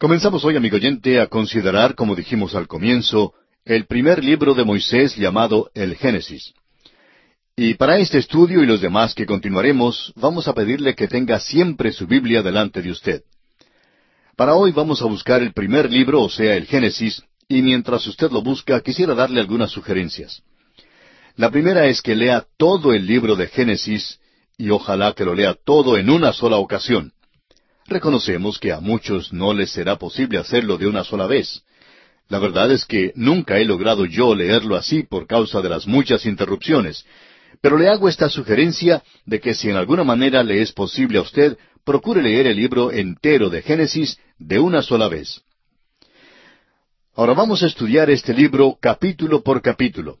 Comenzamos 0.00 0.46
hoy, 0.46 0.56
amigo 0.56 0.76
oyente, 0.76 1.20
a 1.20 1.26
considerar, 1.26 1.94
como 1.94 2.16
dijimos 2.16 2.54
al 2.54 2.66
comienzo, 2.66 3.34
el 3.66 3.84
primer 3.84 4.24
libro 4.24 4.54
de 4.54 4.64
Moisés 4.64 5.14
llamado 5.14 5.70
el 5.74 5.94
Génesis. 5.94 6.54
Y 7.54 7.74
para 7.74 7.98
este 7.98 8.16
estudio 8.16 8.62
y 8.62 8.66
los 8.66 8.80
demás 8.80 9.14
que 9.14 9.26
continuaremos, 9.26 10.14
vamos 10.16 10.48
a 10.48 10.54
pedirle 10.54 10.94
que 10.94 11.06
tenga 11.06 11.38
siempre 11.38 11.92
su 11.92 12.06
Biblia 12.06 12.42
delante 12.42 12.80
de 12.80 12.90
usted. 12.90 13.24
Para 14.36 14.54
hoy 14.54 14.72
vamos 14.72 15.02
a 15.02 15.04
buscar 15.04 15.42
el 15.42 15.52
primer 15.52 15.92
libro, 15.92 16.22
o 16.22 16.30
sea, 16.30 16.56
el 16.56 16.64
Génesis, 16.64 17.22
y 17.46 17.60
mientras 17.60 18.06
usted 18.06 18.30
lo 18.30 18.40
busca, 18.40 18.80
quisiera 18.80 19.14
darle 19.14 19.38
algunas 19.38 19.70
sugerencias. 19.70 20.42
La 21.36 21.50
primera 21.50 21.84
es 21.88 22.00
que 22.00 22.16
lea 22.16 22.46
todo 22.56 22.94
el 22.94 23.06
libro 23.06 23.36
de 23.36 23.48
Génesis, 23.48 24.18
y 24.56 24.70
ojalá 24.70 25.12
que 25.12 25.26
lo 25.26 25.34
lea 25.34 25.54
todo 25.62 25.98
en 25.98 26.08
una 26.08 26.32
sola 26.32 26.56
ocasión. 26.56 27.12
Reconocemos 27.90 28.60
que 28.60 28.70
a 28.70 28.78
muchos 28.78 29.32
no 29.32 29.52
les 29.52 29.72
será 29.72 29.96
posible 29.96 30.38
hacerlo 30.38 30.78
de 30.78 30.86
una 30.86 31.02
sola 31.02 31.26
vez. 31.26 31.64
La 32.28 32.38
verdad 32.38 32.70
es 32.70 32.84
que 32.84 33.12
nunca 33.16 33.58
he 33.58 33.64
logrado 33.64 34.04
yo 34.04 34.32
leerlo 34.32 34.76
así 34.76 35.02
por 35.02 35.26
causa 35.26 35.60
de 35.60 35.68
las 35.68 35.88
muchas 35.88 36.24
interrupciones, 36.24 37.04
pero 37.60 37.76
le 37.76 37.88
hago 37.88 38.08
esta 38.08 38.28
sugerencia 38.28 39.02
de 39.26 39.40
que 39.40 39.54
si 39.54 39.70
en 39.70 39.76
alguna 39.76 40.04
manera 40.04 40.44
le 40.44 40.62
es 40.62 40.70
posible 40.70 41.18
a 41.18 41.22
usted, 41.22 41.58
procure 41.84 42.22
leer 42.22 42.46
el 42.46 42.58
libro 42.58 42.92
entero 42.92 43.50
de 43.50 43.60
Génesis 43.60 44.20
de 44.38 44.60
una 44.60 44.82
sola 44.82 45.08
vez. 45.08 45.42
Ahora 47.16 47.34
vamos 47.34 47.64
a 47.64 47.66
estudiar 47.66 48.08
este 48.08 48.32
libro 48.32 48.78
capítulo 48.80 49.42
por 49.42 49.62
capítulo. 49.62 50.18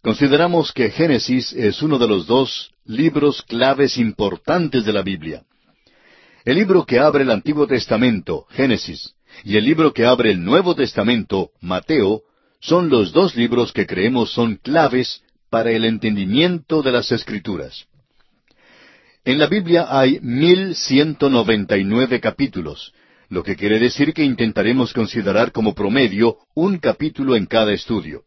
Consideramos 0.00 0.72
que 0.72 0.90
Génesis 0.90 1.52
es 1.52 1.82
uno 1.82 1.98
de 1.98 2.08
los 2.08 2.26
dos 2.26 2.70
libros 2.86 3.42
claves 3.42 3.98
importantes 3.98 4.86
de 4.86 4.92
la 4.94 5.02
Biblia. 5.02 5.44
El 6.44 6.56
libro 6.56 6.84
que 6.84 6.98
abre 6.98 7.22
el 7.22 7.30
Antiguo 7.30 7.68
Testamento, 7.68 8.46
Génesis, 8.50 9.14
y 9.44 9.56
el 9.56 9.64
libro 9.64 9.92
que 9.92 10.04
abre 10.06 10.32
el 10.32 10.42
Nuevo 10.42 10.74
Testamento, 10.74 11.50
Mateo, 11.60 12.22
son 12.60 12.88
los 12.88 13.12
dos 13.12 13.36
libros 13.36 13.72
que 13.72 13.86
creemos 13.86 14.32
son 14.32 14.56
claves 14.56 15.22
para 15.50 15.70
el 15.70 15.84
entendimiento 15.84 16.82
de 16.82 16.92
las 16.92 17.12
Escrituras. 17.12 17.86
En 19.24 19.38
la 19.38 19.46
Biblia 19.46 19.86
hay 19.88 20.18
mil 20.20 20.74
ciento 20.74 21.30
noventa 21.30 21.78
y 21.78 21.84
nueve 21.84 22.20
capítulos, 22.20 22.92
lo 23.28 23.44
que 23.44 23.54
quiere 23.54 23.78
decir 23.78 24.12
que 24.12 24.24
intentaremos 24.24 24.92
considerar 24.92 25.52
como 25.52 25.74
promedio 25.74 26.38
un 26.54 26.78
capítulo 26.78 27.36
en 27.36 27.46
cada 27.46 27.72
estudio. 27.72 28.24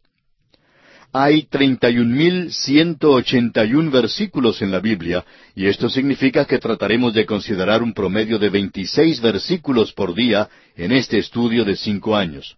Hay 1.17 1.43
treinta 1.43 1.89
y 1.89 1.97
un 1.99 2.11
mil 2.11 2.51
ciento 2.51 3.11
ochenta 3.11 3.63
y 3.63 3.73
un 3.73 3.89
versículos 3.89 4.61
en 4.61 4.69
la 4.69 4.81
Biblia, 4.81 5.23
y 5.55 5.67
esto 5.67 5.87
significa 5.87 6.43
que 6.43 6.59
trataremos 6.59 7.13
de 7.13 7.25
considerar 7.25 7.81
un 7.81 7.93
promedio 7.93 8.37
de 8.37 8.49
veintiséis 8.49 9.21
versículos 9.21 9.93
por 9.93 10.13
día 10.13 10.49
en 10.75 10.91
este 10.91 11.17
estudio 11.17 11.63
de 11.63 11.77
cinco 11.77 12.17
años 12.17 12.57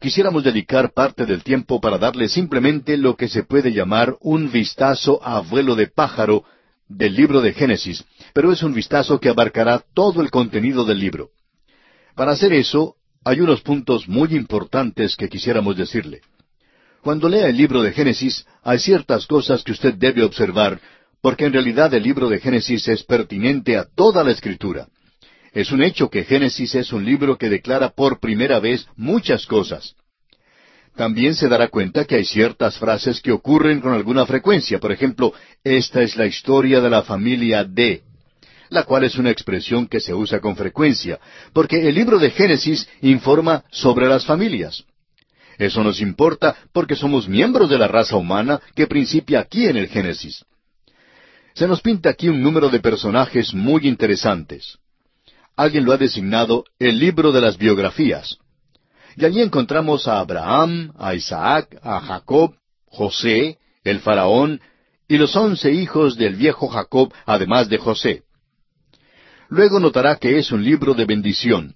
quisiéramos 0.00 0.42
dedicar 0.42 0.92
parte 0.92 1.26
del 1.26 1.44
tiempo 1.44 1.80
para 1.80 1.96
darle 1.98 2.28
simplemente 2.28 2.96
lo 2.96 3.14
que 3.14 3.28
se 3.28 3.44
puede 3.44 3.72
llamar 3.72 4.16
un 4.20 4.50
vistazo 4.50 5.20
a 5.22 5.40
vuelo 5.40 5.76
de 5.76 5.86
pájaro 5.86 6.42
del 6.88 7.14
libro 7.14 7.40
de 7.40 7.52
Génesis, 7.52 8.04
pero 8.32 8.50
es 8.50 8.64
un 8.64 8.74
vistazo 8.74 9.20
que 9.20 9.28
abarcará 9.28 9.84
todo 9.94 10.22
el 10.22 10.30
contenido 10.32 10.84
del 10.84 10.98
libro. 10.98 11.30
Para 12.16 12.32
hacer 12.32 12.52
eso, 12.52 12.96
hay 13.24 13.40
unos 13.40 13.60
puntos 13.60 14.08
muy 14.08 14.34
importantes 14.34 15.14
que 15.16 15.28
quisiéramos 15.28 15.76
decirle. 15.76 16.20
Cuando 17.02 17.28
lea 17.28 17.48
el 17.48 17.56
libro 17.56 17.82
de 17.82 17.92
Génesis, 17.92 18.44
hay 18.62 18.78
ciertas 18.78 19.26
cosas 19.26 19.62
que 19.62 19.72
usted 19.72 19.94
debe 19.94 20.24
observar, 20.24 20.80
porque 21.20 21.44
en 21.44 21.52
realidad 21.52 21.92
el 21.94 22.02
libro 22.02 22.28
de 22.28 22.40
Génesis 22.40 22.88
es 22.88 23.02
pertinente 23.02 23.76
a 23.76 23.84
toda 23.84 24.24
la 24.24 24.32
escritura. 24.32 24.88
Es 25.52 25.72
un 25.72 25.82
hecho 25.82 26.10
que 26.10 26.24
Génesis 26.24 26.74
es 26.74 26.92
un 26.92 27.04
libro 27.04 27.38
que 27.38 27.48
declara 27.48 27.90
por 27.90 28.20
primera 28.20 28.60
vez 28.60 28.86
muchas 28.96 29.46
cosas. 29.46 29.94
También 30.96 31.34
se 31.34 31.48
dará 31.48 31.68
cuenta 31.68 32.04
que 32.04 32.16
hay 32.16 32.24
ciertas 32.24 32.76
frases 32.76 33.20
que 33.20 33.30
ocurren 33.30 33.80
con 33.80 33.92
alguna 33.92 34.26
frecuencia. 34.26 34.80
Por 34.80 34.90
ejemplo, 34.90 35.32
esta 35.62 36.02
es 36.02 36.16
la 36.16 36.26
historia 36.26 36.80
de 36.80 36.90
la 36.90 37.02
familia 37.02 37.62
D, 37.62 38.02
la 38.68 38.82
cual 38.82 39.04
es 39.04 39.16
una 39.16 39.30
expresión 39.30 39.86
que 39.86 40.00
se 40.00 40.12
usa 40.12 40.40
con 40.40 40.56
frecuencia, 40.56 41.20
porque 41.52 41.88
el 41.88 41.94
libro 41.94 42.18
de 42.18 42.30
Génesis 42.30 42.88
informa 43.00 43.64
sobre 43.70 44.08
las 44.08 44.26
familias. 44.26 44.84
Eso 45.58 45.82
nos 45.82 46.00
importa 46.00 46.56
porque 46.72 46.96
somos 46.96 47.28
miembros 47.28 47.68
de 47.68 47.78
la 47.78 47.88
raza 47.88 48.16
humana 48.16 48.60
que 48.74 48.86
principia 48.86 49.40
aquí 49.40 49.66
en 49.66 49.76
el 49.76 49.88
Génesis. 49.88 50.44
Se 51.54 51.66
nos 51.66 51.80
pinta 51.80 52.10
aquí 52.10 52.28
un 52.28 52.40
número 52.40 52.70
de 52.70 52.78
personajes 52.78 53.52
muy 53.52 53.88
interesantes 53.88 54.78
alguien 55.58 55.84
lo 55.84 55.92
ha 55.92 55.96
designado 55.96 56.64
el 56.78 57.00
libro 57.00 57.32
de 57.32 57.40
las 57.40 57.58
biografías. 57.58 58.38
Y 59.16 59.24
allí 59.24 59.42
encontramos 59.42 60.06
a 60.06 60.20
Abraham, 60.20 60.92
a 60.96 61.14
Isaac, 61.14 61.76
a 61.82 61.98
Jacob, 61.98 62.54
José, 62.86 63.58
el 63.82 63.98
faraón, 63.98 64.60
y 65.08 65.18
los 65.18 65.34
once 65.34 65.72
hijos 65.72 66.16
del 66.16 66.36
viejo 66.36 66.68
Jacob, 66.68 67.12
además 67.26 67.68
de 67.68 67.78
José. 67.78 68.22
Luego 69.48 69.80
notará 69.80 70.14
que 70.16 70.38
es 70.38 70.52
un 70.52 70.62
libro 70.62 70.94
de 70.94 71.06
bendición. 71.06 71.74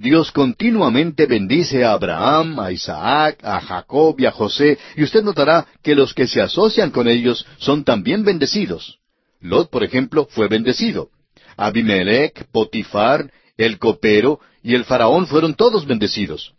Dios 0.00 0.32
continuamente 0.32 1.26
bendice 1.26 1.84
a 1.84 1.92
Abraham, 1.92 2.58
a 2.58 2.72
Isaac, 2.72 3.44
a 3.44 3.60
Jacob 3.60 4.18
y 4.18 4.24
a 4.24 4.30
José, 4.30 4.78
y 4.96 5.02
usted 5.02 5.22
notará 5.22 5.66
que 5.82 5.94
los 5.94 6.14
que 6.14 6.26
se 6.26 6.40
asocian 6.40 6.90
con 6.90 7.06
ellos 7.06 7.46
son 7.58 7.84
también 7.84 8.24
bendecidos. 8.24 8.98
Lot, 9.42 9.68
por 9.68 9.84
ejemplo, 9.84 10.26
fue 10.30 10.48
bendecido. 10.48 11.10
Abimelech, 11.54 12.46
Potifar, 12.50 13.30
el 13.58 13.78
copero 13.78 14.40
y 14.62 14.74
el 14.74 14.86
faraón 14.86 15.26
fueron 15.26 15.52
todos 15.52 15.86
bendecidos. 15.86 16.54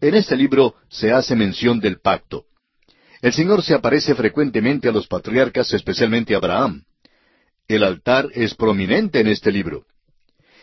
En 0.00 0.14
este 0.14 0.36
libro 0.36 0.76
se 0.88 1.10
hace 1.10 1.34
mención 1.34 1.80
del 1.80 1.98
pacto. 1.98 2.44
El 3.22 3.32
Señor 3.32 3.64
se 3.64 3.74
aparece 3.74 4.14
frecuentemente 4.14 4.88
a 4.88 4.92
los 4.92 5.08
patriarcas, 5.08 5.72
especialmente 5.72 6.34
a 6.34 6.36
Abraham. 6.36 6.84
El 7.66 7.82
altar 7.82 8.28
es 8.34 8.54
prominente 8.54 9.18
en 9.18 9.26
este 9.26 9.50
libro. 9.50 9.84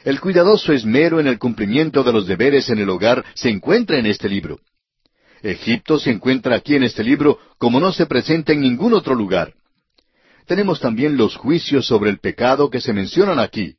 El 0.03 0.19
cuidadoso 0.19 0.73
esmero 0.73 1.19
en 1.19 1.27
el 1.27 1.39
cumplimiento 1.39 2.03
de 2.03 2.13
los 2.13 2.27
deberes 2.27 2.69
en 2.69 2.79
el 2.79 2.89
hogar 2.89 3.23
se 3.35 3.49
encuentra 3.49 3.97
en 3.97 4.05
este 4.05 4.27
libro. 4.29 4.59
Egipto 5.41 5.99
se 5.99 6.11
encuentra 6.11 6.55
aquí 6.55 6.75
en 6.75 6.83
este 6.83 7.03
libro 7.03 7.39
como 7.57 7.79
no 7.79 7.91
se 7.91 8.05
presenta 8.05 8.53
en 8.53 8.61
ningún 8.61 8.93
otro 8.93 9.15
lugar 9.15 9.53
tenemos 10.45 10.79
también 10.79 11.17
los 11.17 11.35
juicios 11.35 11.85
sobre 11.85 12.09
el 12.09 12.19
pecado 12.19 12.69
que 12.69 12.81
se 12.81 12.93
mencionan 12.93 13.39
aquí. 13.39 13.75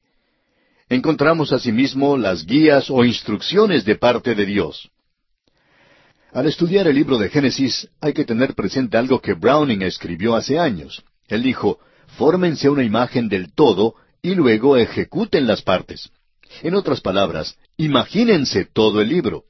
Encontramos 0.88 1.52
asimismo 1.52 2.16
las 2.16 2.44
guías 2.44 2.90
o 2.90 3.04
instrucciones 3.04 3.84
de 3.84 3.96
parte 3.96 4.34
de 4.34 4.46
Dios. 4.46 4.90
Al 6.32 6.46
estudiar 6.46 6.88
el 6.88 6.96
libro 6.96 7.16
de 7.16 7.28
Génesis 7.28 7.88
hay 8.00 8.12
que 8.12 8.24
tener 8.24 8.54
presente 8.54 8.96
algo 8.96 9.20
que 9.20 9.34
Browning 9.34 9.82
escribió 9.82 10.34
hace 10.34 10.58
años. 10.58 11.04
Él 11.28 11.42
dijo, 11.42 11.78
fórmense 12.18 12.68
una 12.68 12.82
imagen 12.82 13.28
del 13.28 13.52
todo 13.54 13.94
y 14.20 14.34
luego 14.34 14.76
ejecuten 14.76 15.46
las 15.46 15.62
partes. 15.62 16.10
En 16.62 16.74
otras 16.74 17.00
palabras, 17.00 17.56
imagínense 17.76 18.64
todo 18.64 19.00
el 19.00 19.08
libro. 19.08 19.44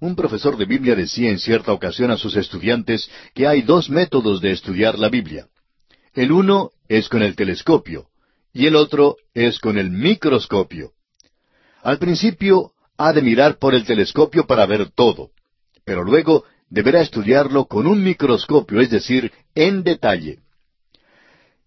Un 0.00 0.14
profesor 0.14 0.56
de 0.56 0.64
Biblia 0.64 0.94
decía 0.94 1.30
en 1.30 1.38
cierta 1.38 1.72
ocasión 1.72 2.10
a 2.10 2.16
sus 2.16 2.36
estudiantes 2.36 3.10
que 3.34 3.46
hay 3.46 3.62
dos 3.62 3.90
métodos 3.90 4.40
de 4.40 4.52
estudiar 4.52 4.98
la 4.98 5.08
Biblia. 5.08 5.48
El 6.14 6.32
uno 6.32 6.70
es 6.88 7.08
con 7.08 7.22
el 7.22 7.34
telescopio 7.34 8.08
y 8.52 8.66
el 8.66 8.76
otro 8.76 9.16
es 9.34 9.58
con 9.58 9.78
el 9.78 9.90
microscopio. 9.90 10.92
Al 11.82 11.98
principio 11.98 12.72
ha 12.96 13.12
de 13.12 13.22
mirar 13.22 13.58
por 13.58 13.74
el 13.74 13.84
telescopio 13.84 14.46
para 14.46 14.66
ver 14.66 14.90
todo, 14.90 15.30
pero 15.84 16.04
luego 16.04 16.44
deberá 16.70 17.00
estudiarlo 17.00 17.66
con 17.66 17.86
un 17.86 18.02
microscopio, 18.02 18.80
es 18.80 18.90
decir, 18.90 19.32
en 19.54 19.82
detalle. 19.82 20.40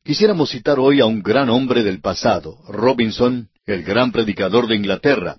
Quisiéramos 0.03 0.49
citar 0.49 0.79
hoy 0.79 0.99
a 0.99 1.05
un 1.05 1.21
gran 1.21 1.49
hombre 1.49 1.83
del 1.83 2.01
pasado, 2.01 2.59
Robinson, 2.67 3.50
el 3.73 3.83
gran 3.83 4.11
predicador 4.11 4.67
de 4.67 4.75
Inglaterra. 4.75 5.37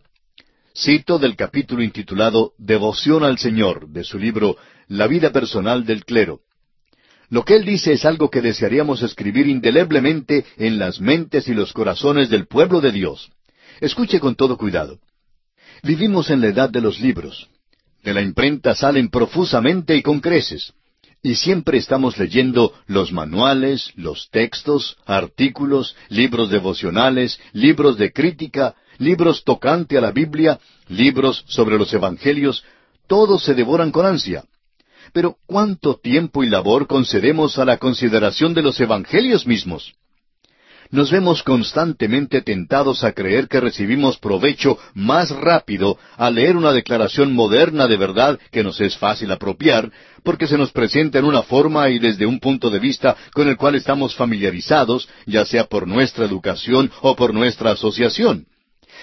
Cito 0.75 1.19
del 1.19 1.37
capítulo 1.37 1.83
intitulado 1.83 2.53
Devoción 2.57 3.25
al 3.25 3.39
Señor, 3.39 3.89
de 3.89 4.05
su 4.05 4.19
libro 4.19 4.57
La 4.89 5.07
vida 5.07 5.31
personal 5.31 5.85
del 5.85 6.05
clero. 6.05 6.41
Lo 7.29 7.45
que 7.45 7.57
él 7.57 7.65
dice 7.65 7.93
es 7.93 8.05
algo 8.05 8.31
que 8.31 8.43
desearíamos 8.43 9.03
escribir 9.03 9.47
indeleblemente 9.47 10.45
en 10.57 10.79
las 10.79 11.01
mentes 11.01 11.49
y 11.49 11.55
los 11.55 11.73
corazones 11.73 12.31
del 12.31 12.47
pueblo 12.47 12.81
de 12.81 12.93
Dios. 12.93 13.31
Escuche 13.81 14.21
con 14.21 14.35
todo 14.35 14.57
cuidado. 14.57 14.99
Vivimos 15.83 16.31
en 16.31 16.41
la 16.41 16.49
edad 16.49 16.71
de 16.71 16.81
los 16.81 17.01
libros. 17.01 17.49
De 18.03 18.15
la 18.15 18.23
imprenta 18.23 18.75
salen 18.75 19.09
profusamente 19.09 19.97
y 19.97 20.03
con 20.03 20.21
creces. 20.21 20.73
Y 21.23 21.37
siempre 21.37 21.79
estamos 21.79 22.19
leyendo 22.19 22.73
los 22.87 23.13
manuales, 23.13 23.93
los 23.95 24.29
textos, 24.31 24.97
artículos, 25.07 25.95
libros 26.09 26.51
devocionales, 26.51 27.39
libros 27.53 27.97
de 27.97 28.13
crítica, 28.13 28.75
libros 28.99 29.45
tocante 29.45 29.97
a 29.97 30.01
la 30.01 30.11
Biblia, 30.11 30.59
libros 30.89 31.45
sobre 31.47 31.79
los 31.79 31.93
Evangelios, 31.95 32.65
todos 33.07 33.45
se 33.45 33.55
devoran 33.55 33.93
con 33.93 34.05
ansia. 34.05 34.45
Pero 35.13 35.37
¿cuánto 35.47 35.97
tiempo 35.97 36.43
y 36.43 36.49
labor 36.49 36.89
concedemos 36.89 37.59
a 37.59 37.65
la 37.65 37.77
consideración 37.77 38.55
de 38.55 38.63
los 38.63 38.81
evangelios 38.81 39.47
mismos? 39.47 39.95
Nos 40.93 41.11
vemos 41.11 41.43
constantemente 41.43 42.43
tentados 42.43 43.03
a 43.03 43.13
creer 43.13 43.49
que 43.49 43.61
recibimos 43.61 44.19
provecho 44.19 44.79
más 44.95 45.31
rápido 45.31 45.99
al 46.17 46.35
leer 46.35 46.57
una 46.57 46.73
declaración 46.73 47.33
moderna 47.33 47.89
de 47.89 47.97
verdad 47.97 48.39
que 48.51 48.63
nos 48.63 48.79
es 48.81 48.97
fácil 48.99 49.33
apropiar, 49.33 49.91
porque 50.23 50.47
se 50.47 50.59
nos 50.59 50.71
presenta 50.71 51.19
en 51.19 51.25
una 51.25 51.43
forma 51.43 51.89
y 51.89 51.99
desde 51.99 52.27
un 52.27 52.39
punto 52.39 52.69
de 52.69 52.79
vista 52.79 53.17
con 53.33 53.49
el 53.49 53.57
cual 53.57 53.75
estamos 53.75 54.15
familiarizados, 54.15 55.09
ya 55.27 55.47
sea 55.47 55.65
por 55.65 55.89
nuestra 55.89 56.27
educación 56.27 56.93
o 57.01 57.17
por 57.17 57.33
nuestra 57.33 57.73
asociación. 57.73 58.47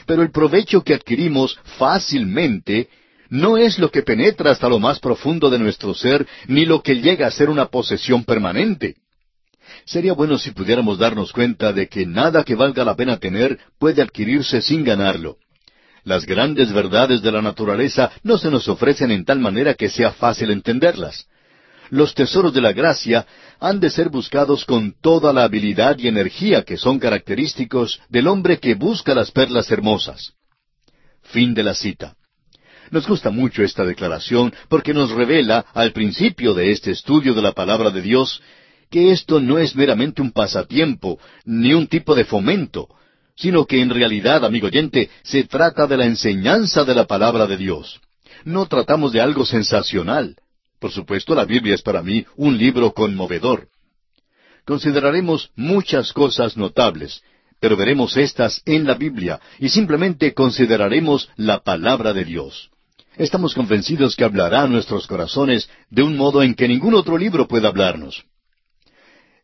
Pero 0.06 0.22
el 0.22 0.32
provecho 0.32 0.84
que 0.84 0.94
adquirimos 0.94 1.58
fácilmente 1.80 2.88
no 3.30 3.58
es 3.58 3.80
lo 3.80 3.90
que 3.90 4.04
penetra 4.04 4.52
hasta 4.52 4.70
lo 4.70 4.78
más 4.78 5.00
profundo 5.00 5.50
de 5.50 5.58
nuestro 5.58 5.96
ser, 5.96 6.28
ni 6.48 6.66
lo 6.66 6.84
que 6.84 6.96
llega 6.96 7.26
a 7.26 7.32
ser 7.32 7.50
una 7.50 7.66
posesión 7.66 8.24
permanente. 8.24 8.96
Sería 9.90 10.14
bueno 10.14 10.38
si 10.38 10.52
pudiéramos 10.52 11.00
darnos 11.00 11.34
cuenta 11.34 11.74
de 11.74 11.88
que 11.88 12.06
nada 12.06 12.44
que 12.44 12.54
valga 12.54 12.86
la 12.86 12.96
pena 12.96 13.18
tener 13.18 13.58
puede 13.80 14.04
adquirirse 14.04 14.62
sin 14.62 14.84
ganarlo. 14.84 15.38
Las 16.04 16.28
grandes 16.28 16.72
verdades 16.72 17.24
de 17.24 17.32
la 17.32 17.42
naturaleza 17.42 18.12
no 18.22 18.38
se 18.38 18.52
nos 18.52 18.68
ofrecen 18.68 19.10
en 19.10 19.26
tal 19.26 19.40
manera 19.40 19.74
que 19.74 19.90
sea 19.90 20.12
fácil 20.12 20.52
entenderlas. 20.52 21.26
Los 21.90 22.14
tesoros 22.14 22.54
de 22.54 22.62
la 22.62 22.72
gracia 22.72 23.26
han 23.60 23.80
de 23.80 23.90
ser 23.90 24.10
buscados 24.10 24.64
con 24.64 24.94
toda 25.02 25.34
la 25.34 25.44
habilidad 25.46 25.98
y 25.98 26.08
energía 26.08 26.62
que 26.62 26.78
son 26.78 27.00
característicos 27.00 28.00
del 28.10 28.28
hombre 28.28 28.60
que 28.60 28.76
busca 28.76 29.16
las 29.16 29.32
perlas 29.32 29.72
hermosas. 29.72 30.34
Fin 31.24 31.56
de 31.56 31.64
la 31.64 31.74
cita. 31.74 32.14
Nos 32.92 33.08
gusta 33.08 33.32
mucho 33.32 33.64
esta 33.64 33.84
declaración 33.86 34.54
porque 34.68 34.94
nos 34.94 35.10
revela 35.10 35.66
al 35.74 35.94
principio 35.94 36.54
de 36.54 36.72
este 36.72 36.92
estudio 36.92 37.34
de 37.34 37.42
la 37.42 37.54
palabra 37.54 37.90
de 37.90 38.04
Dios 38.04 38.40
que 38.90 39.12
esto 39.12 39.40
no 39.40 39.58
es 39.58 39.76
meramente 39.76 40.22
un 40.22 40.32
pasatiempo, 40.32 41.20
ni 41.46 41.74
un 41.74 41.88
tipo 41.88 42.16
de 42.16 42.26
fomento, 42.26 42.90
sino 43.36 43.66
que 43.66 43.82
en 43.82 43.90
realidad, 43.90 44.44
amigo 44.44 44.68
oyente, 44.68 45.10
se 45.24 45.44
trata 45.44 45.88
de 45.88 45.98
la 45.98 46.06
enseñanza 46.06 46.84
de 46.84 46.96
la 46.96 47.06
palabra 47.06 47.48
de 47.48 47.58
Dios. 47.58 48.00
No 48.44 48.66
tratamos 48.68 49.12
de 49.12 49.22
algo 49.22 49.46
sensacional. 49.46 50.36
Por 50.80 50.92
supuesto, 50.92 51.36
la 51.36 51.46
Biblia 51.46 51.76
es 51.76 51.82
para 51.82 52.02
mí 52.02 52.26
un 52.36 52.58
libro 52.58 52.94
conmovedor. 52.94 53.68
Consideraremos 54.66 55.52
muchas 55.56 56.14
cosas 56.14 56.58
notables, 56.58 57.22
pero 57.60 57.76
veremos 57.76 58.18
estas 58.18 58.62
en 58.66 58.86
la 58.86 58.94
Biblia 58.94 59.40
y 59.60 59.70
simplemente 59.70 60.34
consideraremos 60.34 61.30
la 61.36 61.60
palabra 61.60 62.14
de 62.14 62.26
Dios. 62.26 62.70
Estamos 63.18 63.54
convencidos 63.54 64.16
que 64.16 64.24
hablará 64.24 64.62
a 64.64 64.68
nuestros 64.68 65.08
corazones 65.08 65.70
de 65.90 66.04
un 66.04 66.16
modo 66.16 66.42
en 66.42 66.56
que 66.56 66.68
ningún 66.68 66.94
otro 66.94 67.18
libro 67.18 67.48
pueda 67.48 67.68
hablarnos. 67.68 68.24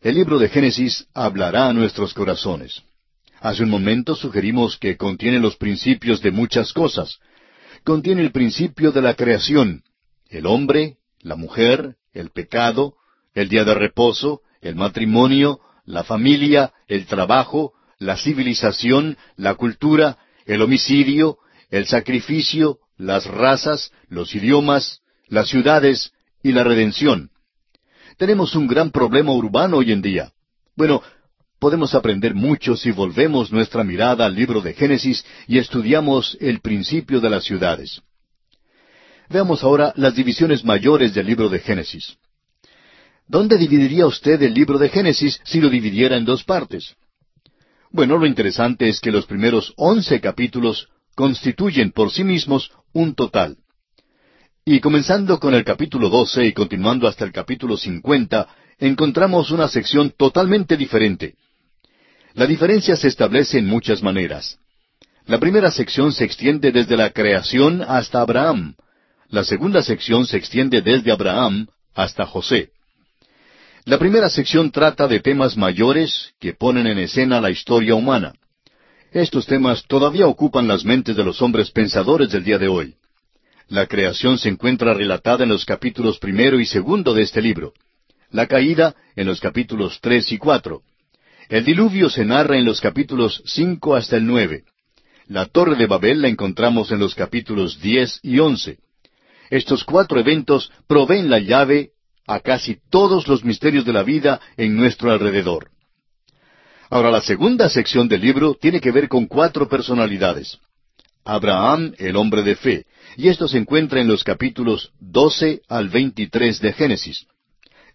El 0.06 0.14
libro 0.14 0.38
de 0.38 0.50
Génesis 0.50 1.08
hablará 1.16 1.68
a 1.68 1.74
nuestros 1.74 2.14
corazones. 2.14 2.84
Hace 3.40 3.64
un 3.64 3.72
momento 3.72 4.14
sugerimos 4.14 4.78
que 4.78 4.98
contiene 4.98 5.40
los 5.40 5.56
principios 5.56 6.22
de 6.22 6.30
muchas 6.30 6.74
cosas. 6.74 7.18
Contiene 7.84 8.22
el 8.22 8.32
principio 8.32 8.92
de 8.92 9.02
la 9.02 9.16
creación, 9.16 9.82
el 10.30 10.46
hombre, 10.46 10.98
la 11.22 11.36
mujer, 11.36 11.96
el 12.14 12.30
pecado, 12.30 12.94
el 13.34 13.50
día 13.50 13.64
de 13.64 13.74
reposo, 13.74 14.42
el 14.62 14.76
matrimonio, 14.76 15.60
la 15.86 16.04
familia, 16.04 16.72
el 16.88 17.08
trabajo, 17.08 17.74
la 17.98 18.16
civilización, 18.16 19.18
la 19.38 19.56
cultura, 19.56 20.20
el 20.46 20.62
homicidio, 20.62 21.40
el 21.72 21.88
sacrificio, 21.88 22.78
las 22.96 23.26
razas, 23.26 23.92
los 24.08 24.36
idiomas, 24.36 25.02
las 25.30 25.50
ciudades 25.50 26.12
y 26.44 26.52
la 26.52 26.64
redención. 26.64 27.32
Tenemos 28.18 28.56
un 28.56 28.68
gran 28.68 28.92
problema 28.92 29.34
urbano 29.34 29.78
hoy 29.78 29.92
en 29.92 30.02
día. 30.02 30.32
Bueno, 30.76 31.02
podemos 31.60 31.94
aprender 31.94 32.34
mucho 32.34 32.78
si 32.78 32.92
volvemos 32.92 33.52
nuestra 33.52 33.84
mirada 33.84 34.26
al 34.26 34.36
libro 34.36 34.62
de 34.62 34.74
Génesis 34.74 35.26
y 35.48 35.58
estudiamos 35.58 36.38
el 36.40 36.62
principio 36.62 37.20
de 37.20 37.30
las 37.30 37.44
ciudades. 37.44 38.02
Veamos 39.30 39.64
ahora 39.64 39.92
las 39.98 40.16
divisiones 40.16 40.64
mayores 40.64 41.14
del 41.14 41.26
libro 41.26 41.50
de 41.50 41.60
Génesis. 41.60 42.16
¿Dónde 43.28 43.58
dividiría 43.58 44.06
usted 44.06 44.42
el 44.44 44.54
libro 44.54 44.78
de 44.78 44.90
Génesis 44.90 45.42
si 45.44 45.60
lo 45.60 45.70
dividiera 45.70 46.16
en 46.16 46.26
dos 46.26 46.44
partes? 46.44 46.96
Bueno, 47.92 48.18
lo 48.18 48.28
interesante 48.28 48.88
es 48.88 49.02
que 49.02 49.12
los 49.12 49.26
primeros 49.26 49.74
once 49.78 50.22
capítulos 50.22 50.88
constituyen 51.16 51.92
por 51.92 52.12
sí 52.12 52.24
mismos 52.24 52.72
un 52.94 53.16
total. 53.16 53.58
Y 54.68 54.80
comenzando 54.80 55.40
con 55.40 55.54
el 55.54 55.64
capítulo 55.64 56.10
12 56.10 56.48
y 56.48 56.52
continuando 56.52 57.08
hasta 57.08 57.24
el 57.24 57.32
capítulo 57.32 57.78
50, 57.78 58.48
encontramos 58.80 59.52
una 59.52 59.68
sección 59.68 60.12
totalmente 60.18 60.76
diferente. 60.76 61.36
La 62.34 62.48
diferencia 62.48 62.96
se 62.96 63.10
establece 63.10 63.60
en 63.60 63.68
muchas 63.68 64.02
maneras. 64.02 64.58
La 65.28 65.40
primera 65.40 65.70
sección 65.70 66.12
se 66.12 66.26
extiende 66.26 66.72
desde 66.72 66.98
la 66.98 67.12
creación 67.12 67.84
hasta 67.88 68.22
Abraham. 68.22 68.74
La 69.30 69.44
segunda 69.44 69.84
sección 69.84 70.26
se 70.26 70.38
extiende 70.38 70.82
desde 70.82 71.12
Abraham 71.12 71.68
hasta 71.94 72.26
José. 72.26 72.72
La 73.86 74.00
primera 74.00 74.30
sección 74.30 74.72
trata 74.72 75.08
de 75.08 75.20
temas 75.20 75.56
mayores 75.58 76.34
que 76.40 76.54
ponen 76.54 76.88
en 76.88 76.98
escena 76.98 77.40
la 77.40 77.52
historia 77.52 77.94
humana. 77.94 78.34
Estos 79.12 79.46
temas 79.46 79.84
todavía 79.88 80.26
ocupan 80.26 80.68
las 80.68 80.84
mentes 80.86 81.16
de 81.16 81.24
los 81.24 81.40
hombres 81.44 81.70
pensadores 81.70 82.32
del 82.32 82.44
día 82.44 82.58
de 82.58 82.68
hoy. 82.68 82.96
La 83.68 83.88
creación 83.88 84.38
se 84.38 84.50
encuentra 84.50 84.94
relatada 84.94 85.44
en 85.44 85.50
los 85.50 85.66
capítulos 85.66 86.20
primero 86.20 86.60
y 86.60 86.66
segundo 86.66 87.14
de 87.14 87.24
este 87.24 87.42
libro. 87.42 87.74
La 88.30 88.46
caída 88.46 88.96
en 89.16 89.26
los 89.26 89.40
capítulos 89.40 90.00
tres 90.02 90.32
y 90.32 90.38
cuatro. 90.38 90.82
El 91.50 91.66
diluvio 91.66 92.10
se 92.10 92.26
narra 92.26 92.58
en 92.58 92.66
los 92.66 92.80
capítulos 92.80 93.42
cinco 93.46 93.96
hasta 93.96 94.18
el 94.18 94.26
nueve. 94.26 94.66
La 95.28 95.46
torre 95.46 95.76
de 95.76 95.88
Babel 95.88 96.22
la 96.22 96.28
encontramos 96.28 96.92
en 96.92 97.00
los 97.00 97.16
capítulos 97.16 97.80
diez 97.82 98.20
y 98.22 98.38
once. 98.38 98.78
Estos 99.50 99.84
cuatro 99.84 100.20
eventos 100.20 100.72
proveen 100.88 101.30
la 101.30 101.40
llave 101.40 101.92
a 102.28 102.40
casi 102.40 102.78
todos 102.92 103.28
los 103.28 103.44
misterios 103.44 103.86
de 103.86 103.94
la 103.94 104.04
vida 104.04 104.40
en 104.58 104.76
nuestro 104.76 105.12
alrededor. 105.12 105.70
Ahora, 106.90 107.10
la 107.10 107.22
segunda 107.22 107.70
sección 107.70 108.08
del 108.08 108.22
libro 108.22 108.56
tiene 108.56 108.80
que 108.80 108.92
ver 108.92 109.08
con 109.08 109.26
cuatro 109.26 109.68
personalidades. 109.68 110.60
Abraham, 111.24 111.94
el 111.98 112.16
hombre 112.16 112.44
de 112.44 112.56
fe, 112.56 112.86
y 113.18 113.30
esto 113.30 113.48
se 113.48 113.58
encuentra 113.58 114.02
en 114.02 114.08
los 114.08 114.24
capítulos 114.24 114.92
12 115.00 115.62
al 115.68 115.90
23 115.90 116.60
de 116.60 116.74
Génesis. 116.74 117.26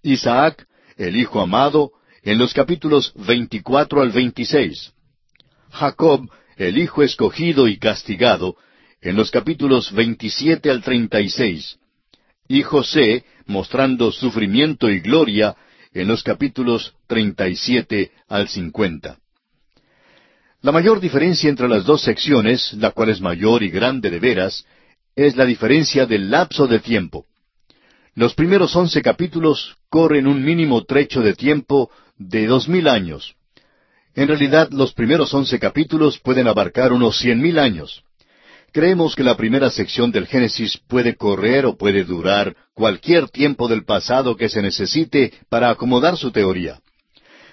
Isaac, 0.03 0.67
el 0.97 1.17
hijo 1.17 1.41
amado, 1.41 1.93
en 2.23 2.39
los 2.39 2.55
capítulos 2.55 3.13
24 3.17 4.03
al 4.03 4.11
26. 4.11 4.93
Jacob, 5.71 6.31
el 6.57 6.79
hijo 6.79 7.03
escogido 7.03 7.69
y 7.69 7.79
castigado, 7.79 8.57
en 9.01 9.17
los 9.17 9.31
capítulos 9.31 9.93
27 9.93 10.71
al 10.71 10.83
36. 10.83 11.79
Y 12.49 12.63
José, 12.63 13.25
mostrando 13.47 14.13
sufrimiento 14.13 14.91
y 14.91 15.01
gloria, 15.01 15.57
en 15.93 16.09
los 16.09 16.23
capítulos 16.23 16.95
37 17.07 18.13
al 18.29 18.49
50. 18.49 19.19
La 20.63 20.73
mayor 20.73 21.01
diferencia 21.01 21.49
entre 21.49 21.69
las 21.69 21.85
dos 21.85 22.03
secciones, 22.03 22.75
la 22.75 22.91
cual 22.91 23.09
es 23.09 23.21
mayor 23.21 23.63
y 23.63 23.71
grande 23.71 24.11
de 24.11 24.19
veras, 24.19 24.67
es 25.27 25.37
la 25.37 25.45
diferencia 25.45 26.07
del 26.07 26.31
lapso 26.31 26.67
de 26.67 26.79
tiempo. 26.79 27.27
Los 28.15 28.35
primeros 28.35 28.75
once 28.75 29.03
capítulos 29.03 29.77
corren 29.91 30.27
un 30.27 30.43
mínimo 30.43 30.85
trecho 30.85 31.21
de 31.21 31.35
tiempo 31.35 31.91
de 32.17 32.47
dos 32.47 32.69
mil 32.69 32.89
años. 32.89 33.35
En 34.15 34.29
realidad, 34.29 34.71
los 34.71 34.93
primeros 34.93 35.33
once 35.35 35.59
capítulos 35.59 36.19
pueden 36.19 36.49
abarcar 36.49 36.93
unos 36.93 37.19
cien 37.19 37.41
mil 37.41 37.59
años. 37.59 38.03
Creemos 38.73 39.15
que 39.15 39.23
la 39.23 39.37
primera 39.37 39.69
sección 39.69 40.11
del 40.11 40.27
Génesis 40.27 40.79
puede 40.89 41.17
correr 41.17 41.67
o 41.67 41.77
puede 41.77 42.05
durar 42.05 42.57
cualquier 42.73 43.29
tiempo 43.29 43.69
del 43.69 43.85
pasado 43.85 44.37
que 44.37 44.49
se 44.49 44.63
necesite 44.63 45.35
para 45.49 45.71
acomodar 45.71 46.17
su 46.17 46.31
teoría. 46.31 46.81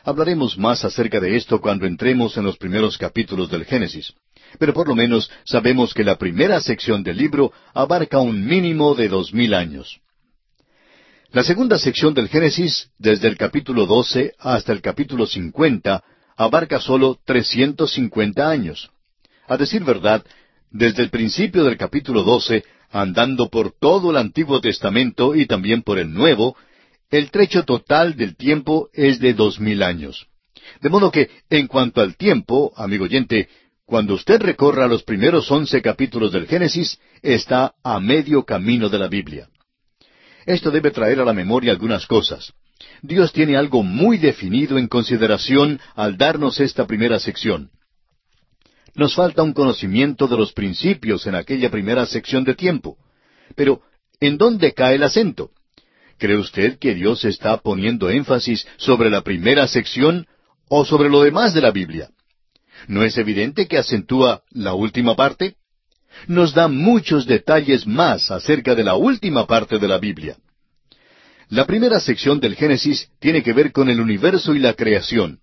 Hablaremos 0.03 0.57
más 0.57 0.85
acerca 0.85 1.19
de 1.19 1.35
esto 1.35 1.59
cuando 1.59 1.85
entremos 1.85 2.37
en 2.37 2.45
los 2.45 2.57
primeros 2.57 2.97
capítulos 2.97 3.49
del 3.49 3.65
Génesis 3.65 4.13
pero 4.59 4.73
por 4.73 4.87
lo 4.87 4.95
menos 4.95 5.29
sabemos 5.45 5.93
que 5.93 6.03
la 6.03 6.17
primera 6.17 6.59
sección 6.61 7.03
del 7.03 7.17
libro 7.17 7.51
abarca 7.73 8.19
un 8.19 8.45
mínimo 8.45 8.95
de 8.95 9.07
dos 9.09 9.33
mil 9.33 9.53
años. 9.53 9.99
La 11.31 11.43
segunda 11.43 11.77
sección 11.77 12.13
del 12.13 12.29
Génesis, 12.29 12.89
desde 12.97 13.27
el 13.27 13.37
capítulo 13.37 13.85
12 13.85 14.33
hasta 14.39 14.71
el 14.71 14.81
capítulo 14.81 15.25
50, 15.25 16.03
abarca 16.37 16.79
solo 16.79 17.19
350 17.25 18.49
años. 18.49 18.89
A 19.47 19.57
decir 19.57 19.83
verdad, 19.83 20.23
desde 20.71 21.03
el 21.03 21.09
principio 21.09 21.63
del 21.63 21.77
capítulo 21.77 22.23
12, 22.23 22.63
andando 22.91 23.49
por 23.49 23.71
todo 23.71 24.11
el 24.11 24.17
Antiguo 24.17 24.61
Testamento 24.61 25.35
y 25.35 25.45
también 25.45 25.81
por 25.81 25.99
el 25.99 26.13
Nuevo, 26.13 26.55
el 27.09 27.31
trecho 27.31 27.63
total 27.63 28.15
del 28.15 28.35
tiempo 28.35 28.89
es 28.93 29.19
de 29.19 29.33
dos 29.33 29.59
mil 29.59 29.83
años. 29.83 30.27
De 30.81 30.89
modo 30.89 31.11
que, 31.11 31.29
en 31.49 31.67
cuanto 31.67 32.01
al 32.01 32.15
tiempo, 32.17 32.73
amigo 32.75 33.05
oyente, 33.05 33.49
cuando 33.87 34.15
usted 34.15 34.41
recorra 34.41 34.85
los 34.85 35.03
primeros 35.03 35.49
once 35.49 35.81
capítulos 35.81 36.33
del 36.33 36.45
Génesis, 36.45 36.99
está 37.21 37.73
a 37.81 38.01
medio 38.01 38.43
camino 38.43 38.89
de 38.89 38.99
la 38.99 39.07
Biblia. 39.07 39.47
Esto 40.45 40.71
debe 40.71 40.91
traer 40.91 41.21
a 41.21 41.25
la 41.25 41.31
memoria 41.31 41.71
algunas 41.71 42.05
cosas. 42.05 42.51
Dios 43.01 43.31
tiene 43.31 43.55
algo 43.55 43.83
muy 43.83 44.17
definido 44.17 44.77
en 44.77 44.89
consideración 44.89 45.79
al 45.95 46.17
darnos 46.17 46.59
esta 46.59 46.85
primera 46.85 47.17
sección. 47.17 47.71
Nos 48.93 49.15
falta 49.15 49.41
un 49.41 49.53
conocimiento 49.53 50.27
de 50.27 50.35
los 50.35 50.51
principios 50.51 51.25
en 51.25 51.35
aquella 51.35 51.71
primera 51.71 52.05
sección 52.05 52.43
de 52.43 52.55
tiempo. 52.55 52.97
Pero, 53.55 53.83
¿en 54.19 54.37
dónde 54.37 54.73
cae 54.73 54.95
el 54.95 55.03
acento? 55.03 55.51
¿Cree 56.17 56.35
usted 56.35 56.77
que 56.77 56.93
Dios 56.93 57.23
está 57.23 57.55
poniendo 57.55 58.09
énfasis 58.09 58.67
sobre 58.75 59.09
la 59.09 59.21
primera 59.21 59.65
sección 59.65 60.27
o 60.67 60.83
sobre 60.83 61.09
lo 61.09 61.21
demás 61.21 61.53
de 61.53 61.61
la 61.61 61.71
Biblia? 61.71 62.09
¿No 62.87 63.03
es 63.03 63.17
evidente 63.17 63.67
que 63.67 63.77
acentúa 63.77 64.43
la 64.51 64.73
última 64.73 65.15
parte? 65.15 65.55
Nos 66.27 66.53
da 66.53 66.67
muchos 66.67 67.25
detalles 67.25 67.85
más 67.85 68.31
acerca 68.31 68.75
de 68.75 68.83
la 68.83 68.95
última 68.95 69.45
parte 69.45 69.79
de 69.79 69.87
la 69.87 69.97
Biblia. 69.97 70.37
La 71.49 71.65
primera 71.65 71.99
sección 71.99 72.39
del 72.39 72.55
Génesis 72.55 73.09
tiene 73.19 73.41
que 73.41 73.53
ver 73.53 73.71
con 73.71 73.89
el 73.89 74.01
universo 74.01 74.53
y 74.53 74.59
la 74.59 74.73
creación. 74.73 75.39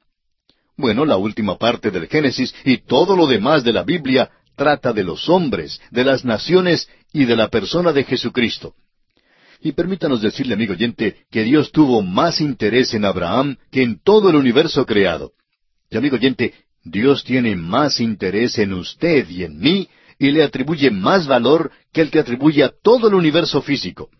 Bueno, 0.76 1.05
la 1.05 1.17
última 1.17 1.57
parte 1.57 1.91
del 1.91 2.09
Génesis 2.09 2.55
y 2.64 2.79
todo 2.79 3.17
lo 3.17 3.26
demás 3.26 3.64
de 3.64 3.73
la 3.73 3.85
Biblia 3.85 4.31
trata 4.57 4.93
de 4.93 5.05
los 5.05 5.29
hombres, 5.29 5.81
de 5.91 6.05
las 6.05 6.25
naciones 6.25 6.88
y 7.12 7.25
de 7.25 7.37
la 7.37 7.49
persona 7.49 7.93
de 7.93 8.05
Jesucristo. 8.05 8.75
Y 9.61 9.73
permítanos 9.73 10.21
decirle, 10.21 10.55
amigo 10.55 10.75
oyente, 10.75 11.25
que 11.31 11.43
Dios 11.43 11.73
tuvo 11.73 12.03
más 12.03 12.41
interés 12.41 12.93
en 12.93 13.05
Abraham 13.05 13.57
que 13.71 13.83
en 13.83 13.99
todo 13.99 14.29
el 14.29 14.37
universo 14.37 14.85
creado. 14.85 15.33
Y 15.91 15.97
amigo 15.97 16.17
oyente, 16.17 16.53
Dios 16.85 17.25
tiene 17.25 17.57
más 17.57 17.99
interés 17.99 18.59
en 18.59 18.75
usted 18.75 19.29
y 19.29 19.45
en 19.45 19.59
mí 19.59 19.88
y 20.19 20.31
le 20.31 20.43
atribuye 20.43 20.91
más 20.91 21.26
valor 21.26 21.73
que 21.93 22.03
el 22.03 22.11
que 22.11 22.21
atribuye 22.21 22.62
a 22.62 22.73
todo 22.83 23.09
el 23.09 23.14
universo 23.14 23.62
físico. 23.62 24.11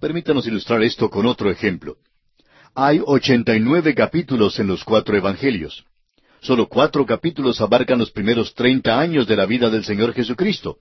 Permítanos 0.00 0.46
ilustrar 0.46 0.82
esto 0.82 1.10
con 1.10 1.26
otro 1.26 1.50
ejemplo. 1.50 1.96
Hay 2.74 3.00
ochenta 3.04 3.56
y 3.56 3.60
nueve 3.60 3.94
capítulos 3.94 4.60
en 4.60 4.68
los 4.68 4.84
cuatro 4.84 5.16
evangelios. 5.16 5.84
Solo 6.40 6.68
cuatro 6.68 7.04
capítulos 7.04 7.60
abarcan 7.60 7.98
los 7.98 8.12
primeros 8.12 8.54
treinta 8.54 8.98
años 8.98 9.26
de 9.26 9.36
la 9.36 9.44
vida 9.44 9.68
del 9.68 9.84
Señor 9.84 10.14
Jesucristo. 10.14 10.78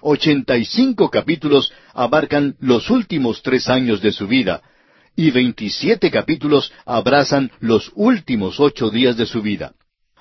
Ochenta 0.00 0.56
y 0.56 0.64
cinco 0.64 1.10
capítulos 1.10 1.70
abarcan 1.92 2.56
los 2.60 2.88
últimos 2.88 3.42
tres 3.42 3.68
años 3.68 4.00
de 4.00 4.12
su 4.12 4.26
vida, 4.26 4.62
y 5.14 5.30
veintisiete 5.30 6.10
capítulos 6.10 6.72
abrazan 6.86 7.52
los 7.60 7.92
últimos 7.94 8.58
ocho 8.58 8.88
días 8.88 9.16
de 9.16 9.26
su 9.26 9.42
vida. 9.42 9.74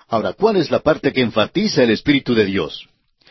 Ahora, 0.10 0.34
¿cuál 0.34 0.58
es 0.58 0.72
la 0.72 0.80
parte 0.80 1.14
que 1.14 1.22
enfatiza 1.22 1.84
el 1.84 1.92
Espíritu 1.92 2.34
de 2.34 2.46
Dios? 2.46 2.90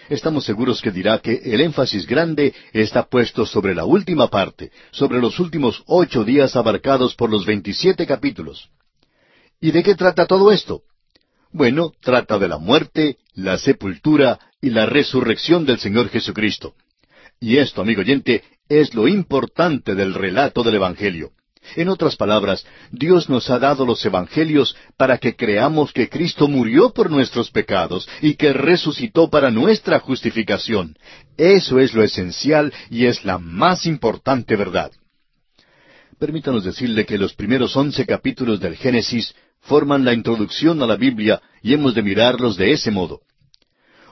Estamos 0.09 0.45
seguros 0.45 0.81
que 0.81 0.93
dirá 0.93 1.19
que 1.19 1.35
el 1.45 1.61
énfasis 1.61 2.07
grande 2.07 2.55
está 2.73 3.03
puesto 3.03 3.45
sobre 3.45 3.75
la 3.75 3.85
última 3.85 4.29
parte, 4.29 4.71
sobre 4.93 5.19
los 5.19 5.41
últimos 5.41 5.83
ocho 5.87 6.23
días 6.23 6.55
abarcados 6.55 7.17
por 7.17 7.31
los 7.31 7.45
veintisiete 7.45 8.07
capítulos. 8.07 8.71
¿Y 9.61 9.73
de 9.73 9.83
qué 9.83 9.97
trata 9.97 10.27
todo 10.27 10.53
esto? 10.53 10.83
Bueno, 11.51 11.93
trata 12.01 12.39
de 12.39 12.47
la 12.47 12.59
muerte, 12.59 13.19
la 13.35 13.59
sepultura 13.59 14.39
y 14.61 14.71
la 14.71 14.87
resurrección 14.87 15.67
del 15.67 15.81
Señor 15.81 16.09
Jesucristo. 16.11 16.75
Y 17.41 17.57
esto, 17.57 17.83
amigo 17.83 18.03
oyente, 18.03 18.45
es 18.69 18.95
lo 18.95 19.09
importante 19.09 19.97
del 19.97 20.15
relato 20.15 20.63
del 20.63 20.77
Evangelio. 20.77 21.33
En 21.77 21.89
otras 21.89 22.17
palabras, 22.17 22.65
Dios 22.91 23.29
nos 23.29 23.51
ha 23.51 23.59
dado 23.59 23.85
los 23.85 24.05
Evangelios 24.05 24.77
para 24.97 25.19
que 25.19 25.37
creamos 25.37 25.93
que 25.93 26.09
Cristo 26.09 26.49
murió 26.49 26.91
por 26.91 27.11
nuestros 27.11 27.51
pecados 27.51 28.09
y 28.21 28.35
que 28.35 28.53
resucitó 28.53 29.29
para 29.29 29.51
nuestra 29.51 30.01
justificación. 30.01 30.97
Eso 31.37 31.79
es 31.79 31.95
lo 31.95 32.03
esencial 32.03 32.73
y 32.91 33.07
es 33.07 33.25
la 33.25 33.39
más 33.39 33.87
importante 33.87 34.57
verdad. 34.57 34.91
Permítanos 36.19 36.65
decirle 36.65 37.07
que 37.07 37.19
los 37.19 37.35
primeros 37.35 37.77
once 37.77 38.05
capítulos 38.05 38.59
del 38.59 38.77
Génesis 38.77 39.35
forman 39.61 40.05
la 40.05 40.15
introducción 40.15 40.83
a 40.83 40.87
la 40.87 40.97
Biblia 40.97 41.41
y 41.63 41.75
hemos 41.75 41.95
de 41.95 42.03
mirarlos 42.03 42.57
de 42.57 42.73
ese 42.73 42.91
modo. 42.91 43.21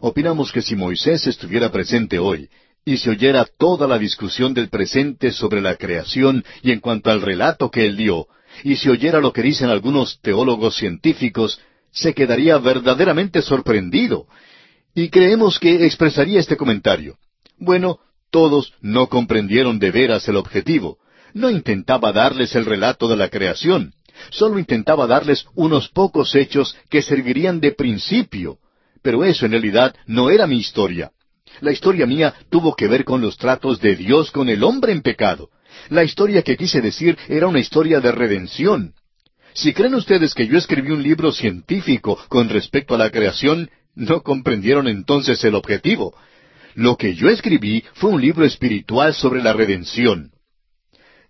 Opinamos 0.01 0.53
que 0.53 0.63
si 0.63 0.77
Moisés 0.77 1.27
estuviera 1.27 1.73
presente 1.73 2.19
hoy, 2.19 2.49
y 2.87 2.99
se 2.99 3.11
oyera 3.11 3.45
toda 3.59 3.89
la 3.89 3.99
discusión 3.99 4.55
del 4.55 4.69
presente 4.69 5.33
sobre 5.33 5.61
la 5.61 5.75
creación 5.75 6.45
y 6.63 6.71
en 6.71 6.79
cuanto 6.79 7.11
al 7.11 7.21
relato 7.21 7.69
que 7.69 7.85
él 7.85 7.97
dio, 7.97 8.29
y 8.63 8.77
se 8.77 8.89
oyera 8.91 9.21
lo 9.21 9.33
que 9.33 9.43
dicen 9.43 9.69
algunos 9.69 10.21
teólogos 10.23 10.77
científicos, 10.77 11.61
se 11.91 12.15
quedaría 12.15 12.57
verdaderamente 12.59 13.43
sorprendido. 13.43 14.29
Y 14.95 15.09
creemos 15.09 15.59
que 15.59 15.85
expresaría 15.85 16.39
este 16.39 16.57
comentario. 16.57 17.19
Bueno, 17.59 17.99
todos 18.31 18.73
no 18.81 19.09
comprendieron 19.09 19.81
de 19.81 19.91
veras 19.91 20.29
el 20.29 20.37
objetivo. 20.37 20.99
No 21.35 21.51
intentaba 21.51 22.13
darles 22.13 22.55
el 22.55 22.65
relato 22.65 23.09
de 23.09 23.17
la 23.17 23.29
creación, 23.29 23.95
solo 24.31 24.61
intentaba 24.61 25.09
darles 25.09 25.45
unos 25.55 25.89
pocos 25.89 26.35
hechos 26.37 26.77
que 26.89 27.03
servirían 27.03 27.59
de 27.59 27.73
principio. 27.73 28.59
Pero 29.03 29.25
eso 29.25 29.45
en 29.45 29.53
realidad 29.53 29.95
no 30.07 30.31
era 30.31 30.47
mi 30.47 30.59
historia. 30.59 31.11
La 31.61 31.73
historia 31.73 32.07
mía 32.07 32.35
tuvo 32.51 32.75
que 32.75 32.89
ver 32.89 33.05
con 33.05 33.21
los 33.21 33.37
tratos 33.37 33.81
de 33.81 33.97
Dios 33.97 34.31
con 34.31 34.49
el 34.49 34.63
hombre 34.63 34.93
en 34.93 35.03
pecado. 35.03 35.51
La 35.89 36.05
historia 36.05 36.43
que 36.43 36.57
quise 36.57 36.81
decir 36.81 37.17
era 37.29 37.47
una 37.47 37.61
historia 37.61 38.01
de 38.01 38.13
redención. 38.13 38.95
Si 39.55 39.73
creen 39.73 39.95
ustedes 39.95 40.35
que 40.35 40.47
yo 40.47 40.59
escribí 40.59 40.91
un 40.91 41.03
libro 41.03 41.33
científico 41.33 42.19
con 42.29 42.49
respecto 42.49 42.95
a 42.95 42.99
la 42.99 43.11
creación, 43.11 43.71
no 43.95 44.23
comprendieron 44.23 44.87
entonces 44.87 45.43
el 45.45 45.55
objetivo. 45.55 46.15
Lo 46.75 46.97
que 46.97 47.15
yo 47.15 47.31
escribí 47.31 47.83
fue 47.95 48.11
un 48.11 48.21
libro 48.21 48.45
espiritual 48.45 49.15
sobre 49.15 49.43
la 49.43 49.55
redención. 49.55 50.33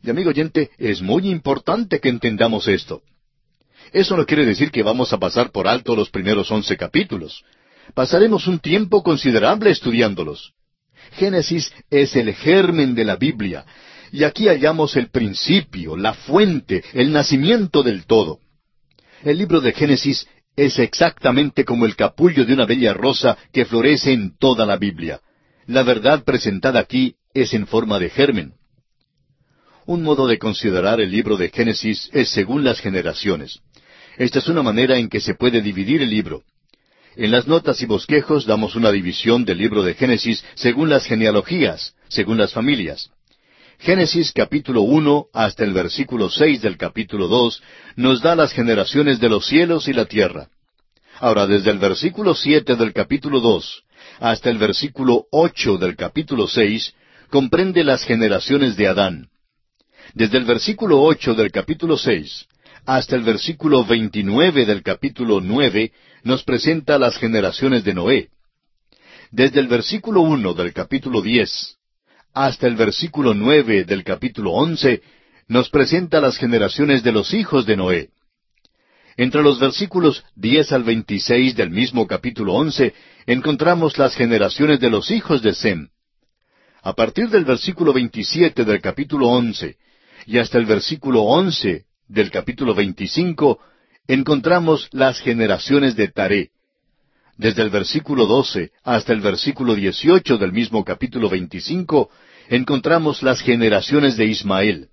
Y 0.02 0.10
amigo 0.10 0.30
oyente, 0.30 0.70
es 0.76 1.02
muy 1.02 1.28
importante 1.28 2.00
que 2.00 2.08
entendamos 2.08 2.66
esto. 2.66 3.02
Eso 3.92 4.16
no 4.16 4.26
quiere 4.26 4.44
decir 4.44 4.72
que 4.72 4.82
vamos 4.82 5.12
a 5.12 5.18
pasar 5.18 5.52
por 5.52 5.68
alto 5.68 5.94
los 5.94 6.10
primeros 6.10 6.50
once 6.50 6.76
capítulos 6.76 7.44
pasaremos 7.94 8.46
un 8.46 8.58
tiempo 8.58 9.02
considerable 9.02 9.70
estudiándolos. 9.70 10.52
Génesis 11.12 11.72
es 11.90 12.16
el 12.16 12.34
germen 12.34 12.94
de 12.94 13.04
la 13.04 13.16
Biblia, 13.16 13.64
y 14.12 14.24
aquí 14.24 14.48
hallamos 14.48 14.96
el 14.96 15.08
principio, 15.08 15.96
la 15.96 16.14
fuente, 16.14 16.84
el 16.92 17.12
nacimiento 17.12 17.82
del 17.82 18.06
todo. 18.06 18.40
El 19.22 19.38
libro 19.38 19.60
de 19.60 19.72
Génesis 19.72 20.28
es 20.56 20.78
exactamente 20.78 21.64
como 21.64 21.84
el 21.84 21.96
capullo 21.96 22.44
de 22.44 22.54
una 22.54 22.66
bella 22.66 22.94
rosa 22.94 23.36
que 23.52 23.64
florece 23.64 24.12
en 24.12 24.36
toda 24.38 24.64
la 24.64 24.76
Biblia. 24.76 25.20
La 25.66 25.82
verdad 25.82 26.24
presentada 26.24 26.80
aquí 26.80 27.16
es 27.34 27.52
en 27.52 27.66
forma 27.66 27.98
de 27.98 28.08
germen. 28.08 28.54
Un 29.84 30.02
modo 30.02 30.26
de 30.26 30.38
considerar 30.38 31.00
el 31.00 31.10
libro 31.10 31.36
de 31.36 31.50
Génesis 31.50 32.10
es 32.12 32.30
según 32.30 32.64
las 32.64 32.80
generaciones. 32.80 33.60
Esta 34.16 34.38
es 34.38 34.48
una 34.48 34.62
manera 34.62 34.96
en 34.96 35.08
que 35.08 35.20
se 35.20 35.34
puede 35.34 35.60
dividir 35.60 36.02
el 36.02 36.10
libro. 36.10 36.42
En 37.16 37.30
las 37.30 37.46
notas 37.46 37.80
y 37.80 37.86
bosquejos 37.86 38.44
damos 38.44 38.76
una 38.76 38.92
división 38.92 39.46
del 39.46 39.56
libro 39.56 39.82
de 39.82 39.94
Génesis 39.94 40.44
según 40.54 40.90
las 40.90 41.06
genealogías, 41.06 41.94
según 42.08 42.36
las 42.36 42.52
familias. 42.52 43.10
Génesis 43.78 44.32
capítulo 44.32 44.82
uno 44.82 45.26
hasta 45.32 45.64
el 45.64 45.72
versículo 45.72 46.28
seis 46.28 46.60
del 46.60 46.76
capítulo 46.76 47.26
dos 47.26 47.62
nos 47.96 48.20
da 48.20 48.36
las 48.36 48.52
generaciones 48.52 49.18
de 49.18 49.30
los 49.30 49.46
cielos 49.46 49.88
y 49.88 49.94
la 49.94 50.04
tierra. 50.04 50.48
Ahora, 51.18 51.46
desde 51.46 51.70
el 51.70 51.78
versículo 51.78 52.34
siete 52.34 52.76
del 52.76 52.92
capítulo 52.92 53.40
dos 53.40 53.84
hasta 54.20 54.50
el 54.50 54.58
versículo 54.58 55.24
ocho 55.30 55.78
del 55.78 55.96
capítulo 55.96 56.46
seis 56.46 56.92
comprende 57.30 57.82
las 57.82 58.04
generaciones 58.04 58.76
de 58.76 58.88
Adán. 58.88 59.28
Desde 60.12 60.36
el 60.36 60.44
versículo 60.44 61.00
ocho 61.00 61.34
del 61.34 61.50
capítulo 61.50 61.96
seis 61.96 62.46
hasta 62.86 63.16
el 63.16 63.22
versículo 63.22 63.84
veintinueve 63.84 64.64
del 64.64 64.82
capítulo 64.82 65.40
nueve 65.40 65.92
nos 66.22 66.44
presenta 66.44 66.98
las 66.98 67.16
generaciones 67.18 67.82
de 67.82 67.94
Noé. 67.94 68.28
Desde 69.32 69.58
el 69.58 69.66
versículo 69.66 70.20
uno 70.20 70.54
del 70.54 70.72
capítulo 70.72 71.20
diez 71.20 71.76
hasta 72.32 72.68
el 72.68 72.76
versículo 72.76 73.34
nueve 73.34 73.84
del 73.84 74.04
capítulo 74.04 74.52
once 74.52 75.02
nos 75.48 75.68
presenta 75.68 76.20
las 76.20 76.36
generaciones 76.36 77.02
de 77.02 77.10
los 77.10 77.34
hijos 77.34 77.66
de 77.66 77.76
Noé. 77.76 78.10
Entre 79.16 79.42
los 79.42 79.58
versículos 79.58 80.22
diez 80.36 80.70
al 80.70 80.84
veintiséis 80.84 81.56
del 81.56 81.70
mismo 81.70 82.06
capítulo 82.06 82.54
once 82.54 82.94
encontramos 83.26 83.98
las 83.98 84.14
generaciones 84.14 84.78
de 84.78 84.90
los 84.90 85.10
hijos 85.10 85.42
de 85.42 85.54
Sem. 85.54 85.88
A 86.82 86.92
partir 86.92 87.30
del 87.30 87.44
versículo 87.44 87.92
veintisiete 87.92 88.64
del 88.64 88.80
capítulo 88.80 89.28
once 89.28 89.76
y 90.24 90.38
hasta 90.38 90.58
el 90.58 90.66
versículo 90.66 91.22
once 91.22 91.84
del 92.08 92.30
capítulo 92.30 92.74
25, 92.74 93.58
encontramos 94.06 94.88
las 94.92 95.20
generaciones 95.20 95.96
de 95.96 96.08
Taré. 96.08 96.50
Desde 97.36 97.62
el 97.62 97.70
versículo 97.70 98.26
12 98.26 98.70
hasta 98.82 99.12
el 99.12 99.20
versículo 99.20 99.74
18 99.74 100.38
del 100.38 100.52
mismo 100.52 100.84
capítulo 100.84 101.28
25, 101.28 102.10
encontramos 102.48 103.22
las 103.22 103.40
generaciones 103.40 104.16
de 104.16 104.26
Ismael. 104.26 104.88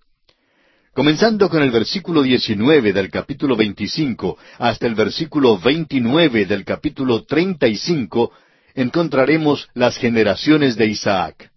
Comenzando 0.93 1.50
con 1.50 1.63
el 1.63 1.72
versículo 1.72 2.22
19 2.22 2.93
del 2.93 3.10
capítulo 3.10 3.55
25 3.55 4.38
hasta 4.60 4.86
el 4.86 4.96
versículo 4.96 5.58
29 5.58 6.46
del 6.46 6.65
capítulo 6.65 7.24
35, 7.24 8.32
encontraremos 8.75 9.70
las 9.74 9.98
generaciones 9.98 10.75
de 10.75 10.88
Isaac. 10.88 11.51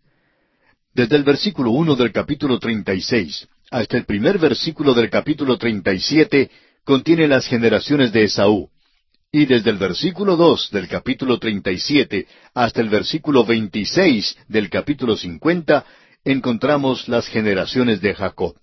Desde 0.94 1.16
el 1.16 1.24
versículo 1.24 1.72
1 1.72 1.96
del 1.96 2.12
capítulo 2.12 2.58
36 2.58 3.48
hasta 3.76 3.98
el 3.98 4.06
primer 4.06 4.38
versículo 4.38 4.94
del 4.94 5.10
capítulo 5.10 5.58
37 5.58 6.50
contiene 6.82 7.28
las 7.28 7.46
generaciones 7.46 8.10
de 8.10 8.24
Esaú. 8.24 8.70
Y 9.30 9.44
desde 9.44 9.68
el 9.68 9.76
versículo 9.76 10.34
dos 10.34 10.70
del 10.70 10.88
capítulo 10.88 11.38
37 11.38 12.26
hasta 12.54 12.80
el 12.80 12.88
versículo 12.88 13.44
26 13.44 14.38
del 14.48 14.70
capítulo 14.70 15.14
50 15.14 15.84
encontramos 16.24 17.06
las 17.06 17.28
generaciones 17.28 18.00
de 18.00 18.14
Jacob. 18.14 18.54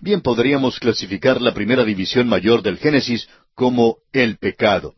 Bien 0.00 0.20
podríamos 0.20 0.78
clasificar 0.78 1.42
la 1.42 1.52
primera 1.52 1.84
división 1.84 2.28
mayor 2.28 2.62
del 2.62 2.78
Génesis 2.78 3.28
como 3.56 3.96
el 4.12 4.38
pecado. 4.38 4.94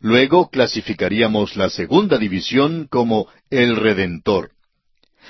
Luego 0.00 0.50
clasificaríamos 0.50 1.56
la 1.56 1.70
segunda 1.70 2.18
división 2.18 2.88
como 2.90 3.26
el 3.48 3.76
Redentor. 3.76 4.50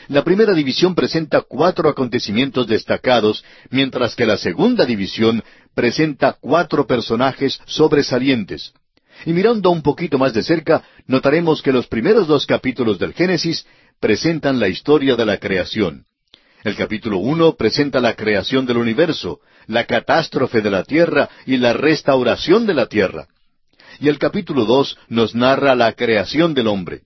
La 0.09 0.25
primera 0.25 0.55
división 0.55 0.95
presenta 0.95 1.43
cuatro 1.43 1.89
acontecimientos 1.89 2.67
destacados, 2.67 3.45
mientras 3.71 4.15
que 4.15 4.27
la 4.27 4.37
segunda 4.37 4.85
división 4.85 5.43
presenta 5.75 6.37
cuatro 6.41 6.87
personajes 6.87 7.61
sobresalientes. 7.67 8.73
Y 9.27 9.33
mirando 9.33 9.71
un 9.71 9.83
poquito 9.83 10.19
más 10.19 10.33
de 10.33 10.43
cerca, 10.43 10.83
notaremos 11.07 11.63
que 11.63 11.73
los 11.73 11.87
primeros 11.87 12.27
dos 12.27 12.47
capítulos 12.47 12.99
del 12.99 13.13
Génesis 13.13 13.67
presentan 14.01 14.59
la 14.59 14.69
historia 14.69 15.15
de 15.17 15.27
la 15.27 15.39
creación. 15.39 16.07
El 16.65 16.77
capítulo 16.77 17.19
uno 17.19 17.55
presenta 17.55 18.01
la 18.01 18.15
creación 18.15 18.67
del 18.67 18.79
universo, 18.79 19.41
la 19.67 19.87
catástrofe 19.87 20.61
de 20.61 20.71
la 20.71 20.85
tierra 20.85 21.29
y 21.47 21.57
la 21.57 21.73
restauración 21.73 22.67
de 22.67 22.75
la 22.75 22.87
tierra. 22.87 23.29
Y 23.99 24.09
el 24.09 24.19
capítulo 24.19 24.65
dos 24.65 24.97
nos 25.09 25.35
narra 25.35 25.75
la 25.75 25.93
creación 25.93 26.55
del 26.55 26.67
hombre. 26.67 27.03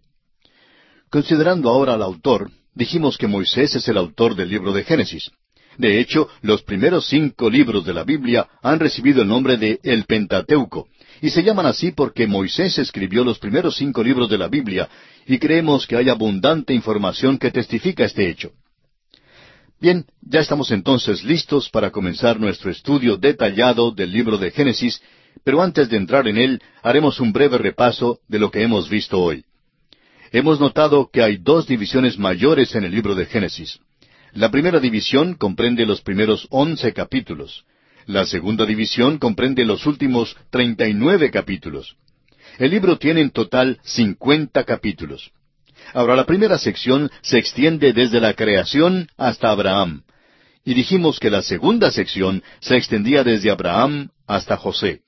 Considerando 1.10 1.68
ahora 1.70 1.94
al 1.94 2.02
autor, 2.02 2.50
dijimos 2.74 3.16
que 3.18 3.26
Moisés 3.26 3.74
es 3.74 3.88
el 3.88 3.96
autor 3.96 4.34
del 4.34 4.48
libro 4.48 4.72
de 4.72 4.84
Génesis. 4.84 5.30
De 5.78 5.98
hecho, 6.00 6.28
los 6.42 6.62
primeros 6.62 7.06
cinco 7.06 7.50
libros 7.50 7.84
de 7.84 7.94
la 7.94 8.04
Biblia 8.04 8.46
han 8.62 8.78
recibido 8.78 9.22
el 9.22 9.28
nombre 9.28 9.56
de 9.56 9.80
el 9.82 10.04
Pentateuco, 10.04 10.88
y 11.20 11.30
se 11.30 11.42
llaman 11.42 11.66
así 11.66 11.92
porque 11.92 12.26
Moisés 12.26 12.78
escribió 12.78 13.24
los 13.24 13.38
primeros 13.38 13.76
cinco 13.76 14.02
libros 14.02 14.28
de 14.28 14.38
la 14.38 14.48
Biblia, 14.48 14.88
y 15.26 15.38
creemos 15.38 15.86
que 15.86 15.96
hay 15.96 16.08
abundante 16.08 16.74
información 16.74 17.38
que 17.38 17.50
testifica 17.50 18.04
este 18.04 18.28
hecho. 18.28 18.52
Bien, 19.80 20.06
ya 20.22 20.40
estamos 20.40 20.70
entonces 20.70 21.24
listos 21.24 21.68
para 21.68 21.90
comenzar 21.90 22.38
nuestro 22.38 22.70
estudio 22.70 23.16
detallado 23.16 23.90
del 23.90 24.12
libro 24.12 24.38
de 24.38 24.50
Génesis, 24.50 25.02
pero 25.42 25.60
antes 25.60 25.88
de 25.88 25.96
entrar 25.96 26.28
en 26.28 26.38
él, 26.38 26.62
haremos 26.82 27.20
un 27.20 27.32
breve 27.32 27.58
repaso 27.58 28.20
de 28.28 28.38
lo 28.38 28.50
que 28.50 28.62
hemos 28.62 28.88
visto 28.88 29.20
hoy. 29.20 29.44
Hemos 30.34 30.58
notado 30.58 31.10
que 31.12 31.22
hay 31.22 31.36
dos 31.36 31.68
divisiones 31.68 32.18
mayores 32.18 32.74
en 32.74 32.82
el 32.82 32.90
libro 32.90 33.14
de 33.14 33.24
Génesis. 33.24 33.78
La 34.32 34.50
primera 34.50 34.80
división 34.80 35.34
comprende 35.34 35.86
los 35.86 36.00
primeros 36.00 36.48
once 36.50 36.92
capítulos. 36.92 37.64
La 38.06 38.26
segunda 38.26 38.66
división 38.66 39.18
comprende 39.18 39.64
los 39.64 39.86
últimos 39.86 40.36
treinta 40.50 40.88
y 40.88 40.92
nueve 40.92 41.30
capítulos. 41.30 41.94
El 42.58 42.72
libro 42.72 42.98
tiene 42.98 43.20
en 43.20 43.30
total 43.30 43.78
cincuenta 43.84 44.64
capítulos. 44.64 45.30
Ahora, 45.92 46.16
la 46.16 46.26
primera 46.26 46.58
sección 46.58 47.12
se 47.22 47.38
extiende 47.38 47.92
desde 47.92 48.18
la 48.18 48.34
creación 48.34 49.06
hasta 49.16 49.50
Abraham. 49.50 50.02
Y 50.64 50.74
dijimos 50.74 51.20
que 51.20 51.30
la 51.30 51.42
segunda 51.42 51.92
sección 51.92 52.42
se 52.58 52.76
extendía 52.76 53.22
desde 53.22 53.52
Abraham 53.52 54.08
hasta 54.26 54.56
José. 54.56 55.03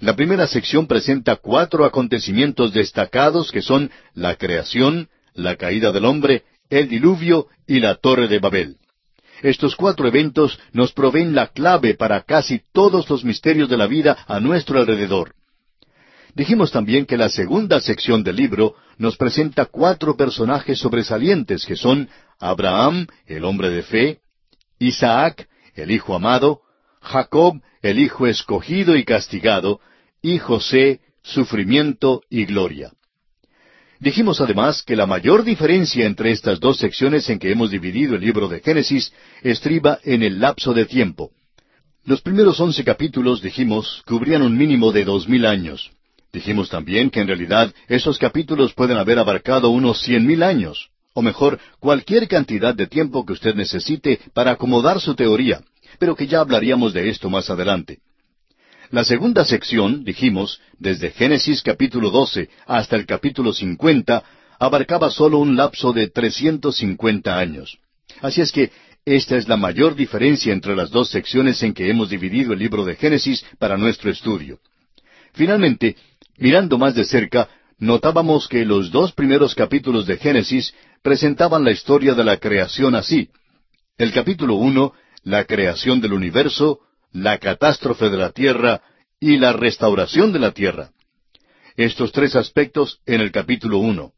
La 0.00 0.14
primera 0.14 0.46
sección 0.46 0.86
presenta 0.86 1.36
cuatro 1.36 1.84
acontecimientos 1.84 2.72
destacados 2.72 3.50
que 3.50 3.62
son 3.62 3.90
la 4.14 4.36
creación, 4.36 5.08
la 5.34 5.56
caída 5.56 5.90
del 5.90 6.04
hombre, 6.04 6.44
el 6.70 6.88
diluvio 6.88 7.48
y 7.66 7.80
la 7.80 7.96
torre 7.96 8.28
de 8.28 8.38
Babel. 8.38 8.76
Estos 9.42 9.76
cuatro 9.76 10.06
eventos 10.06 10.58
nos 10.72 10.92
proveen 10.92 11.34
la 11.34 11.48
clave 11.48 11.94
para 11.94 12.22
casi 12.22 12.62
todos 12.72 13.08
los 13.10 13.24
misterios 13.24 13.68
de 13.68 13.76
la 13.76 13.86
vida 13.86 14.16
a 14.26 14.40
nuestro 14.40 14.78
alrededor. 14.78 15.34
Dijimos 16.34 16.70
también 16.70 17.06
que 17.06 17.16
la 17.16 17.28
segunda 17.28 17.80
sección 17.80 18.22
del 18.22 18.36
libro 18.36 18.74
nos 18.98 19.16
presenta 19.16 19.64
cuatro 19.66 20.16
personajes 20.16 20.78
sobresalientes 20.78 21.66
que 21.66 21.76
son 21.76 22.08
Abraham, 22.38 23.06
el 23.26 23.44
hombre 23.44 23.70
de 23.70 23.82
fe, 23.82 24.18
Isaac, 24.78 25.48
el 25.74 25.90
hijo 25.90 26.14
amado, 26.14 26.60
Jacob, 27.08 27.60
el 27.82 27.98
hijo 27.98 28.26
escogido 28.26 28.96
y 28.96 29.04
castigado, 29.04 29.80
y 30.22 30.38
José, 30.38 31.00
sufrimiento 31.22 32.22
y 32.30 32.44
gloria. 32.44 32.92
Dijimos 34.00 34.40
además 34.40 34.82
que 34.82 34.94
la 34.94 35.06
mayor 35.06 35.42
diferencia 35.42 36.06
entre 36.06 36.30
estas 36.30 36.60
dos 36.60 36.78
secciones 36.78 37.28
en 37.30 37.38
que 37.40 37.50
hemos 37.50 37.70
dividido 37.70 38.14
el 38.14 38.20
libro 38.20 38.46
de 38.46 38.60
Génesis 38.60 39.12
estriba 39.42 39.98
en 40.04 40.22
el 40.22 40.38
lapso 40.38 40.72
de 40.72 40.84
tiempo. 40.84 41.32
Los 42.04 42.20
primeros 42.20 42.60
once 42.60 42.84
capítulos, 42.84 43.42
dijimos, 43.42 44.02
cubrían 44.06 44.42
un 44.42 44.56
mínimo 44.56 44.92
de 44.92 45.04
dos 45.04 45.28
mil 45.28 45.44
años. 45.44 45.90
Dijimos 46.32 46.68
también 46.68 47.10
que 47.10 47.20
en 47.20 47.26
realidad 47.26 47.74
esos 47.88 48.18
capítulos 48.18 48.72
pueden 48.72 48.98
haber 48.98 49.18
abarcado 49.18 49.70
unos 49.70 50.00
cien 50.00 50.26
mil 50.26 50.42
años, 50.42 50.90
o 51.12 51.22
mejor, 51.22 51.58
cualquier 51.80 52.28
cantidad 52.28 52.74
de 52.74 52.86
tiempo 52.86 53.26
que 53.26 53.32
usted 53.32 53.54
necesite 53.56 54.20
para 54.32 54.52
acomodar 54.52 55.00
su 55.00 55.16
teoría, 55.16 55.60
pero 55.98 56.14
que 56.14 56.26
ya 56.26 56.40
hablaríamos 56.40 56.92
de 56.92 57.08
esto 57.08 57.30
más 57.30 57.50
adelante. 57.50 57.98
La 58.90 59.04
segunda 59.04 59.44
sección, 59.44 60.02
dijimos, 60.04 60.60
desde 60.78 61.10
Génesis 61.10 61.62
capítulo 61.62 62.10
12 62.10 62.48
hasta 62.66 62.96
el 62.96 63.04
capítulo 63.04 63.52
50, 63.52 64.24
abarcaba 64.58 65.10
solo 65.10 65.38
un 65.38 65.56
lapso 65.56 65.92
de 65.92 66.08
350 66.08 67.38
años. 67.38 67.78
Así 68.20 68.40
es 68.40 68.50
que 68.50 68.70
esta 69.04 69.36
es 69.36 69.48
la 69.48 69.56
mayor 69.56 69.94
diferencia 69.94 70.52
entre 70.52 70.74
las 70.74 70.90
dos 70.90 71.10
secciones 71.10 71.62
en 71.62 71.74
que 71.74 71.90
hemos 71.90 72.10
dividido 72.10 72.52
el 72.52 72.58
libro 72.58 72.84
de 72.84 72.96
Génesis 72.96 73.44
para 73.58 73.76
nuestro 73.76 74.10
estudio. 74.10 74.58
Finalmente, 75.32 75.96
mirando 76.38 76.78
más 76.78 76.94
de 76.94 77.04
cerca, 77.04 77.48
notábamos 77.78 78.48
que 78.48 78.64
los 78.64 78.90
dos 78.90 79.12
primeros 79.12 79.54
capítulos 79.54 80.06
de 80.06 80.16
Génesis 80.16 80.74
presentaban 81.02 81.64
la 81.64 81.70
historia 81.70 82.14
de 82.14 82.24
la 82.24 82.38
creación 82.38 82.94
así. 82.94 83.28
El 83.96 84.12
capítulo 84.12 84.54
uno, 84.54 84.92
la 85.22 85.44
creación 85.44 86.00
del 86.00 86.12
universo, 86.12 86.80
la 87.12 87.38
catástrofe 87.38 88.10
de 88.10 88.16
la 88.16 88.30
tierra 88.30 88.82
y 89.20 89.38
la 89.38 89.52
restauración 89.52 90.32
de 90.32 90.38
la 90.38 90.52
tierra. 90.52 90.90
Estos 91.76 92.12
tres 92.12 92.36
aspectos 92.36 93.00
en 93.06 93.20
el 93.20 93.30
capítulo 93.30 93.78
uno. 93.78 94.12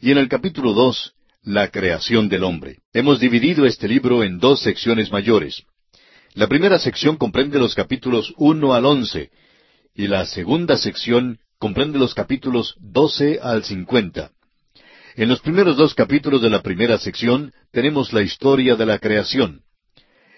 Y 0.00 0.10
en 0.10 0.18
el 0.18 0.28
capítulo 0.28 0.72
dos, 0.72 1.14
la 1.42 1.68
creación 1.68 2.28
del 2.28 2.44
hombre. 2.44 2.78
Hemos 2.92 3.20
dividido 3.20 3.66
este 3.66 3.88
libro 3.88 4.24
en 4.24 4.38
dos 4.38 4.60
secciones 4.60 5.12
mayores. 5.12 5.62
La 6.34 6.48
primera 6.48 6.78
sección 6.78 7.16
comprende 7.16 7.58
los 7.58 7.74
capítulos 7.74 8.34
uno 8.36 8.74
al 8.74 8.84
once, 8.84 9.30
y 9.94 10.08
la 10.08 10.26
segunda 10.26 10.76
sección 10.76 11.38
comprende 11.58 11.98
los 11.98 12.14
capítulos 12.14 12.74
doce 12.78 13.38
al 13.42 13.64
cincuenta. 13.64 14.32
En 15.14 15.28
los 15.30 15.40
primeros 15.40 15.76
dos 15.78 15.94
capítulos 15.94 16.42
de 16.42 16.50
la 16.50 16.60
primera 16.60 16.98
sección 16.98 17.52
tenemos 17.72 18.12
la 18.12 18.20
historia 18.20 18.76
de 18.76 18.84
la 18.84 18.98
creación. 18.98 19.62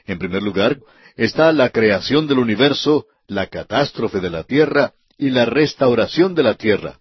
En 0.08 0.18
primer 0.18 0.42
lugar, 0.42 0.78
está 1.16 1.52
la 1.52 1.68
creación 1.68 2.26
del 2.26 2.38
universo, 2.38 3.06
la 3.26 3.46
catástrofe 3.46 4.20
de 4.20 4.30
la 4.30 4.42
tierra 4.42 4.94
y 5.18 5.28
la 5.28 5.44
restauración 5.44 6.34
de 6.34 6.42
la 6.42 6.54
tierra. 6.54 6.98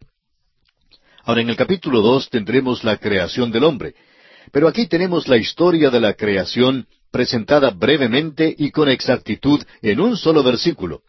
Ahora 1.23 1.41
en 1.41 1.49
el 1.49 1.55
capítulo 1.55 2.01
dos 2.01 2.29
tendremos 2.29 2.83
la 2.83 2.97
creación 2.97 3.49
del 3.49 3.63
hombre, 3.63 3.95
pero 4.51 4.67
aquí 4.67 4.87
tenemos 4.87 5.29
la 5.29 5.37
historia 5.37 5.89
de 5.89 6.01
la 6.01 6.15
creación 6.15 6.85
presentada 7.09 7.69
brevemente 7.69 8.53
y 8.57 8.71
con 8.71 8.89
exactitud 8.89 9.63
en 9.81 10.01
un 10.01 10.17
solo 10.17 10.43
versículo. 10.43 11.01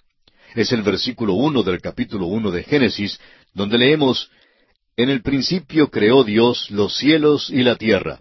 Es 0.54 0.70
el 0.70 0.82
versículo 0.82 1.34
uno 1.34 1.64
del 1.64 1.80
capítulo 1.80 2.26
uno 2.26 2.52
de 2.52 2.62
Génesis, 2.62 3.18
donde 3.54 3.76
leemos 3.76 4.30
En 4.96 5.10
el 5.10 5.22
principio 5.22 5.90
creó 5.90 6.22
Dios 6.22 6.70
los 6.70 6.96
cielos 6.96 7.50
y 7.50 7.62
la 7.62 7.74
tierra. 7.74 8.20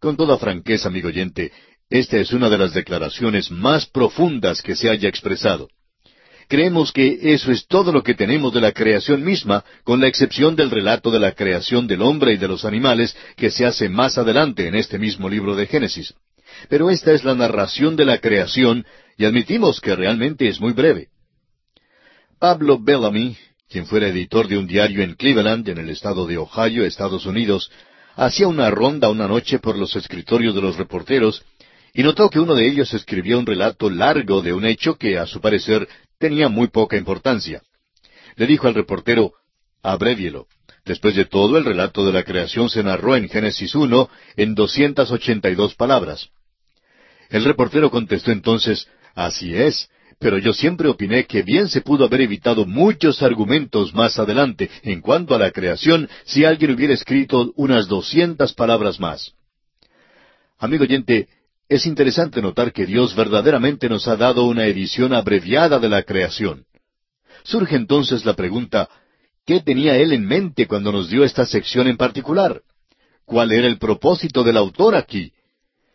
Con 0.00 0.16
toda 0.16 0.38
franqueza, 0.38 0.88
amigo 0.88 1.08
oyente, 1.08 1.50
esta 1.90 2.18
es 2.18 2.32
una 2.32 2.50
de 2.50 2.58
las 2.58 2.74
declaraciones 2.74 3.50
más 3.50 3.86
profundas 3.86 4.60
que 4.62 4.76
se 4.76 4.90
haya 4.90 5.08
expresado. 5.08 5.68
Creemos 6.48 6.92
que 6.92 7.18
eso 7.34 7.52
es 7.52 7.66
todo 7.66 7.92
lo 7.92 8.02
que 8.02 8.14
tenemos 8.14 8.54
de 8.54 8.60
la 8.60 8.72
creación 8.72 9.22
misma, 9.22 9.64
con 9.84 10.00
la 10.00 10.08
excepción 10.08 10.56
del 10.56 10.70
relato 10.70 11.10
de 11.10 11.20
la 11.20 11.32
creación 11.32 11.86
del 11.86 12.02
hombre 12.02 12.32
y 12.32 12.36
de 12.38 12.48
los 12.48 12.64
animales 12.64 13.16
que 13.36 13.50
se 13.50 13.66
hace 13.66 13.88
más 13.88 14.16
adelante 14.16 14.66
en 14.66 14.74
este 14.74 14.98
mismo 14.98 15.28
libro 15.28 15.54
de 15.56 15.66
Génesis. 15.66 16.14
Pero 16.70 16.90
esta 16.90 17.12
es 17.12 17.24
la 17.24 17.34
narración 17.34 17.96
de 17.96 18.06
la 18.06 18.18
creación 18.18 18.86
y 19.18 19.26
admitimos 19.26 19.80
que 19.80 19.94
realmente 19.94 20.48
es 20.48 20.60
muy 20.60 20.72
breve. 20.72 21.08
Pablo 22.38 22.78
Bellamy, 22.78 23.36
quien 23.68 23.84
fuera 23.84 24.08
editor 24.08 24.48
de 24.48 24.56
un 24.56 24.66
diario 24.66 25.02
en 25.02 25.14
Cleveland, 25.14 25.68
en 25.68 25.78
el 25.78 25.90
estado 25.90 26.26
de 26.26 26.38
Ohio, 26.38 26.84
Estados 26.84 27.26
Unidos, 27.26 27.70
hacía 28.16 28.48
una 28.48 28.70
ronda 28.70 29.10
una 29.10 29.28
noche 29.28 29.58
por 29.58 29.76
los 29.76 29.94
escritorios 29.96 30.54
de 30.54 30.62
los 30.62 30.76
reporteros 30.76 31.44
y 31.94 32.02
notó 32.02 32.28
que 32.30 32.40
uno 32.40 32.54
de 32.54 32.68
ellos 32.68 32.92
escribía 32.94 33.38
un 33.38 33.46
relato 33.46 33.90
largo 33.90 34.42
de 34.42 34.52
un 34.52 34.64
hecho 34.64 34.96
que, 34.96 35.18
a 35.18 35.26
su 35.26 35.40
parecer, 35.40 35.88
tenía 36.18 36.48
muy 36.48 36.68
poca 36.68 36.96
importancia. 36.96 37.62
Le 38.36 38.46
dijo 38.46 38.68
al 38.68 38.74
reportero, 38.74 39.32
abrévielo. 39.82 40.46
Después 40.84 41.14
de 41.16 41.24
todo, 41.24 41.58
el 41.58 41.64
relato 41.64 42.06
de 42.06 42.12
la 42.12 42.22
creación 42.22 42.70
se 42.70 42.82
narró 42.82 43.16
en 43.16 43.28
Génesis 43.28 43.74
1 43.74 44.08
en 44.36 44.54
282 44.54 45.74
palabras. 45.74 46.28
El 47.30 47.44
reportero 47.44 47.90
contestó 47.90 48.32
entonces, 48.32 48.88
Así 49.14 49.54
es, 49.54 49.90
pero 50.18 50.38
yo 50.38 50.52
siempre 50.52 50.88
opiné 50.88 51.26
que 51.26 51.42
bien 51.42 51.68
se 51.68 51.80
pudo 51.80 52.04
haber 52.04 52.22
evitado 52.22 52.66
muchos 52.66 53.22
argumentos 53.22 53.94
más 53.94 54.18
adelante 54.18 54.70
en 54.82 55.00
cuanto 55.00 55.34
a 55.34 55.38
la 55.38 55.50
creación 55.50 56.08
si 56.24 56.44
alguien 56.44 56.72
hubiera 56.72 56.94
escrito 56.94 57.52
unas 57.56 57.88
doscientas 57.88 58.52
palabras 58.52 58.98
más. 58.98 59.32
Amigo 60.58 60.84
oyente, 60.84 61.28
es 61.68 61.84
interesante 61.84 62.40
notar 62.40 62.72
que 62.72 62.86
Dios 62.86 63.14
verdaderamente 63.14 63.88
nos 63.88 64.08
ha 64.08 64.16
dado 64.16 64.44
una 64.44 64.66
edición 64.66 65.12
abreviada 65.12 65.78
de 65.78 65.88
la 65.88 66.02
creación. 66.02 66.64
Surge 67.44 67.76
entonces 67.76 68.24
la 68.24 68.34
pregunta, 68.34 68.88
¿qué 69.44 69.60
tenía 69.60 69.96
Él 69.96 70.12
en 70.12 70.26
mente 70.26 70.66
cuando 70.66 70.92
nos 70.92 71.10
dio 71.10 71.24
esta 71.24 71.44
sección 71.44 71.86
en 71.86 71.98
particular? 71.98 72.62
¿Cuál 73.26 73.52
era 73.52 73.66
el 73.66 73.78
propósito 73.78 74.42
del 74.42 74.56
autor 74.56 74.96
aquí? 74.96 75.32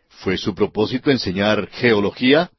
¿Fue 0.08 0.38
su 0.38 0.54
propósito 0.54 1.10
enseñar 1.10 1.68
geología? 1.70 2.50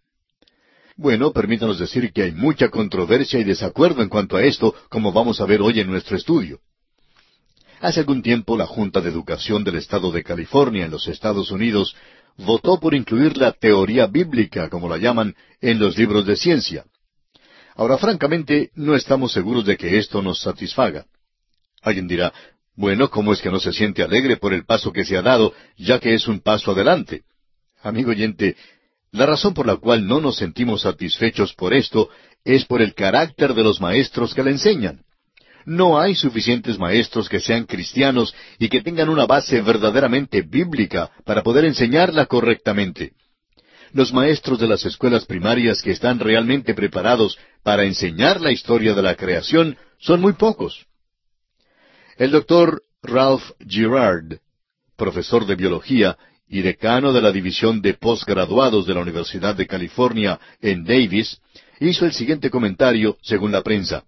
Bueno, 0.97 1.32
permítanos 1.32 1.80
decir 1.80 2.12
que 2.12 2.23
hay 2.23 2.32
mucha 2.34 2.69
controversia 2.69 3.39
y 3.39 3.45
desacuerdo 3.45 4.01
en 4.01 4.10
cuanto 4.10 4.36
a 4.36 4.43
esto, 4.43 4.75
como 4.89 5.13
vamos 5.13 5.39
a 5.39 5.45
ver 5.45 5.62
hoy 5.62 5.80
en 5.80 5.89
nuestro 5.89 6.17
estudio. 6.17 6.60
Hace 7.80 8.01
algún 8.01 8.21
tiempo 8.21 8.58
la 8.58 8.65
Junta 8.65 8.99
de 8.99 9.10
Educación 9.10 9.63
del 9.63 9.75
Estado 9.75 10.12
de 10.12 10.23
California 10.23 10.86
en 10.86 10.91
los 10.91 11.08
Estados 11.08 11.51
Unidos 11.51 11.95
votó 12.38 12.80
por 12.80 12.93
incluir 12.93 13.38
la 13.38 13.52
teoría 13.52 14.08
bíblica, 14.08 14.69
como 14.69 14.89
la 14.89 14.98
llaman, 14.98 15.36
en 15.62 15.80
los 15.80 15.98
libros 15.98 16.26
de 16.26 16.36
ciencia. 16.36 16.86
Ahora, 17.76 17.98
francamente, 17.98 18.71
no 18.76 18.95
estamos 18.95 19.32
seguros 19.32 19.65
de 19.65 19.78
que 19.78 19.98
esto 19.98 20.21
nos 20.21 20.41
satisfaga. 20.41 21.06
Alguien 21.82 22.08
dirá, 22.08 22.34
bueno, 22.76 23.10
¿cómo 23.10 23.32
es 23.34 23.41
que 23.41 23.52
no 23.52 23.60
se 23.60 23.71
siente 23.71 24.04
alegre 24.04 24.38
por 24.38 24.54
el 24.54 24.65
paso 24.65 24.91
que 24.91 25.06
se 25.06 25.17
ha 25.17 25.21
dado, 25.21 25.54
ya 25.78 26.00
que 26.00 26.13
es 26.13 26.28
un 26.28 26.39
paso 26.39 26.71
adelante? 26.71 27.24
Amigo 27.82 28.12
oyente, 28.12 28.56
la 29.12 29.26
razón 29.26 29.54
por 29.54 29.65
la 29.65 29.78
cual 29.78 30.06
no 30.06 30.19
nos 30.19 30.38
sentimos 30.38 30.82
satisfechos 30.82 31.54
por 31.54 31.74
esto 31.74 32.10
es 32.43 32.65
por 32.65 32.82
el 32.82 32.93
carácter 32.93 33.54
de 33.54 33.63
los 33.63 33.80
maestros 33.80 34.34
que 34.34 34.43
la 34.43 34.50
enseñan. 34.50 35.04
No 35.65 35.99
hay 35.99 36.13
suficientes 36.13 36.78
maestros 36.78 37.28
que 37.28 37.39
sean 37.39 37.65
cristianos 37.65 38.36
y 38.60 38.69
que 38.69 38.82
tengan 38.82 39.10
una 39.10 39.25
base 39.25 39.62
verdaderamente 39.62 40.43
bíblica 40.43 41.10
para 41.25 41.41
poder 41.41 41.65
enseñarla 41.65 42.28
correctamente. 42.28 43.13
Los 43.91 44.13
maestros 44.13 44.60
de 44.60 44.67
las 44.67 44.86
escuelas 44.86 45.25
primarias 45.25 45.82
que 45.82 45.91
están 45.91 46.19
realmente 46.19 46.75
preparados 46.75 47.38
para 47.63 47.84
enseñar 47.84 48.41
la 48.41 48.51
historia 48.51 48.93
de 48.93 49.01
la 49.01 49.15
creación 49.15 49.78
son 49.97 50.21
muy 50.21 50.34
pocos. 50.34 50.86
El 52.17 52.32
doctor 52.32 52.84
Ralph 53.01 53.51
Girard, 53.67 54.38
profesor 54.95 55.47
de 55.47 55.56
biología 55.56 56.17
y 56.47 56.62
decano 56.62 57.12
de 57.12 57.21
la 57.21 57.32
División 57.32 57.82
de 57.82 57.95
Postgraduados 57.95 58.86
de 58.86 58.93
la 58.93 59.01
Universidad 59.01 59.56
de 59.56 59.65
California 59.65 60.39
en 60.62 60.84
Davis, 60.84 61.41
hizo 61.80 62.06
el 62.06 62.13
siguiente 62.13 62.51
comentario 62.51 63.17
según 63.21 63.51
la 63.51 63.63
prensa. 63.63 64.04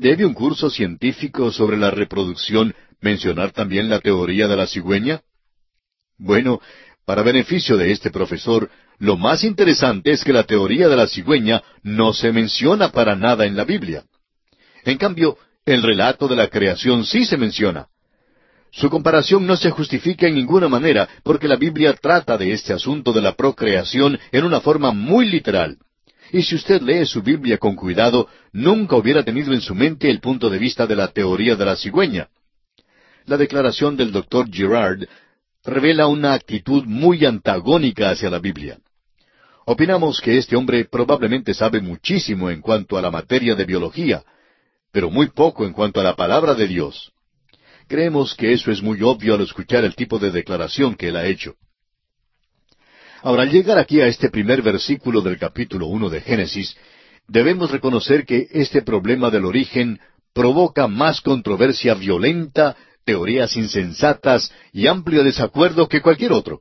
¿Debe 0.00 0.24
un 0.24 0.32
curso 0.32 0.70
científico 0.70 1.50
sobre 1.50 1.76
la 1.76 1.90
reproducción 1.90 2.72
mencionar 3.00 3.50
también 3.50 3.88
la 3.90 3.98
teoría 3.98 4.46
de 4.46 4.56
la 4.56 4.68
cigüeña? 4.68 5.22
Bueno, 6.16 6.60
para 7.04 7.24
beneficio 7.24 7.76
de 7.76 7.90
este 7.90 8.12
profesor, 8.12 8.70
lo 9.00 9.16
más 9.16 9.42
interesante 9.42 10.12
es 10.12 10.22
que 10.22 10.32
la 10.32 10.44
teoría 10.44 10.86
de 10.86 10.94
la 10.94 11.08
cigüeña 11.08 11.64
no 11.82 12.12
se 12.12 12.32
menciona 12.32 12.92
para 12.92 13.16
nada 13.16 13.44
en 13.44 13.56
la 13.56 13.64
Biblia. 13.64 14.04
En 14.84 14.98
cambio, 14.98 15.36
el 15.66 15.82
relato 15.82 16.28
de 16.28 16.36
la 16.36 16.46
creación 16.46 17.04
sí 17.04 17.24
se 17.24 17.36
menciona. 17.36 17.88
Su 18.70 18.90
comparación 18.90 19.48
no 19.48 19.56
se 19.56 19.72
justifica 19.72 20.28
en 20.28 20.36
ninguna 20.36 20.68
manera 20.68 21.08
porque 21.24 21.48
la 21.48 21.56
Biblia 21.56 21.92
trata 21.94 22.38
de 22.38 22.52
este 22.52 22.72
asunto 22.72 23.12
de 23.12 23.22
la 23.22 23.34
procreación 23.34 24.16
en 24.30 24.44
una 24.44 24.60
forma 24.60 24.92
muy 24.92 25.28
literal. 25.28 25.76
Y 26.30 26.42
si 26.42 26.56
usted 26.56 26.82
lee 26.82 27.06
su 27.06 27.22
Biblia 27.22 27.58
con 27.58 27.74
cuidado, 27.74 28.28
nunca 28.52 28.96
hubiera 28.96 29.22
tenido 29.22 29.52
en 29.52 29.60
su 29.60 29.74
mente 29.74 30.10
el 30.10 30.20
punto 30.20 30.50
de 30.50 30.58
vista 30.58 30.86
de 30.86 30.96
la 30.96 31.08
teoría 31.08 31.56
de 31.56 31.64
la 31.64 31.76
cigüeña. 31.76 32.28
La 33.24 33.36
declaración 33.36 33.96
del 33.96 34.12
doctor 34.12 34.50
Girard 34.50 35.06
revela 35.64 36.06
una 36.06 36.34
actitud 36.34 36.84
muy 36.84 37.24
antagónica 37.24 38.10
hacia 38.10 38.30
la 38.30 38.38
Biblia. 38.38 38.78
Opinamos 39.66 40.20
que 40.20 40.38
este 40.38 40.56
hombre 40.56 40.86
probablemente 40.86 41.52
sabe 41.52 41.80
muchísimo 41.80 42.50
en 42.50 42.62
cuanto 42.62 42.96
a 42.96 43.02
la 43.02 43.10
materia 43.10 43.54
de 43.54 43.66
biología, 43.66 44.22
pero 44.92 45.10
muy 45.10 45.28
poco 45.28 45.66
en 45.66 45.72
cuanto 45.72 46.00
a 46.00 46.04
la 46.04 46.16
palabra 46.16 46.54
de 46.54 46.66
Dios. 46.66 47.12
Creemos 47.86 48.34
que 48.34 48.52
eso 48.52 48.70
es 48.70 48.82
muy 48.82 49.02
obvio 49.02 49.34
al 49.34 49.42
escuchar 49.42 49.84
el 49.84 49.94
tipo 49.94 50.18
de 50.18 50.30
declaración 50.30 50.94
que 50.94 51.08
él 51.08 51.16
ha 51.16 51.26
hecho. 51.26 51.54
Ahora, 53.22 53.42
al 53.42 53.50
llegar 53.50 53.78
aquí 53.78 54.00
a 54.00 54.06
este 54.06 54.30
primer 54.30 54.62
versículo 54.62 55.20
del 55.20 55.38
capítulo 55.38 55.86
uno 55.86 56.08
de 56.08 56.20
Génesis, 56.20 56.76
debemos 57.26 57.70
reconocer 57.70 58.24
que 58.24 58.48
este 58.52 58.82
problema 58.82 59.30
del 59.30 59.44
origen 59.44 60.00
provoca 60.32 60.86
más 60.86 61.20
controversia 61.20 61.94
violenta, 61.94 62.76
teorías 63.04 63.56
insensatas 63.56 64.52
y 64.72 64.86
amplio 64.86 65.24
desacuerdo 65.24 65.88
que 65.88 66.00
cualquier 66.00 66.32
otro. 66.32 66.60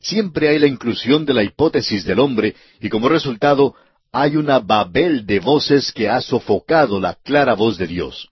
Siempre 0.00 0.48
hay 0.48 0.58
la 0.58 0.66
inclusión 0.66 1.26
de 1.26 1.34
la 1.34 1.42
hipótesis 1.42 2.04
del 2.04 2.20
hombre 2.20 2.54
y 2.80 2.88
como 2.88 3.08
resultado 3.08 3.74
hay 4.12 4.36
una 4.36 4.60
babel 4.60 5.26
de 5.26 5.40
voces 5.40 5.92
que 5.92 6.08
ha 6.08 6.22
sofocado 6.22 7.00
la 7.00 7.14
clara 7.14 7.54
voz 7.54 7.76
de 7.76 7.86
Dios. 7.86 8.30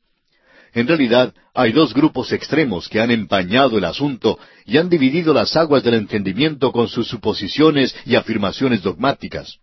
En 0.72 0.87
realidad, 0.87 1.35
hay 1.56 1.70
dos 1.70 1.94
grupos 1.94 2.32
extremos 2.32 2.88
que 2.88 3.00
han 3.00 3.12
empañado 3.12 3.78
el 3.78 3.84
asunto 3.84 4.38
y 4.66 4.76
han 4.76 4.88
dividido 4.88 5.32
las 5.32 5.54
aguas 5.54 5.84
del 5.84 5.94
entendimiento 5.94 6.72
con 6.72 6.88
sus 6.88 7.06
suposiciones 7.06 7.94
y 8.04 8.16
afirmaciones 8.16 8.82
dogmáticas. 8.82 9.58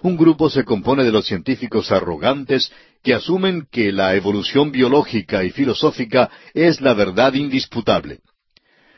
Un 0.00 0.16
grupo 0.16 0.48
se 0.48 0.64
compone 0.64 1.04
de 1.04 1.12
los 1.12 1.26
científicos 1.26 1.92
arrogantes 1.92 2.72
que 3.02 3.12
asumen 3.12 3.66
que 3.70 3.92
la 3.92 4.14
evolución 4.14 4.72
biológica 4.72 5.44
y 5.44 5.50
filosófica 5.50 6.30
es 6.54 6.80
la 6.80 6.94
verdad 6.94 7.34
indisputable. 7.34 8.20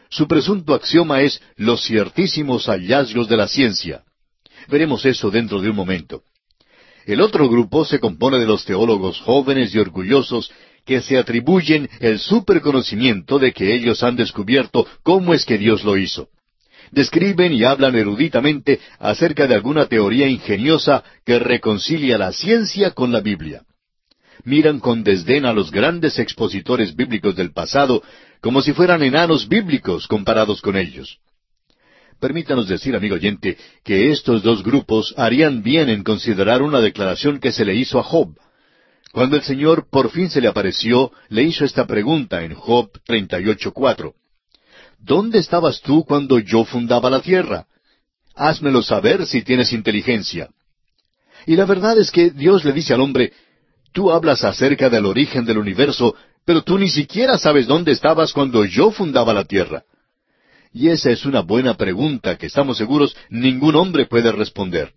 Su 0.08 0.28
presunto 0.28 0.74
axioma 0.74 1.22
es 1.22 1.42
los 1.56 1.84
ciertísimos 1.84 2.66
hallazgos 2.66 3.28
de 3.28 3.36
la 3.36 3.48
ciencia. 3.48 4.04
Veremos 4.68 5.04
eso 5.04 5.30
dentro 5.30 5.60
de 5.60 5.70
un 5.70 5.76
momento. 5.76 6.22
El 7.06 7.22
otro 7.22 7.48
grupo 7.48 7.84
se 7.84 7.98
compone 7.98 8.38
de 8.38 8.46
los 8.46 8.64
teólogos 8.64 9.18
jóvenes 9.20 9.74
y 9.74 9.78
orgullosos 9.78 10.52
que 10.88 11.02
se 11.02 11.18
atribuyen 11.18 11.86
el 12.00 12.18
superconocimiento 12.18 13.38
de 13.38 13.52
que 13.52 13.74
ellos 13.74 14.02
han 14.02 14.16
descubierto 14.16 14.86
cómo 15.02 15.34
es 15.34 15.44
que 15.44 15.58
Dios 15.58 15.84
lo 15.84 15.98
hizo. 15.98 16.30
Describen 16.92 17.52
y 17.52 17.62
hablan 17.62 17.94
eruditamente 17.94 18.80
acerca 18.98 19.46
de 19.46 19.54
alguna 19.54 19.84
teoría 19.84 20.26
ingeniosa 20.28 21.04
que 21.26 21.38
reconcilia 21.38 22.16
la 22.16 22.32
ciencia 22.32 22.92
con 22.92 23.12
la 23.12 23.20
Biblia. 23.20 23.64
Miran 24.44 24.80
con 24.80 25.04
desdén 25.04 25.44
a 25.44 25.52
los 25.52 25.70
grandes 25.70 26.18
expositores 26.18 26.96
bíblicos 26.96 27.36
del 27.36 27.52
pasado 27.52 28.02
como 28.40 28.62
si 28.62 28.72
fueran 28.72 29.02
enanos 29.02 29.46
bíblicos 29.46 30.08
comparados 30.08 30.62
con 30.62 30.74
ellos. 30.78 31.18
Permítanos 32.18 32.66
decir, 32.66 32.96
amigo 32.96 33.16
oyente, 33.16 33.58
que 33.84 34.10
estos 34.10 34.42
dos 34.42 34.62
grupos 34.62 35.12
harían 35.18 35.62
bien 35.62 35.90
en 35.90 36.02
considerar 36.02 36.62
una 36.62 36.80
declaración 36.80 37.40
que 37.40 37.52
se 37.52 37.66
le 37.66 37.74
hizo 37.74 37.98
a 37.98 38.02
Job. 38.02 38.34
Cuando 39.12 39.36
el 39.36 39.42
Señor 39.42 39.88
por 39.90 40.10
fin 40.10 40.28
se 40.28 40.40
le 40.40 40.48
apareció, 40.48 41.12
le 41.28 41.42
hizo 41.42 41.64
esta 41.64 41.86
pregunta 41.86 42.44
en 42.44 42.54
Job 42.54 42.90
38.4. 43.06 44.12
¿Dónde 44.98 45.38
estabas 45.38 45.80
tú 45.80 46.04
cuando 46.04 46.38
yo 46.38 46.64
fundaba 46.64 47.08
la 47.08 47.20
tierra? 47.20 47.66
Házmelo 48.34 48.82
saber 48.82 49.26
si 49.26 49.42
tienes 49.42 49.72
inteligencia. 49.72 50.50
Y 51.46 51.56
la 51.56 51.64
verdad 51.64 51.98
es 51.98 52.10
que 52.10 52.30
Dios 52.30 52.64
le 52.64 52.72
dice 52.72 52.94
al 52.94 53.00
hombre, 53.00 53.32
tú 53.92 54.10
hablas 54.10 54.44
acerca 54.44 54.90
del 54.90 55.06
origen 55.06 55.44
del 55.44 55.58
universo, 55.58 56.14
pero 56.44 56.62
tú 56.62 56.78
ni 56.78 56.88
siquiera 56.88 57.38
sabes 57.38 57.66
dónde 57.66 57.92
estabas 57.92 58.32
cuando 58.32 58.64
yo 58.64 58.90
fundaba 58.90 59.32
la 59.32 59.44
tierra. 59.44 59.84
Y 60.72 60.88
esa 60.88 61.10
es 61.10 61.24
una 61.24 61.40
buena 61.40 61.74
pregunta 61.74 62.36
que 62.36 62.46
estamos 62.46 62.76
seguros 62.76 63.16
ningún 63.30 63.74
hombre 63.76 64.06
puede 64.06 64.30
responder. 64.32 64.92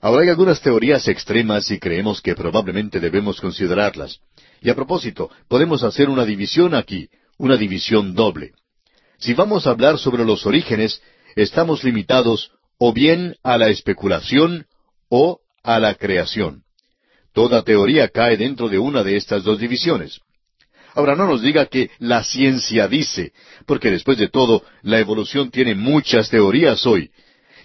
Ahora 0.00 0.22
hay 0.22 0.28
algunas 0.28 0.60
teorías 0.60 1.08
extremas 1.08 1.70
y 1.70 1.78
creemos 1.78 2.20
que 2.22 2.34
probablemente 2.34 3.00
debemos 3.00 3.40
considerarlas. 3.40 4.20
Y 4.60 4.70
a 4.70 4.74
propósito, 4.74 5.30
podemos 5.48 5.82
hacer 5.82 6.08
una 6.08 6.24
división 6.24 6.74
aquí, 6.74 7.08
una 7.36 7.56
división 7.56 8.14
doble. 8.14 8.52
Si 9.18 9.34
vamos 9.34 9.66
a 9.66 9.70
hablar 9.70 9.98
sobre 9.98 10.24
los 10.24 10.46
orígenes, 10.46 11.02
estamos 11.34 11.82
limitados 11.82 12.52
o 12.78 12.92
bien 12.92 13.34
a 13.42 13.58
la 13.58 13.68
especulación 13.68 14.66
o 15.08 15.40
a 15.64 15.80
la 15.80 15.94
creación. 15.94 16.62
Toda 17.32 17.62
teoría 17.62 18.08
cae 18.08 18.36
dentro 18.36 18.68
de 18.68 18.78
una 18.78 19.02
de 19.02 19.16
estas 19.16 19.42
dos 19.42 19.58
divisiones. 19.58 20.20
Ahora 20.94 21.16
no 21.16 21.26
nos 21.26 21.42
diga 21.42 21.66
que 21.66 21.90
la 21.98 22.22
ciencia 22.24 22.88
dice, 22.88 23.32
porque 23.66 23.90
después 23.90 24.18
de 24.18 24.28
todo, 24.28 24.62
la 24.82 24.98
evolución 24.98 25.50
tiene 25.50 25.74
muchas 25.74 26.30
teorías 26.30 26.86
hoy, 26.86 27.10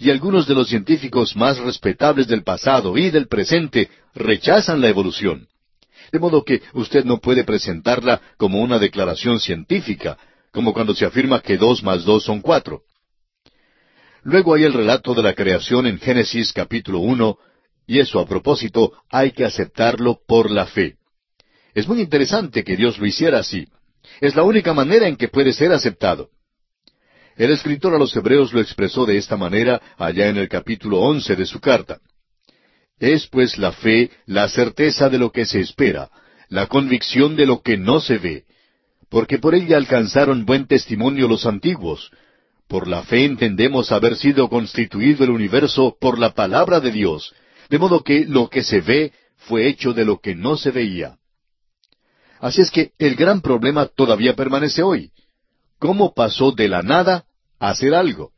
y 0.00 0.10
algunos 0.10 0.46
de 0.46 0.54
los 0.54 0.68
científicos 0.68 1.36
más 1.36 1.58
respetables 1.58 2.26
del 2.26 2.42
pasado 2.42 2.96
y 2.96 3.10
del 3.10 3.28
presente 3.28 3.88
rechazan 4.14 4.80
la 4.80 4.88
evolución. 4.88 5.48
De 6.12 6.18
modo 6.18 6.44
que 6.44 6.62
usted 6.74 7.04
no 7.04 7.18
puede 7.18 7.44
presentarla 7.44 8.20
como 8.36 8.60
una 8.60 8.78
declaración 8.78 9.40
científica, 9.40 10.18
como 10.52 10.72
cuando 10.72 10.94
se 10.94 11.04
afirma 11.04 11.40
que 11.40 11.56
dos 11.56 11.82
más 11.82 12.04
dos 12.04 12.24
son 12.24 12.40
cuatro. 12.40 12.82
Luego 14.22 14.54
hay 14.54 14.64
el 14.64 14.72
relato 14.72 15.14
de 15.14 15.22
la 15.22 15.34
creación 15.34 15.86
en 15.86 15.98
Génesis 15.98 16.52
capítulo 16.52 17.00
uno, 17.00 17.38
y 17.86 17.98
eso 17.98 18.20
a 18.20 18.26
propósito 18.26 18.92
hay 19.10 19.32
que 19.32 19.44
aceptarlo 19.44 20.20
por 20.26 20.50
la 20.50 20.66
fe. 20.66 20.96
Es 21.74 21.88
muy 21.88 22.00
interesante 22.00 22.64
que 22.64 22.76
Dios 22.76 22.98
lo 22.98 23.06
hiciera 23.06 23.40
así. 23.40 23.68
Es 24.20 24.34
la 24.34 24.44
única 24.44 24.72
manera 24.72 25.08
en 25.08 25.16
que 25.16 25.28
puede 25.28 25.52
ser 25.52 25.72
aceptado. 25.72 26.30
El 27.36 27.50
escritor 27.50 27.94
a 27.94 27.98
los 27.98 28.14
Hebreos 28.14 28.52
lo 28.52 28.60
expresó 28.60 29.06
de 29.06 29.16
esta 29.16 29.36
manera 29.36 29.80
allá 29.98 30.28
en 30.28 30.36
el 30.36 30.48
capítulo 30.48 31.00
once 31.00 31.34
de 31.34 31.46
su 31.46 31.60
carta. 31.60 31.98
Es 32.98 33.26
pues 33.26 33.58
la 33.58 33.72
fe 33.72 34.10
la 34.26 34.48
certeza 34.48 35.08
de 35.08 35.18
lo 35.18 35.32
que 35.32 35.44
se 35.44 35.60
espera, 35.60 36.10
la 36.48 36.66
convicción 36.66 37.34
de 37.34 37.46
lo 37.46 37.60
que 37.60 37.76
no 37.76 38.00
se 38.00 38.18
ve, 38.18 38.44
porque 39.08 39.38
por 39.38 39.54
ella 39.54 39.76
alcanzaron 39.76 40.44
buen 40.44 40.66
testimonio 40.66 41.26
los 41.26 41.44
antiguos. 41.44 42.10
Por 42.68 42.86
la 42.86 43.02
fe 43.02 43.24
entendemos 43.24 43.90
haber 43.90 44.16
sido 44.16 44.48
constituido 44.48 45.24
el 45.24 45.30
universo 45.30 45.96
por 46.00 46.18
la 46.18 46.34
palabra 46.34 46.80
de 46.80 46.92
Dios, 46.92 47.34
de 47.68 47.78
modo 47.78 48.04
que 48.04 48.24
lo 48.26 48.48
que 48.48 48.62
se 48.62 48.80
ve 48.80 49.12
fue 49.36 49.66
hecho 49.66 49.92
de 49.92 50.04
lo 50.04 50.20
que 50.20 50.34
no 50.34 50.56
se 50.56 50.70
veía. 50.70 51.16
Así 52.38 52.60
es 52.60 52.70
que 52.70 52.92
el 52.98 53.16
gran 53.16 53.40
problema 53.40 53.86
todavía 53.86 54.34
permanece 54.36 54.82
hoy. 54.82 55.10
¿Cómo 55.78 56.14
pasó 56.14 56.52
de 56.52 56.68
la 56.68 56.82
nada 56.82 57.24
a 57.58 57.70
hacer 57.70 57.94
algo? 57.94 58.32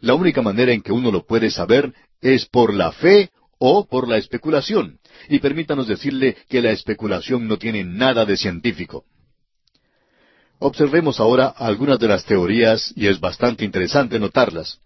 La 0.00 0.14
única 0.14 0.42
manera 0.42 0.72
en 0.72 0.82
que 0.82 0.92
uno 0.92 1.10
lo 1.10 1.26
puede 1.26 1.50
saber 1.50 1.92
es 2.20 2.46
por 2.46 2.74
la 2.74 2.92
fe 2.92 3.30
o 3.58 3.86
por 3.86 4.08
la 4.08 4.16
especulación. 4.16 4.98
Y 5.28 5.38
permítanos 5.38 5.86
decirle 5.86 6.36
que 6.48 6.62
la 6.62 6.70
especulación 6.70 7.46
no 7.46 7.58
tiene 7.58 7.84
nada 7.84 8.24
de 8.24 8.36
científico. 8.36 9.04
Observemos 10.58 11.20
ahora 11.20 11.46
algunas 11.48 11.98
de 11.98 12.08
las 12.08 12.24
teorías 12.24 12.92
y 12.96 13.06
es 13.06 13.20
bastante 13.20 13.64
interesante 13.64 14.18
notarlas. 14.18 14.80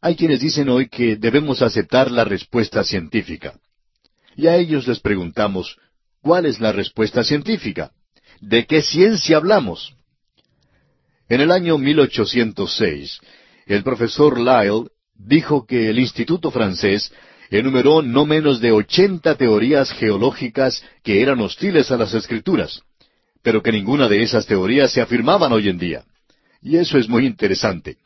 Hay 0.00 0.16
quienes 0.16 0.40
dicen 0.40 0.68
hoy 0.68 0.88
que 0.88 1.16
debemos 1.16 1.62
aceptar 1.62 2.10
la 2.10 2.24
respuesta 2.24 2.84
científica. 2.84 3.58
Y 4.36 4.46
a 4.46 4.56
ellos 4.56 4.86
les 4.86 5.00
preguntamos, 5.00 5.78
¿cuál 6.20 6.46
es 6.46 6.60
la 6.60 6.72
respuesta 6.72 7.24
científica? 7.24 7.92
¿De 8.40 8.66
qué 8.66 8.82
ciencia 8.82 9.38
hablamos? 9.38 9.94
En 11.28 11.40
el 11.40 11.50
año 11.50 11.78
1806, 11.78 13.20
el 13.66 13.82
profesor 13.82 14.38
Lyell 14.38 14.90
dijo 15.14 15.66
que 15.66 15.88
el 15.88 15.98
Instituto 15.98 16.50
francés 16.50 17.12
enumeró 17.50 18.02
no 18.02 18.26
menos 18.26 18.60
de 18.60 18.72
ochenta 18.72 19.34
teorías 19.36 19.90
geológicas 19.92 20.84
que 21.02 21.22
eran 21.22 21.40
hostiles 21.40 21.90
a 21.90 21.96
las 21.96 22.12
escrituras, 22.12 22.82
pero 23.42 23.62
que 23.62 23.72
ninguna 23.72 24.08
de 24.08 24.22
esas 24.22 24.46
teorías 24.46 24.92
se 24.92 25.00
afirmaban 25.00 25.52
hoy 25.52 25.68
en 25.68 25.78
día. 25.78 26.04
Y 26.60 26.76
eso 26.76 26.98
es 26.98 27.08
muy 27.08 27.26
interesante. 27.26 27.96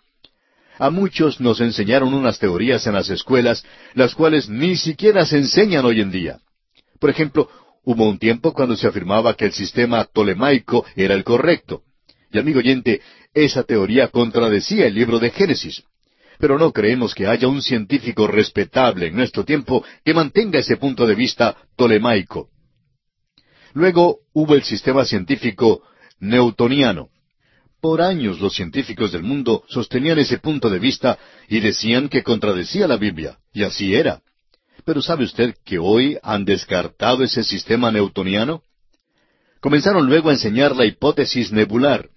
A 0.78 0.90
muchos 0.90 1.40
nos 1.40 1.60
enseñaron 1.60 2.14
unas 2.14 2.38
teorías 2.38 2.86
en 2.86 2.94
las 2.94 3.10
escuelas, 3.10 3.64
las 3.94 4.14
cuales 4.14 4.48
ni 4.48 4.76
siquiera 4.76 5.26
se 5.26 5.38
enseñan 5.38 5.84
hoy 5.84 6.00
en 6.00 6.12
día. 6.12 6.38
Por 7.00 7.10
ejemplo, 7.10 7.48
hubo 7.82 8.08
un 8.08 8.18
tiempo 8.18 8.52
cuando 8.52 8.76
se 8.76 8.86
afirmaba 8.86 9.34
que 9.34 9.46
el 9.46 9.52
sistema 9.52 10.04
tolemaico 10.04 10.84
era 10.94 11.14
el 11.14 11.24
correcto. 11.24 11.82
Y 12.30 12.38
amigo 12.38 12.58
oyente, 12.58 13.00
esa 13.32 13.62
teoría 13.62 14.08
contradecía 14.08 14.86
el 14.86 14.94
libro 14.94 15.18
de 15.18 15.30
Génesis 15.30 15.84
pero 16.38 16.58
no 16.58 16.72
creemos 16.72 17.14
que 17.14 17.26
haya 17.26 17.48
un 17.48 17.62
científico 17.62 18.26
respetable 18.26 19.08
en 19.08 19.16
nuestro 19.16 19.44
tiempo 19.44 19.84
que 20.04 20.14
mantenga 20.14 20.60
ese 20.60 20.76
punto 20.76 21.06
de 21.06 21.14
vista 21.14 21.56
tolemaico. 21.76 22.48
Luego 23.74 24.20
hubo 24.32 24.54
el 24.54 24.62
sistema 24.62 25.04
científico 25.04 25.82
newtoniano. 26.20 27.08
Por 27.80 28.02
años 28.02 28.40
los 28.40 28.54
científicos 28.54 29.12
del 29.12 29.22
mundo 29.22 29.64
sostenían 29.68 30.18
ese 30.18 30.38
punto 30.38 30.70
de 30.70 30.78
vista 30.78 31.18
y 31.48 31.60
decían 31.60 32.08
que 32.08 32.22
contradecía 32.22 32.88
la 32.88 32.96
Biblia, 32.96 33.38
y 33.52 33.62
así 33.62 33.94
era. 33.94 34.20
Pero 34.84 35.02
¿sabe 35.02 35.24
usted 35.24 35.54
que 35.64 35.78
hoy 35.78 36.18
han 36.22 36.44
descartado 36.44 37.22
ese 37.22 37.44
sistema 37.44 37.92
newtoniano? 37.92 38.62
Comenzaron 39.60 40.06
luego 40.06 40.30
a 40.30 40.32
enseñar 40.32 40.74
la 40.74 40.86
hipótesis 40.86 41.52
nebular. 41.52 42.08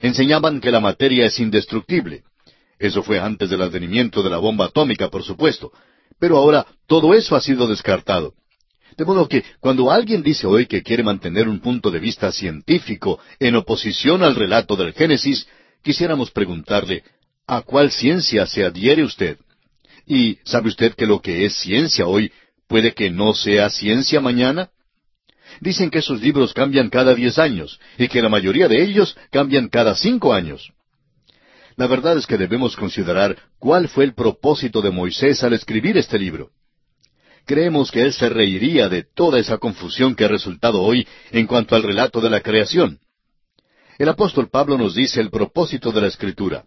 Enseñaban 0.00 0.60
que 0.60 0.70
la 0.70 0.80
materia 0.80 1.26
es 1.26 1.38
indestructible. 1.38 2.22
Eso 2.78 3.02
fue 3.02 3.18
antes 3.20 3.50
del 3.50 3.62
advenimiento 3.62 4.22
de 4.22 4.30
la 4.30 4.38
bomba 4.38 4.66
atómica, 4.66 5.10
por 5.10 5.22
supuesto. 5.22 5.70
Pero 6.18 6.38
ahora 6.38 6.66
todo 6.86 7.14
eso 7.14 7.36
ha 7.36 7.40
sido 7.40 7.66
descartado. 7.66 8.34
De 8.96 9.04
modo 9.04 9.28
que 9.28 9.44
cuando 9.60 9.90
alguien 9.90 10.22
dice 10.22 10.46
hoy 10.46 10.66
que 10.66 10.82
quiere 10.82 11.02
mantener 11.02 11.48
un 11.48 11.60
punto 11.60 11.90
de 11.90 12.00
vista 12.00 12.32
científico 12.32 13.20
en 13.38 13.56
oposición 13.56 14.22
al 14.22 14.34
relato 14.34 14.76
del 14.76 14.92
Génesis, 14.92 15.46
quisiéramos 15.82 16.30
preguntarle, 16.30 17.04
¿a 17.46 17.62
cuál 17.62 17.90
ciencia 17.90 18.46
se 18.46 18.64
adhiere 18.64 19.02
usted? 19.02 19.38
¿Y 20.06 20.38
sabe 20.44 20.68
usted 20.68 20.94
que 20.94 21.06
lo 21.06 21.20
que 21.20 21.44
es 21.44 21.54
ciencia 21.54 22.06
hoy 22.06 22.32
puede 22.66 22.94
que 22.94 23.10
no 23.10 23.34
sea 23.34 23.70
ciencia 23.70 24.20
mañana? 24.20 24.70
Dicen 25.60 25.90
que 25.90 25.98
esos 25.98 26.20
libros 26.20 26.54
cambian 26.54 26.88
cada 26.88 27.14
diez 27.14 27.38
años 27.38 27.78
y 27.98 28.08
que 28.08 28.22
la 28.22 28.28
mayoría 28.28 28.66
de 28.66 28.82
ellos 28.82 29.16
cambian 29.30 29.68
cada 29.68 29.94
cinco 29.94 30.32
años. 30.32 30.72
La 31.76 31.86
verdad 31.86 32.16
es 32.18 32.26
que 32.26 32.38
debemos 32.38 32.76
considerar 32.76 33.36
cuál 33.58 33.88
fue 33.88 34.04
el 34.04 34.14
propósito 34.14 34.80
de 34.80 34.90
Moisés 34.90 35.42
al 35.44 35.52
escribir 35.52 35.96
este 35.98 36.18
libro. 36.18 36.50
Creemos 37.46 37.90
que 37.90 38.02
él 38.02 38.12
se 38.12 38.28
reiría 38.28 38.88
de 38.88 39.02
toda 39.02 39.38
esa 39.38 39.58
confusión 39.58 40.14
que 40.14 40.24
ha 40.24 40.28
resultado 40.28 40.82
hoy 40.82 41.06
en 41.30 41.46
cuanto 41.46 41.74
al 41.74 41.82
relato 41.82 42.20
de 42.20 42.30
la 42.30 42.40
creación. 42.40 42.98
El 43.98 44.08
apóstol 44.08 44.48
Pablo 44.48 44.78
nos 44.78 44.94
dice 44.94 45.20
el 45.20 45.30
propósito 45.30 45.92
de 45.92 46.00
la 46.00 46.06
escritura. 46.08 46.64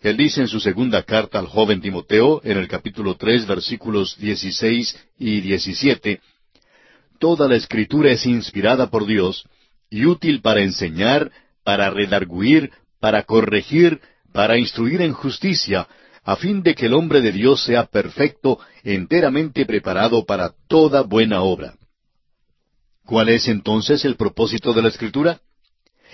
Él 0.00 0.16
dice 0.16 0.40
en 0.40 0.48
su 0.48 0.60
segunda 0.60 1.02
carta 1.04 1.38
al 1.38 1.46
joven 1.46 1.80
Timoteo, 1.80 2.40
en 2.44 2.58
el 2.58 2.68
capítulo 2.68 3.16
tres, 3.16 3.46
versículos 3.46 4.16
dieciséis 4.18 4.96
y 5.18 5.40
diecisiete, 5.40 6.20
Toda 7.22 7.46
la 7.46 7.54
escritura 7.54 8.10
es 8.10 8.26
inspirada 8.26 8.90
por 8.90 9.06
Dios 9.06 9.46
y 9.88 10.06
útil 10.06 10.40
para 10.40 10.60
enseñar, 10.60 11.30
para 11.62 11.88
redarguir, 11.88 12.72
para 12.98 13.22
corregir, 13.22 14.00
para 14.32 14.58
instruir 14.58 15.00
en 15.02 15.12
justicia, 15.12 15.86
a 16.24 16.34
fin 16.34 16.64
de 16.64 16.74
que 16.74 16.86
el 16.86 16.94
hombre 16.94 17.20
de 17.20 17.30
Dios 17.30 17.62
sea 17.62 17.86
perfecto, 17.86 18.58
enteramente 18.82 19.64
preparado 19.66 20.24
para 20.24 20.52
toda 20.66 21.02
buena 21.02 21.42
obra. 21.42 21.76
¿Cuál 23.06 23.28
es 23.28 23.46
entonces 23.46 24.04
el 24.04 24.16
propósito 24.16 24.72
de 24.72 24.82
la 24.82 24.88
Escritura? 24.88 25.40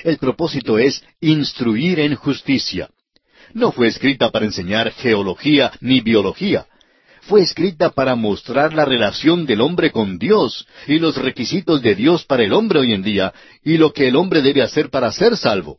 El 0.05 0.19
propósito 0.19 0.77
es 0.79 1.03
instruir 1.23 2.01
en 2.01 2.17
justicia. 2.17 2.91
No 3.55 3.73
fue 3.73 3.87
escrita 3.89 4.31
para 4.31 4.45
enseñar 4.45 4.93
geología 4.93 5.73
ni 5.81 6.03
biología. 6.03 6.67
Fue 7.29 7.43
escrita 7.43 7.91
para 7.91 8.15
mostrar 8.15 8.73
la 8.73 8.87
relación 8.87 9.45
del 9.45 9.61
hombre 9.61 9.93
con 9.93 10.19
Dios 10.19 10.67
y 10.87 10.99
los 10.99 11.15
requisitos 11.19 11.83
de 11.83 11.95
Dios 11.95 12.25
para 12.25 12.43
el 12.43 12.55
hombre 12.55 12.79
hoy 12.79 12.95
en 12.95 13.03
día 13.03 13.35
y 13.63 13.77
lo 13.77 13.93
que 13.93 14.09
el 14.09 14.17
hombre 14.17 14.41
debe 14.41 14.63
hacer 14.63 14.89
para 14.89 15.13
ser 15.13 15.37
salvo. 15.37 15.79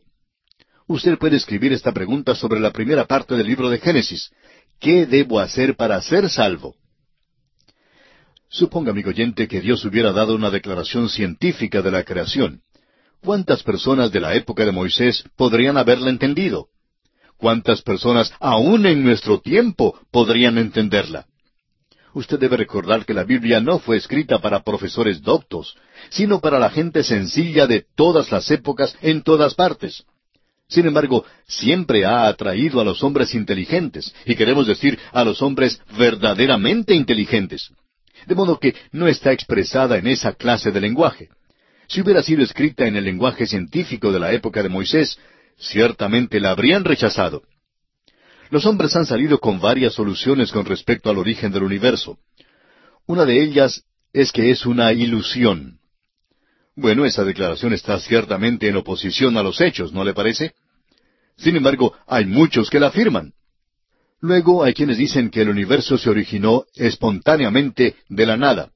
Usted 0.86 1.18
puede 1.18 1.36
escribir 1.36 1.72
esta 1.72 1.90
pregunta 1.90 2.36
sobre 2.36 2.60
la 2.60 2.70
primera 2.70 3.04
parte 3.04 3.34
del 3.34 3.48
libro 3.48 3.68
de 3.68 3.80
Génesis. 3.80 4.30
¿Qué 4.78 5.06
debo 5.06 5.40
hacer 5.40 5.74
para 5.74 6.00
ser 6.02 6.30
salvo? 6.30 6.76
Suponga, 8.48 8.92
amigo 8.92 9.10
oyente, 9.10 9.48
que 9.48 9.60
Dios 9.60 9.84
hubiera 9.84 10.12
dado 10.12 10.36
una 10.36 10.50
declaración 10.50 11.08
científica 11.08 11.82
de 11.82 11.90
la 11.90 12.04
creación. 12.04 12.62
¿Cuántas 13.24 13.64
personas 13.64 14.12
de 14.12 14.20
la 14.20 14.36
época 14.36 14.64
de 14.64 14.70
Moisés 14.70 15.24
podrían 15.34 15.78
haberla 15.78 16.10
entendido? 16.10 16.68
¿Cuántas 17.36 17.82
personas 17.82 18.32
aún 18.38 18.86
en 18.86 19.02
nuestro 19.02 19.40
tiempo 19.40 19.98
podrían 20.12 20.56
entenderla? 20.56 21.26
Usted 22.12 22.38
debe 22.38 22.56
recordar 22.56 23.04
que 23.04 23.14
la 23.14 23.24
Biblia 23.24 23.60
no 23.60 23.78
fue 23.78 23.96
escrita 23.96 24.40
para 24.40 24.62
profesores 24.62 25.22
doctos, 25.22 25.76
sino 26.08 26.40
para 26.40 26.58
la 26.58 26.70
gente 26.70 27.04
sencilla 27.04 27.66
de 27.66 27.84
todas 27.94 28.32
las 28.32 28.50
épocas 28.50 28.96
en 29.00 29.22
todas 29.22 29.54
partes. 29.54 30.04
Sin 30.68 30.86
embargo, 30.86 31.24
siempre 31.46 32.04
ha 32.04 32.28
atraído 32.28 32.80
a 32.80 32.84
los 32.84 33.02
hombres 33.02 33.34
inteligentes, 33.34 34.14
y 34.24 34.36
queremos 34.36 34.66
decir 34.66 34.98
a 35.12 35.24
los 35.24 35.42
hombres 35.42 35.80
verdaderamente 35.98 36.94
inteligentes. 36.94 37.70
De 38.26 38.34
modo 38.34 38.58
que 38.58 38.74
no 38.92 39.08
está 39.08 39.32
expresada 39.32 39.98
en 39.98 40.06
esa 40.06 40.32
clase 40.32 40.70
de 40.70 40.80
lenguaje. 40.80 41.28
Si 41.88 42.00
hubiera 42.00 42.22
sido 42.22 42.42
escrita 42.42 42.86
en 42.86 42.96
el 42.96 43.04
lenguaje 43.04 43.46
científico 43.46 44.12
de 44.12 44.20
la 44.20 44.32
época 44.32 44.62
de 44.62 44.68
Moisés, 44.68 45.18
ciertamente 45.58 46.38
la 46.38 46.50
habrían 46.50 46.84
rechazado. 46.84 47.42
Los 48.50 48.66
hombres 48.66 48.94
han 48.96 49.06
salido 49.06 49.38
con 49.38 49.60
varias 49.60 49.94
soluciones 49.94 50.50
con 50.50 50.66
respecto 50.66 51.08
al 51.08 51.18
origen 51.18 51.52
del 51.52 51.62
universo. 51.62 52.18
Una 53.06 53.24
de 53.24 53.42
ellas 53.42 53.84
es 54.12 54.32
que 54.32 54.50
es 54.50 54.66
una 54.66 54.92
ilusión. 54.92 55.78
Bueno, 56.74 57.04
esa 57.04 57.24
declaración 57.24 57.72
está 57.72 57.98
ciertamente 58.00 58.68
en 58.68 58.76
oposición 58.76 59.36
a 59.36 59.42
los 59.42 59.60
hechos, 59.60 59.92
¿no 59.92 60.04
le 60.04 60.14
parece? 60.14 60.54
Sin 61.36 61.56
embargo, 61.56 61.94
hay 62.06 62.26
muchos 62.26 62.70
que 62.70 62.80
la 62.80 62.88
afirman. 62.88 63.32
Luego 64.20 64.64
hay 64.64 64.74
quienes 64.74 64.98
dicen 64.98 65.30
que 65.30 65.42
el 65.42 65.48
universo 65.48 65.96
se 65.96 66.10
originó 66.10 66.64
espontáneamente 66.74 67.96
de 68.08 68.26
la 68.26 68.36
nada. 68.36 68.70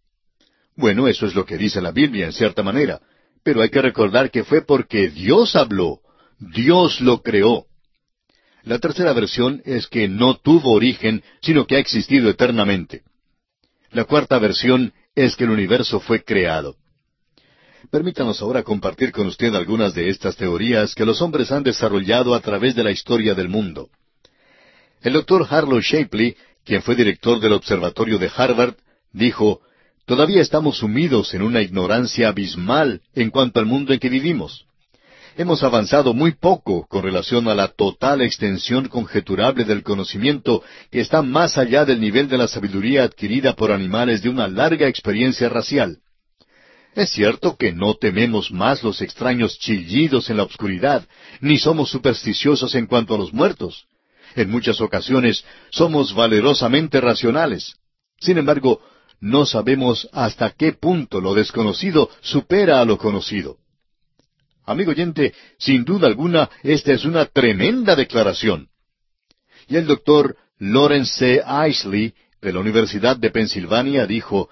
Bueno, 0.76 1.08
eso 1.08 1.26
es 1.26 1.34
lo 1.34 1.44
que 1.44 1.58
dice 1.58 1.80
la 1.80 1.90
Biblia 1.90 2.26
en 2.26 2.32
cierta 2.32 2.62
manera, 2.62 3.00
pero 3.42 3.60
hay 3.60 3.70
que 3.70 3.82
recordar 3.82 4.30
que 4.30 4.44
fue 4.44 4.62
porque 4.62 5.10
Dios 5.10 5.56
habló, 5.56 6.00
Dios 6.38 7.00
lo 7.00 7.22
creó. 7.22 7.66
La 8.64 8.79
tercera 8.79 9.12
versión 9.12 9.62
es 9.66 9.87
que 9.87 10.09
no 10.09 10.37
tuvo 10.37 10.72
origen, 10.72 11.22
sino 11.42 11.66
que 11.66 11.77
ha 11.77 11.79
existido 11.79 12.31
eternamente. 12.31 13.03
La 13.90 14.05
cuarta 14.05 14.38
versión 14.38 14.92
es 15.14 15.37
que 15.37 15.44
el 15.44 15.50
universo 15.50 16.00
fue 16.00 16.24
creado. 16.24 16.77
Permítanos 17.90 18.40
ahora 18.40 18.62
compartir 18.62 19.12
con 19.12 19.27
usted 19.27 19.55
algunas 19.55 19.94
de 19.94 20.09
estas 20.09 20.37
teorías 20.37 20.94
que 20.94 21.05
los 21.05 21.20
hombres 21.20 21.53
han 21.53 21.62
desarrollado 21.62 22.35
a 22.35 22.40
través 22.40 22.74
de 22.74 22.83
la 22.83 22.90
historia 22.90 23.35
del 23.35 23.48
mundo. 23.48 23.90
El 25.03 25.12
doctor 25.12 25.46
Harlow 25.48 25.81
Shapley, 25.81 26.35
quien 26.64 26.83
fue 26.83 26.94
director 26.94 27.38
del 27.40 27.53
Observatorio 27.53 28.18
de 28.18 28.31
Harvard, 28.35 28.77
dijo, 29.12 29.61
Todavía 30.07 30.40
estamos 30.40 30.79
sumidos 30.79 31.35
en 31.35 31.42
una 31.42 31.61
ignorancia 31.61 32.29
abismal 32.29 33.03
en 33.14 33.31
cuanto 33.31 33.61
al 33.61 33.66
mundo 33.66 33.92
en 33.92 33.98
que 33.98 34.09
vivimos. 34.09 34.66
Hemos 35.37 35.64
avanzado 35.64 36.14
muy 36.14 36.33
poco 36.33 36.87
con 36.87 37.03
relación 37.03 37.49
a 37.49 37.55
la 37.57 37.66
total 37.66 38.23
extensión 38.23 38.87
conjeturable 38.88 39.64
del 39.64 39.83
conocimiento 39.83 40.62
que 40.92 41.01
está 41.01 41.23
más 41.23 41.59
allá 41.59 41.85
del 41.85 42.01
nivel 42.01 42.29
de 42.29 42.38
la 42.38 42.47
sabiduría 42.47 43.03
adquirida 43.03 43.57
por 43.57 43.73
animales 43.73 44.23
de 44.23 44.29
una 44.29 44.47
larga 44.47 44.87
experiencia 44.87 45.49
racial. 45.49 45.99
Es 46.94 47.11
cierto 47.11 47.57
que 47.57 47.73
no 47.73 47.94
tememos 47.94 48.53
más 48.53 48.85
los 48.85 49.03
extraños 49.03 49.59
chillidos 49.59 50.31
en 50.31 50.37
la 50.37 50.44
oscuridad, 50.44 51.05
ni 51.40 51.59
somos 51.59 51.90
supersticiosos 51.90 52.73
en 52.77 52.87
cuanto 52.87 53.16
a 53.16 53.18
los 53.18 53.33
muertos. 53.33 53.87
En 54.37 54.49
muchas 54.49 54.81
ocasiones 54.81 55.44
somos 55.70 56.14
valerosamente 56.14 57.01
racionales. 57.01 57.75
Sin 58.20 58.38
embargo, 58.38 58.81
no 59.20 59.47
sabemos 59.47 60.09
hasta 60.12 60.51
qué 60.51 60.75
punto 60.75 61.20
lo 61.20 61.35
desconocido 61.35 62.09
supera 62.20 62.81
a 62.81 62.85
lo 62.85 62.99
conocido. 62.99 63.59
Amigo 64.66 64.92
oyente, 64.92 65.35
sin 65.59 65.85
duda 65.85 66.07
alguna, 66.07 66.48
esta 66.62 66.92
es 66.92 67.05
una 67.05 67.27
tremenda 67.27 67.94
declaración. 67.94 68.68
Y 69.68 69.77
el 69.77 69.87
doctor 69.87 70.37
Lawrence 70.59 71.12
C. 71.18 71.42
Isley, 71.68 72.14
de 72.40 72.53
la 72.53 72.61
Universidad 72.61 73.16
de 73.16 73.31
Pensilvania, 73.31 74.07
dijo, 74.07 74.48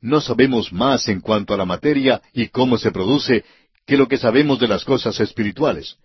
no 0.00 0.20
sabemos 0.20 0.72
más 0.72 1.08
en 1.08 1.20
cuanto 1.20 1.54
a 1.54 1.56
la 1.56 1.64
materia 1.64 2.20
y 2.32 2.48
cómo 2.48 2.76
se 2.78 2.90
produce 2.90 3.44
que 3.86 3.96
lo 3.96 4.08
que 4.08 4.18
sabemos 4.18 4.58
de 4.58 4.68
las 4.68 4.84
cosas 4.84 5.18
espirituales. 5.20 5.96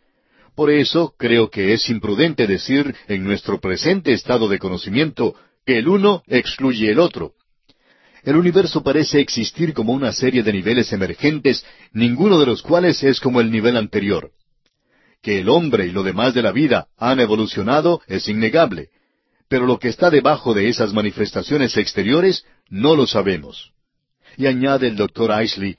Por 0.56 0.69
eso 0.69 1.13
creo 1.17 1.49
que 1.49 1.73
es 1.73 1.89
imprudente 1.89 2.47
decir 2.47 2.95
en 3.08 3.23
nuestro 3.23 3.60
presente 3.60 4.13
estado 4.13 4.47
de 4.47 4.60
conocimiento 4.60 5.36
que 5.65 5.78
el 5.78 5.88
uno 5.88 6.23
excluye 6.28 6.91
el 6.91 6.99
otro. 6.99 7.34
El 8.23 8.36
universo 8.36 8.84
parece 8.84 9.19
existir 9.19 9.73
como 9.73 9.93
una 9.93 10.12
serie 10.12 10.43
de 10.43 10.53
niveles 10.53 10.91
emergentes, 10.91 11.65
ninguno 11.93 12.39
de 12.39 12.45
los 12.45 12.62
cuales 12.62 13.01
es 13.03 13.19
como 13.19 13.39
el 13.41 13.51
nivel 13.51 13.77
anterior. 13.77 14.32
Que 15.21 15.39
el 15.39 15.49
hombre 15.49 15.88
y 15.88 15.91
lo 15.91 16.03
demás 16.03 16.34
de 16.34 16.41
la 16.41 16.51
vida 16.51 16.88
han 16.97 17.19
evolucionado 17.19 18.01
es 18.08 18.27
innegable, 18.27 18.89
pero 19.47 19.65
lo 19.65 19.79
que 19.79 19.89
está 19.89 20.10
debajo 20.10 20.53
de 20.53 20.69
esas 20.69 20.93
manifestaciones 20.93 21.75
exteriores 21.77 22.45
no 22.69 22.95
lo 22.95 23.08
sabemos. 23.08 23.71
Y 24.38 24.45
añade 24.45 24.88
el 24.88 24.95
doctor 24.95 25.32
Isley, 25.43 25.77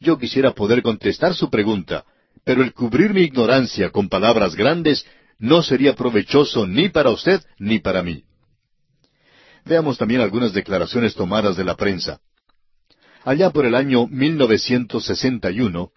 yo 0.00 0.18
quisiera 0.18 0.52
poder 0.52 0.82
contestar 0.82 1.34
su 1.34 1.48
pregunta, 1.48 2.04
pero 2.44 2.62
el 2.62 2.72
cubrir 2.72 3.14
mi 3.14 3.22
ignorancia 3.22 3.90
con 3.90 4.08
palabras 4.08 4.54
grandes 4.54 5.06
no 5.38 5.62
sería 5.62 5.94
provechoso 5.94 6.66
ni 6.66 6.88
para 6.88 7.10
usted 7.10 7.40
ni 7.58 7.78
para 7.78 8.02
mí. 8.02 8.24
Veamos 9.64 9.96
también 9.96 10.20
algunas 10.20 10.52
declaraciones 10.52 11.14
tomadas 11.14 11.56
de 11.56 11.64
la 11.64 11.76
prensa. 11.76 12.20
Allá 13.24 13.50
por 13.50 13.64
el 13.64 13.74
año 13.74 14.06
1961, 14.06 15.90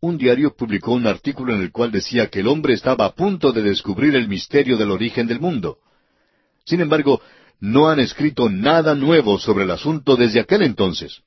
un 0.00 0.16
diario 0.16 0.54
publicó 0.54 0.92
un 0.92 1.08
artículo 1.08 1.54
en 1.54 1.62
el 1.62 1.72
cual 1.72 1.90
decía 1.90 2.28
que 2.28 2.40
el 2.40 2.46
hombre 2.46 2.74
estaba 2.74 3.06
a 3.06 3.14
punto 3.14 3.52
de 3.52 3.62
descubrir 3.62 4.14
el 4.14 4.28
misterio 4.28 4.76
del 4.76 4.92
origen 4.92 5.26
del 5.26 5.40
mundo. 5.40 5.78
Sin 6.64 6.80
embargo, 6.80 7.20
no 7.58 7.88
han 7.88 7.98
escrito 7.98 8.48
nada 8.48 8.94
nuevo 8.94 9.38
sobre 9.38 9.64
el 9.64 9.72
asunto 9.72 10.14
desde 10.14 10.38
aquel 10.38 10.62
entonces. 10.62 11.22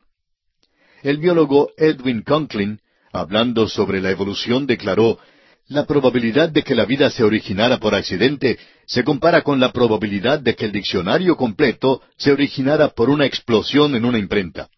El 1.04 1.18
biólogo 1.18 1.72
Edwin 1.76 2.22
Conklin, 2.22 2.80
hablando 3.12 3.68
sobre 3.68 4.00
la 4.00 4.12
evolución, 4.12 4.66
declaró 4.66 5.20
la 5.68 5.86
probabilidad 5.86 6.50
de 6.50 6.64
que 6.64 6.76
la 6.76 6.86
vida 6.86 7.10
se 7.10 7.24
originara 7.24 7.78
por 7.78 7.96
accidente 7.96 8.60
se 8.86 9.04
compara 9.04 9.42
con 9.42 9.60
la 9.60 9.72
probabilidad 9.72 10.40
de 10.40 10.56
que 10.56 10.66
el 10.66 10.72
diccionario 10.72 11.38
completo 11.38 12.02
se 12.18 12.32
originara 12.32 12.90
por 12.90 13.10
una 13.10 13.26
explosión 13.26 13.96
en 13.96 14.06
una 14.06 14.18
imprenta. 14.18 14.70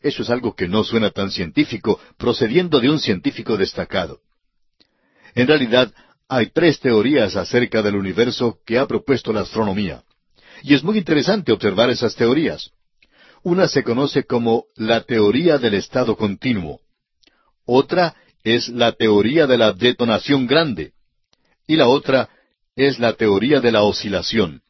Eso 0.00 0.22
es 0.22 0.30
algo 0.30 0.54
que 0.54 0.68
no 0.68 0.84
suena 0.84 1.10
tan 1.10 1.30
científico, 1.30 2.00
procediendo 2.16 2.80
de 2.80 2.90
un 2.90 3.00
científico 3.00 3.56
destacado. 3.56 4.20
En 5.34 5.46
realidad, 5.46 5.92
hay 6.28 6.50
tres 6.50 6.78
teorías 6.80 7.36
acerca 7.36 7.82
del 7.82 7.96
universo 7.96 8.58
que 8.66 8.78
ha 8.78 8.86
propuesto 8.86 9.32
la 9.32 9.40
astronomía. 9.40 10.02
Y 10.62 10.74
es 10.74 10.82
muy 10.82 10.98
interesante 10.98 11.52
observar 11.52 11.90
esas 11.90 12.14
teorías. 12.14 12.70
Una 13.42 13.68
se 13.68 13.82
conoce 13.82 14.24
como 14.24 14.64
la 14.76 15.02
teoría 15.02 15.58
del 15.58 15.74
estado 15.74 16.16
continuo. 16.16 16.80
Otra 17.64 18.14
es 18.44 18.68
la 18.68 18.92
teoría 18.92 19.46
de 19.46 19.58
la 19.58 19.72
detonación 19.72 20.46
grande 20.46 20.92
y 21.66 21.76
la 21.76 21.88
otra 21.88 22.28
es 22.76 22.98
la 22.98 23.12
teoría 23.12 23.60
de 23.60 23.72
la 23.72 23.82
oscilación. 23.82 24.62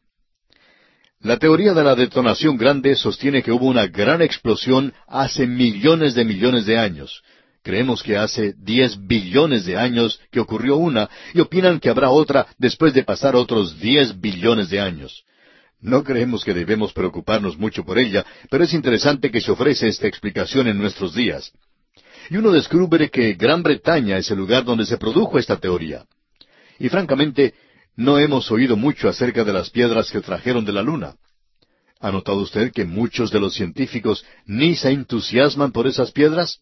La 1.21 1.37
teoría 1.37 1.73
de 1.73 1.83
la 1.83 1.95
detonación 1.95 2.57
grande 2.57 2.95
sostiene 2.95 3.43
que 3.43 3.51
hubo 3.51 3.65
una 3.67 3.87
gran 3.87 4.21
explosión 4.21 4.93
hace 5.07 5.45
millones 5.45 6.15
de 6.15 6.25
millones 6.25 6.65
de 6.65 6.77
años. 6.77 7.21
Creemos 7.61 8.01
que 8.01 8.17
hace 8.17 8.53
diez 8.57 8.97
billones 9.05 9.65
de 9.65 9.77
años 9.77 10.19
que 10.31 10.39
ocurrió 10.39 10.77
una 10.77 11.09
y 11.33 11.41
opinan 11.41 11.79
que 11.79 11.89
habrá 11.89 12.09
otra 12.09 12.47
después 12.57 12.93
de 12.93 13.03
pasar 13.03 13.35
otros 13.35 13.79
diez 13.79 14.19
billones 14.19 14.69
de 14.69 14.79
años. 14.79 15.23
No 15.81 16.03
creemos 16.03 16.43
que 16.43 16.53
debemos 16.53 16.93
preocuparnos 16.93 17.57
mucho 17.57 17.85
por 17.85 17.99
ella, 17.99 18.25
pero 18.49 18.63
es 18.63 18.73
interesante 18.73 19.29
que 19.29 19.41
se 19.41 19.51
ofrece 19.51 19.87
esta 19.87 20.07
explicación 20.07 20.67
en 20.67 20.77
nuestros 20.77 21.13
días 21.13 21.53
y 22.29 22.37
uno 22.37 22.51
descubre 22.51 23.09
que 23.09 23.33
Gran 23.33 23.63
Bretaña 23.63 24.17
es 24.17 24.29
el 24.29 24.37
lugar 24.37 24.63
donde 24.63 24.85
se 24.85 24.97
produjo 24.97 25.39
esta 25.39 25.57
teoría. 25.57 26.05
Y 26.77 26.87
francamente, 26.89 27.55
no 27.95 28.19
hemos 28.19 28.51
oído 28.51 28.77
mucho 28.77 29.09
acerca 29.09 29.43
de 29.43 29.51
las 29.51 29.69
piedras 29.69 30.11
que 30.11 30.21
trajeron 30.21 30.63
de 30.63 30.71
la 30.71 30.83
Luna. 30.83 31.15
¿Ha 31.99 32.11
notado 32.11 32.37
usted 32.37 32.71
que 32.71 32.85
muchos 32.85 33.31
de 33.31 33.39
los 33.39 33.55
científicos 33.55 34.23
ni 34.45 34.75
se 34.75 34.91
entusiasman 34.91 35.71
por 35.71 35.87
esas 35.87 36.11
piedras? 36.11 36.59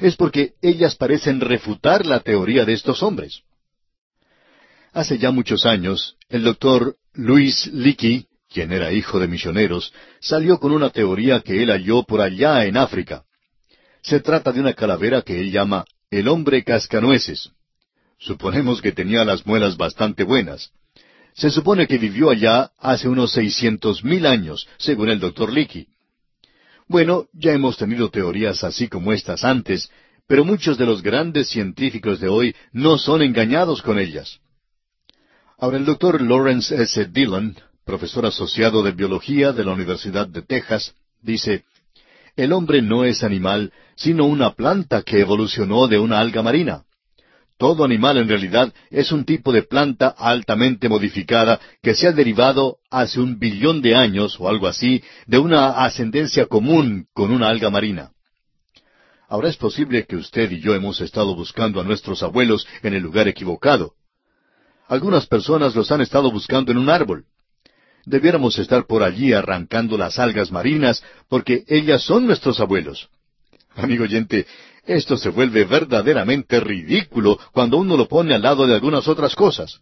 Es 0.00 0.16
porque 0.16 0.54
ellas 0.62 0.96
parecen 0.96 1.40
refutar 1.40 2.06
la 2.06 2.20
teoría 2.20 2.64
de 2.64 2.72
estos 2.72 3.02
hombres. 3.02 3.42
Hace 4.92 5.18
ya 5.18 5.30
muchos 5.30 5.66
años, 5.66 6.16
el 6.28 6.42
doctor 6.42 6.96
Louis 7.12 7.66
Leakey, 7.68 8.26
quien 8.48 8.72
era 8.72 8.92
hijo 8.92 9.20
de 9.20 9.28
misioneros, 9.28 9.92
salió 10.20 10.58
con 10.58 10.72
una 10.72 10.90
teoría 10.90 11.40
que 11.40 11.62
él 11.62 11.70
halló 11.70 12.04
por 12.04 12.20
allá 12.20 12.64
en 12.64 12.76
África. 12.76 13.24
Se 14.04 14.20
trata 14.20 14.52
de 14.52 14.60
una 14.60 14.74
calavera 14.74 15.22
que 15.22 15.40
él 15.40 15.50
llama 15.50 15.86
el 16.10 16.28
hombre 16.28 16.62
cascanueces. 16.62 17.50
Suponemos 18.18 18.82
que 18.82 18.92
tenía 18.92 19.24
las 19.24 19.46
muelas 19.46 19.78
bastante 19.78 20.24
buenas. 20.24 20.70
Se 21.32 21.50
supone 21.50 21.86
que 21.86 21.96
vivió 21.96 22.28
allá 22.30 22.70
hace 22.78 23.08
unos 23.08 23.32
seiscientos 23.32 24.04
mil 24.04 24.26
años, 24.26 24.68
según 24.76 25.08
el 25.08 25.20
doctor 25.20 25.50
Leakey. 25.50 25.88
Bueno, 26.86 27.28
ya 27.32 27.52
hemos 27.52 27.78
tenido 27.78 28.10
teorías 28.10 28.62
así 28.62 28.88
como 28.88 29.10
estas 29.12 29.42
antes, 29.42 29.90
pero 30.26 30.44
muchos 30.44 30.76
de 30.76 30.84
los 30.84 31.02
grandes 31.02 31.48
científicos 31.48 32.20
de 32.20 32.28
hoy 32.28 32.54
no 32.72 32.98
son 32.98 33.22
engañados 33.22 33.80
con 33.80 33.98
ellas. 33.98 34.38
Ahora 35.58 35.78
el 35.78 35.86
doctor 35.86 36.20
Lawrence 36.20 36.74
S. 36.74 37.06
Dillon, 37.06 37.56
profesor 37.86 38.26
asociado 38.26 38.82
de 38.82 38.92
biología 38.92 39.52
de 39.52 39.64
la 39.64 39.72
Universidad 39.72 40.28
de 40.28 40.42
Texas, 40.42 40.94
dice, 41.22 41.64
el 42.36 42.52
hombre 42.52 42.82
no 42.82 43.04
es 43.04 43.22
animal, 43.22 43.72
sino 43.96 44.26
una 44.26 44.54
planta 44.54 45.02
que 45.02 45.20
evolucionó 45.20 45.86
de 45.86 45.98
una 45.98 46.20
alga 46.20 46.42
marina. 46.42 46.84
Todo 47.56 47.84
animal 47.84 48.18
en 48.18 48.28
realidad 48.28 48.74
es 48.90 49.12
un 49.12 49.24
tipo 49.24 49.52
de 49.52 49.62
planta 49.62 50.08
altamente 50.08 50.88
modificada 50.88 51.60
que 51.82 51.94
se 51.94 52.08
ha 52.08 52.12
derivado 52.12 52.78
hace 52.90 53.20
un 53.20 53.38
billón 53.38 53.80
de 53.80 53.94
años 53.94 54.36
o 54.40 54.48
algo 54.48 54.66
así 54.66 55.02
de 55.26 55.38
una 55.38 55.84
ascendencia 55.84 56.46
común 56.46 57.06
con 57.12 57.30
una 57.30 57.48
alga 57.48 57.70
marina. 57.70 58.10
Ahora 59.28 59.48
es 59.48 59.56
posible 59.56 60.04
que 60.04 60.16
usted 60.16 60.50
y 60.50 60.60
yo 60.60 60.74
hemos 60.74 61.00
estado 61.00 61.34
buscando 61.34 61.80
a 61.80 61.84
nuestros 61.84 62.22
abuelos 62.22 62.66
en 62.82 62.94
el 62.94 63.02
lugar 63.02 63.28
equivocado. 63.28 63.94
Algunas 64.88 65.26
personas 65.26 65.74
los 65.74 65.90
han 65.92 66.00
estado 66.00 66.30
buscando 66.30 66.72
en 66.72 66.78
un 66.78 66.90
árbol. 66.90 67.24
Debiéramos 68.06 68.58
estar 68.58 68.86
por 68.86 69.02
allí 69.02 69.32
arrancando 69.32 69.96
las 69.96 70.18
algas 70.18 70.52
marinas 70.52 71.02
porque 71.28 71.64
ellas 71.68 72.02
son 72.02 72.26
nuestros 72.26 72.60
abuelos. 72.60 73.08
Amigo 73.76 74.04
oyente, 74.04 74.46
esto 74.86 75.16
se 75.16 75.30
vuelve 75.30 75.64
verdaderamente 75.64 76.60
ridículo 76.60 77.38
cuando 77.52 77.78
uno 77.78 77.96
lo 77.96 78.06
pone 78.06 78.34
al 78.34 78.42
lado 78.42 78.66
de 78.66 78.74
algunas 78.74 79.08
otras 79.08 79.34
cosas. 79.34 79.80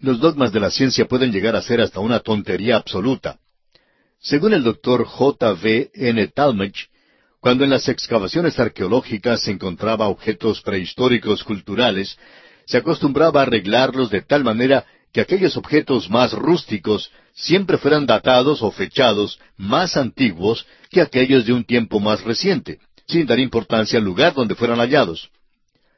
Los 0.00 0.18
dogmas 0.18 0.52
de 0.52 0.60
la 0.60 0.70
ciencia 0.70 1.06
pueden 1.06 1.30
llegar 1.30 1.54
a 1.54 1.62
ser 1.62 1.80
hasta 1.80 2.00
una 2.00 2.20
tontería 2.20 2.76
absoluta. 2.76 3.38
Según 4.18 4.52
el 4.54 4.64
doctor 4.64 5.04
J. 5.04 5.52
V. 5.52 5.90
N. 5.94 6.28
Talmage, 6.28 6.88
cuando 7.40 7.64
en 7.64 7.70
las 7.70 7.88
excavaciones 7.88 8.58
arqueológicas 8.58 9.42
se 9.42 9.50
encontraba 9.50 10.08
objetos 10.08 10.60
prehistóricos 10.62 11.44
culturales, 11.44 12.18
se 12.66 12.76
acostumbraba 12.76 13.40
a 13.40 13.42
arreglarlos 13.44 14.10
de 14.10 14.22
tal 14.22 14.44
manera 14.44 14.84
que 15.12 15.20
aquellos 15.20 15.56
objetos 15.56 16.08
más 16.08 16.32
rústicos 16.32 17.10
siempre 17.34 17.78
fueran 17.78 18.06
datados 18.06 18.62
o 18.62 18.70
fechados 18.70 19.38
más 19.56 19.96
antiguos 19.96 20.66
que 20.90 21.00
aquellos 21.00 21.46
de 21.46 21.52
un 21.52 21.64
tiempo 21.64 22.00
más 22.00 22.22
reciente, 22.22 22.78
sin 23.06 23.26
dar 23.26 23.38
importancia 23.38 23.98
al 23.98 24.04
lugar 24.04 24.34
donde 24.34 24.54
fueran 24.54 24.78
hallados. 24.78 25.30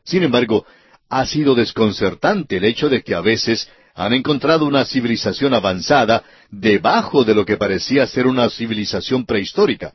Sin 0.05 0.23
embargo, 0.23 0.67
ha 1.09 1.27
sido 1.27 1.55
desconcertante 1.55 2.57
el 2.57 2.65
hecho 2.65 2.89
de 2.89 3.03
que 3.03 3.15
a 3.15 3.21
veces 3.21 3.69
han 3.95 4.15
encontrado 4.15 4.65
una 4.65 4.85
civilización 4.85 5.53
avanzada 5.53 6.25
debajo 6.51 7.25
de 7.25 7.35
lo 7.35 7.45
que 7.45 7.59
parecía 7.59 8.07
ser 8.07 8.27
una 8.27 8.49
civilización 8.49 9.27
prehistórica. 9.27 9.93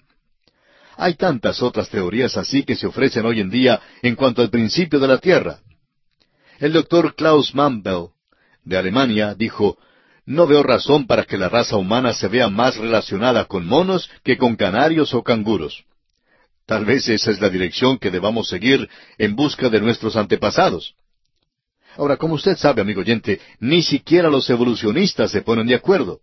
Hay 0.95 1.15
tantas 1.15 1.61
otras 1.61 1.89
teorías 1.89 2.38
así 2.38 2.63
que 2.63 2.76
se 2.76 2.88
ofrecen 2.88 3.26
hoy 3.26 3.39
en 3.39 3.49
día 3.49 3.82
en 4.01 4.15
cuanto 4.15 4.41
al 4.41 4.49
principio 4.49 4.99
de 4.99 5.07
la 5.07 5.18
Tierra. 5.18 5.59
El 6.59 6.74
doctor 6.74 7.15
Klaus 7.15 7.53
Mambel, 7.53 8.07
de 8.68 8.78
Alemania, 8.78 9.34
dijo, 9.34 9.78
no 10.26 10.45
veo 10.45 10.61
razón 10.61 11.07
para 11.07 11.24
que 11.24 11.38
la 11.38 11.47
raza 11.47 11.78
humana 11.78 12.13
se 12.13 12.28
vea 12.28 12.49
más 12.49 12.76
relacionada 12.76 13.45
con 13.45 13.65
monos 13.65 14.09
que 14.24 14.38
con 14.38 14.55
canarios 14.57 15.13
o 15.13 15.24
canguros. 15.24 15.86
Tal 16.65 16.84
vez 16.84 17.07
esa 17.07 17.32
es 17.32 17.39
la 17.39 17.49
dirección 17.49 17.97
que 17.97 18.11
debamos 18.11 18.49
seguir 18.49 18.89
en 19.18 19.36
busca 19.38 19.70
de 19.70 19.80
nuestros 19.80 20.18
antepasados. 20.18 20.95
Ahora, 21.95 22.18
como 22.18 22.34
usted 22.36 22.57
sabe, 22.57 22.82
amigo 22.82 23.01
oyente, 23.01 23.39
ni 23.59 23.82
siquiera 23.82 24.30
los 24.30 24.49
evolucionistas 24.49 25.32
se 25.32 25.41
ponen 25.41 25.65
de 25.65 25.76
acuerdo. 25.76 26.20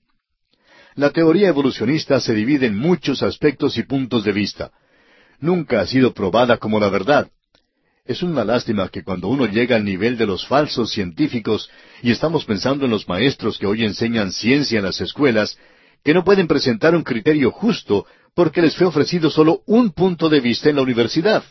La 0.97 1.11
teoría 1.11 1.49
evolucionista 1.49 2.21
se 2.21 2.35
divide 2.35 2.67
en 2.67 2.77
muchos 2.77 3.23
aspectos 3.23 3.79
y 3.79 3.85
puntos 3.85 4.23
de 4.23 4.33
vista. 4.33 4.71
Nunca 5.41 5.81
ha 5.81 5.87
sido 5.87 6.13
probada 6.13 6.59
como 6.59 6.79
la 6.79 6.91
verdad. 6.91 7.29
Es 8.07 8.23
una 8.23 8.45
lástima 8.45 8.91
que 8.91 9.03
cuando 9.03 9.29
uno 9.29 9.47
llega 9.47 9.77
al 9.77 9.85
nivel 9.85 10.19
de 10.19 10.27
los 10.27 10.47
falsos 10.47 10.91
científicos, 10.93 11.71
y 12.03 12.11
estamos 12.11 12.45
pensando 12.45 12.85
en 12.85 12.91
los 12.91 13.09
maestros 13.09 13.57
que 13.57 13.67
hoy 13.67 13.83
enseñan 13.83 14.31
ciencia 14.31 14.79
en 14.79 14.85
las 14.85 15.01
escuelas, 15.01 15.59
que 16.05 16.13
no 16.13 16.23
pueden 16.23 16.47
presentar 16.47 16.95
un 16.95 17.03
criterio 17.03 17.51
justo 17.51 18.07
porque 18.35 18.61
les 18.61 18.77
fue 18.77 18.87
ofrecido 18.87 19.31
solo 19.31 19.63
un 19.65 19.93
punto 19.93 20.29
de 20.29 20.41
vista 20.41 20.69
en 20.69 20.77
la 20.77 20.83
universidad. 20.83 21.45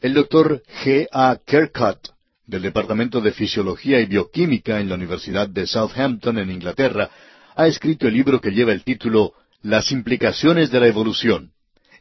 El 0.00 0.14
doctor 0.14 0.60
G. 0.82 1.06
A. 1.12 1.38
Kirkcott 1.46 2.08
del 2.46 2.62
Departamento 2.62 3.20
de 3.20 3.30
Fisiología 3.30 4.00
y 4.00 4.06
Bioquímica 4.06 4.80
en 4.80 4.88
la 4.88 4.96
Universidad 4.96 5.48
de 5.48 5.68
Southampton, 5.68 6.36
en 6.38 6.50
Inglaterra, 6.50 7.10
ha 7.54 7.68
escrito 7.68 8.08
el 8.08 8.14
libro 8.14 8.40
que 8.40 8.50
lleva 8.50 8.72
el 8.72 8.82
título 8.82 9.34
Las 9.62 9.92
implicaciones 9.92 10.72
de 10.72 10.80
la 10.80 10.88
evolución. 10.88 11.52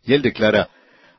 Y 0.03 0.13
él 0.13 0.23
declara, 0.23 0.69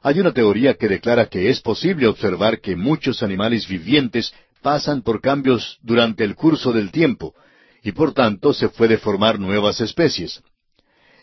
hay 0.02 0.20
una 0.20 0.32
teoría 0.32 0.74
que 0.74 0.88
declara 0.88 1.26
que 1.26 1.50
es 1.50 1.60
posible 1.60 2.06
observar 2.06 2.60
que 2.60 2.76
muchos 2.76 3.22
animales 3.22 3.68
vivientes 3.68 4.32
pasan 4.62 5.02
por 5.02 5.20
cambios 5.20 5.78
durante 5.82 6.24
el 6.24 6.34
curso 6.34 6.72
del 6.72 6.90
tiempo, 6.90 7.34
y 7.82 7.92
por 7.92 8.12
tanto 8.12 8.52
se 8.52 8.68
puede 8.68 8.98
formar 8.98 9.38
nuevas 9.38 9.80
especies. 9.80 10.42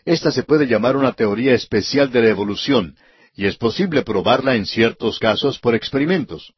Esta 0.06 0.32
se 0.32 0.44
puede 0.44 0.68
llamar 0.68 0.96
una 0.96 1.14
teoría 1.14 1.54
especial 1.54 2.12
de 2.12 2.22
la 2.22 2.30
evolución, 2.30 2.96
y 3.36 3.46
es 3.46 3.58
posible 3.58 4.04
probarla 4.04 4.56
en 4.56 4.66
ciertos 4.66 5.20
casos 5.20 5.60
por 5.60 5.76
experimentos. 5.76 6.54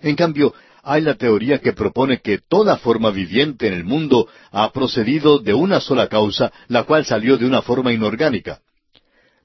En 0.00 0.16
cambio, 0.16 0.54
hay 0.82 1.00
la 1.00 1.14
teoría 1.14 1.60
que 1.60 1.72
propone 1.72 2.20
que 2.20 2.38
toda 2.38 2.76
forma 2.76 3.10
viviente 3.10 3.68
en 3.68 3.74
el 3.74 3.84
mundo 3.84 4.26
ha 4.50 4.72
procedido 4.72 5.38
de 5.38 5.54
una 5.54 5.80
sola 5.80 6.08
causa, 6.08 6.52
la 6.68 6.82
cual 6.82 7.04
salió 7.04 7.36
de 7.36 7.46
una 7.46 7.62
forma 7.62 7.92
inorgánica. 7.92 8.60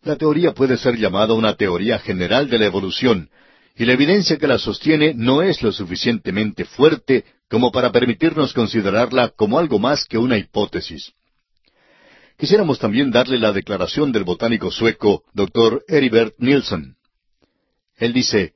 La 0.07 0.15
teoría 0.15 0.53
puede 0.53 0.77
ser 0.77 0.95
llamada 0.95 1.33
una 1.33 1.57
teoría 1.57 1.99
general 1.99 2.49
de 2.49 2.57
la 2.57 2.65
evolución, 2.65 3.29
y 3.75 3.83
la 3.83 3.91
evidencia 3.91 4.37
que 4.37 4.47
la 4.47 4.57
sostiene 4.57 5.13
no 5.13 5.41
es 5.41 5.61
lo 5.61 5.73
suficientemente 5.73 6.63
fuerte 6.63 7.25
como 7.49 7.73
para 7.73 7.91
permitirnos 7.91 8.53
considerarla 8.53 9.33
como 9.35 9.59
algo 9.59 9.79
más 9.79 10.05
que 10.05 10.17
una 10.17 10.37
hipótesis. 10.37 11.11
Quisiéramos 12.37 12.79
también 12.79 13.11
darle 13.11 13.37
la 13.37 13.51
declaración 13.51 14.13
del 14.13 14.23
botánico 14.23 14.71
sueco, 14.71 15.23
Dr. 15.33 15.83
Eribert 15.89 16.35
Nielsen. 16.37 16.95
Él 17.97 18.13
dice, 18.13 18.53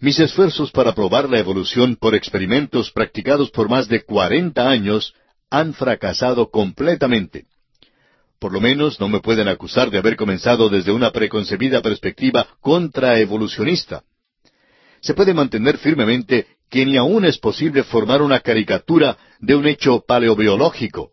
mis 0.00 0.18
esfuerzos 0.18 0.72
para 0.72 0.92
probar 0.92 1.30
la 1.30 1.38
evolución 1.38 1.94
por 1.94 2.16
experimentos 2.16 2.90
practicados 2.90 3.52
por 3.52 3.68
más 3.68 3.86
de 3.86 4.02
cuarenta 4.02 4.68
años 4.68 5.14
han 5.50 5.72
fracasado 5.72 6.50
completamente. 6.50 7.44
Por 8.40 8.54
lo 8.54 8.60
menos 8.60 8.98
no 8.98 9.08
me 9.10 9.20
pueden 9.20 9.48
acusar 9.48 9.90
de 9.90 9.98
haber 9.98 10.16
comenzado 10.16 10.70
desde 10.70 10.92
una 10.92 11.10
preconcebida 11.12 11.82
perspectiva 11.82 12.46
contraevolucionista. 12.62 14.02
Se 15.02 15.12
puede 15.12 15.34
mantener 15.34 15.76
firmemente 15.76 16.46
que 16.70 16.86
ni 16.86 16.96
aún 16.96 17.26
es 17.26 17.36
posible 17.36 17.84
formar 17.84 18.22
una 18.22 18.40
caricatura 18.40 19.18
de 19.40 19.54
un 19.54 19.66
hecho 19.66 20.02
paleobiológico. 20.06 21.10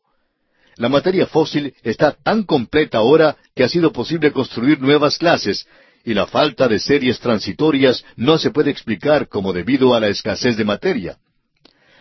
La 0.77 0.87
materia 0.87 1.27
fósil 1.27 1.73
está 1.83 2.13
tan 2.13 2.43
completa 2.43 2.99
ahora 2.99 3.35
que 3.53 3.65
ha 3.65 3.69
sido 3.69 3.91
posible 3.91 4.31
construir 4.31 4.79
nuevas 4.79 5.17
clases, 5.17 5.67
y 6.05 6.13
la 6.13 6.27
falta 6.27 6.69
de 6.69 6.79
series 6.79 7.19
transitorias 7.19 8.05
no 8.15 8.37
se 8.37 8.51
puede 8.51 8.71
explicar 8.71 9.27
como 9.27 9.51
debido 9.51 9.93
a 9.93 9.99
la 9.99 10.07
escasez 10.07 10.55
de 10.55 10.63
materia. 10.63 11.17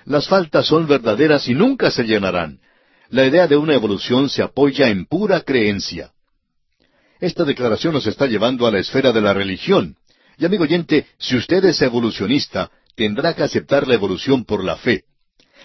Las 0.04 0.28
faltas 0.28 0.66
son 0.66 0.86
verdaderas 0.86 1.48
y 1.48 1.54
nunca 1.54 1.90
se 1.90 2.04
llenarán. 2.04 2.60
La 3.10 3.24
idea 3.24 3.46
de 3.46 3.56
una 3.56 3.74
evolución 3.74 4.28
se 4.28 4.42
apoya 4.42 4.88
en 4.88 5.06
pura 5.06 5.40
creencia. 5.42 6.12
Esta 7.20 7.44
declaración 7.44 7.94
nos 7.94 8.06
está 8.06 8.26
llevando 8.26 8.66
a 8.66 8.70
la 8.70 8.80
esfera 8.80 9.12
de 9.12 9.20
la 9.20 9.32
religión. 9.32 9.96
Y 10.38 10.44
amigo 10.44 10.64
oyente, 10.64 11.06
si 11.18 11.36
usted 11.36 11.64
es 11.64 11.80
evolucionista, 11.80 12.70
tendrá 12.94 13.34
que 13.34 13.42
aceptar 13.42 13.86
la 13.86 13.94
evolución 13.94 14.44
por 14.44 14.64
la 14.64 14.76
fe. 14.76 15.04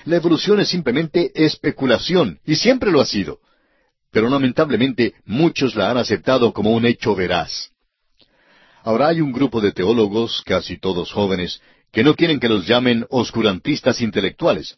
La 0.06 0.16
evolución 0.16 0.60
es 0.60 0.70
simplemente 0.70 1.32
especulación, 1.36 2.40
y 2.46 2.56
siempre 2.56 2.92
lo 2.92 3.02
ha 3.02 3.06
sido. 3.06 3.40
Pero 4.12 4.30
lamentablemente 4.30 5.16
muchos 5.26 5.76
la 5.76 5.92
han 5.92 5.98
aceptado 5.98 6.54
como 6.54 6.72
un 6.72 6.86
hecho 6.86 7.16
veraz. 7.16 7.72
Ahora 8.84 9.08
hay 9.10 9.22
un 9.22 9.32
grupo 9.32 9.62
de 9.62 9.72
teólogos, 9.72 10.42
casi 10.46 10.78
todos 10.78 11.12
jóvenes, 11.12 11.62
que 11.92 12.04
no 12.04 12.16
quieren 12.16 12.40
que 12.40 12.50
los 12.50 12.66
llamen 12.66 13.06
oscurantistas 13.10 14.02
intelectuales, 14.02 14.78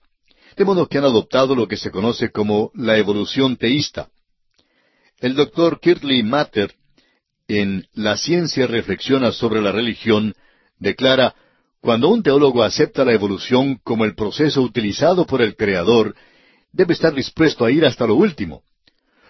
de 0.55 0.65
modo 0.65 0.87
que 0.87 0.97
han 0.97 1.05
adoptado 1.05 1.55
lo 1.55 1.67
que 1.67 1.77
se 1.77 1.91
conoce 1.91 2.31
como 2.31 2.71
la 2.75 2.97
evolución 2.97 3.57
teísta. 3.57 4.09
El 5.19 5.35
doctor 5.35 5.79
Kirtley 5.79 6.23
Matter, 6.23 6.73
en 7.47 7.87
La 7.93 8.17
ciencia 8.17 8.67
reflexiona 8.67 9.31
sobre 9.31 9.61
la 9.61 9.71
religión, 9.71 10.33
declara, 10.79 11.35
cuando 11.81 12.09
un 12.09 12.23
teólogo 12.23 12.63
acepta 12.63 13.03
la 13.03 13.13
evolución 13.13 13.79
como 13.83 14.05
el 14.05 14.15
proceso 14.15 14.61
utilizado 14.61 15.25
por 15.25 15.41
el 15.41 15.55
Creador, 15.55 16.15
debe 16.71 16.93
estar 16.93 17.13
dispuesto 17.13 17.65
a 17.65 17.71
ir 17.71 17.85
hasta 17.85 18.07
lo 18.07 18.15
último. 18.15 18.63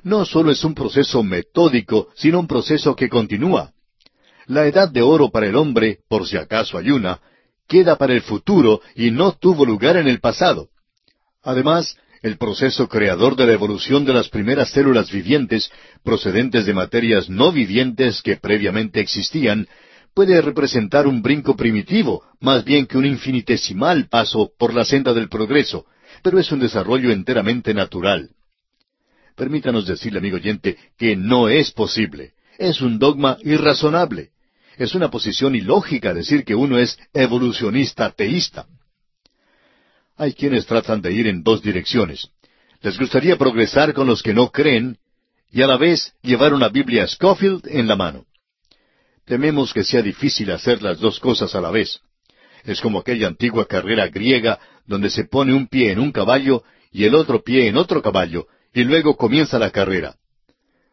No 0.04 0.26
solo 0.26 0.52
es 0.52 0.64
un 0.64 0.76
proceso 0.76 1.24
metódico, 1.24 2.10
sino 2.16 2.40
un 2.40 2.48
proceso 2.48 2.96
que 2.96 3.10
continúa. 3.10 3.72
La 4.46 4.68
edad 4.68 4.90
de 4.90 5.02
oro 5.02 5.30
para 5.30 5.48
el 5.48 5.56
hombre, 5.56 6.00
por 6.10 6.28
si 6.28 6.38
acaso 6.38 6.78
hay 6.78 6.92
una, 6.92 7.22
queda 7.68 7.98
para 7.98 8.14
el 8.14 8.22
futuro 8.22 8.82
y 8.96 9.12
no 9.12 9.32
tuvo 9.34 9.66
lugar 9.66 9.98
en 9.98 10.08
el 10.08 10.20
pasado. 10.20 10.70
Además, 11.44 11.98
el 12.22 12.38
proceso 12.38 12.88
creador 12.88 13.36
de 13.36 13.46
la 13.46 13.54
evolución 13.54 14.06
de 14.06 14.14
las 14.14 14.30
primeras 14.30 14.70
células 14.72 15.12
vivientes, 15.12 15.70
procedentes 16.04 16.66
de 16.66 16.74
materias 16.74 17.30
no 17.30 17.52
vivientes 17.52 18.22
que 18.22 18.38
previamente 18.38 19.02
existían, 19.02 19.68
puede 20.14 20.42
representar 20.42 21.06
un 21.06 21.22
brinco 21.22 21.56
primitivo, 21.56 22.24
más 22.40 22.64
bien 22.64 22.86
que 22.86 22.98
un 22.98 23.06
infinitesimal 23.06 24.08
paso 24.08 24.52
por 24.58 24.74
la 24.74 24.86
senda 24.86 25.14
del 25.14 25.28
progreso, 25.28 25.86
pero 26.22 26.40
es 26.40 26.50
un 26.52 26.60
desarrollo 26.60 27.12
enteramente 27.12 27.74
natural. 27.74 28.30
Permítanos 29.36 29.86
decirle, 29.86 30.20
amigo 30.20 30.38
oyente, 30.38 30.78
que 30.98 31.16
no 31.16 31.50
es 31.50 31.72
posible. 31.72 32.34
Es 32.58 32.82
un 32.82 33.00
dogma 33.00 33.38
irrazonable. 33.44 34.30
Es 34.78 34.96
una 34.96 35.10
posición 35.10 35.56
ilógica 35.56 36.14
decir 36.14 36.46
que 36.46 36.56
uno 36.56 36.78
es 36.78 36.98
evolucionista 37.14 38.12
teísta. 38.12 38.68
Hay 40.18 40.34
quienes 40.34 40.66
tratan 40.66 41.02
de 41.02 41.12
ir 41.12 41.28
en 41.28 41.44
dos 41.44 41.62
direcciones. 41.62 42.30
Les 42.82 42.98
gustaría 43.00 43.38
progresar 43.38 43.94
con 43.94 44.08
los 44.08 44.22
que 44.22 44.34
no 44.34 44.52
creen 44.52 44.98
y 45.52 45.62
a 45.62 45.68
la 45.68 45.78
vez 45.78 46.14
llevar 46.22 46.54
una 46.54 46.70
Biblia 46.70 47.08
Scofield 47.08 47.68
en 47.68 47.88
la 47.88 47.96
mano. 47.96 48.26
Tememos 49.26 49.74
que 49.74 49.84
sea 49.84 50.02
difícil 50.02 50.52
hacer 50.52 50.82
las 50.82 51.00
dos 51.00 51.20
cosas 51.20 51.56
a 51.56 51.62
la 51.62 51.72
vez. 51.72 52.02
Es 52.64 52.82
como 52.82 53.00
aquella 53.00 53.28
antigua 53.28 53.68
carrera 53.68 54.08
griega 54.08 54.60
donde 54.86 55.10
se 55.10 55.26
pone 55.26 55.54
un 55.54 55.68
pie 55.68 55.92
en 55.92 56.00
un 56.00 56.12
caballo 56.12 56.64
y 56.92 57.06
el 57.06 57.16
otro 57.16 57.44
pie 57.44 57.68
en 57.68 57.78
otro 57.78 58.02
caballo, 58.02 58.48
y 58.74 58.84
luego 58.84 59.18
comienza 59.18 59.58
la 59.58 59.72
carrera. 59.72 60.16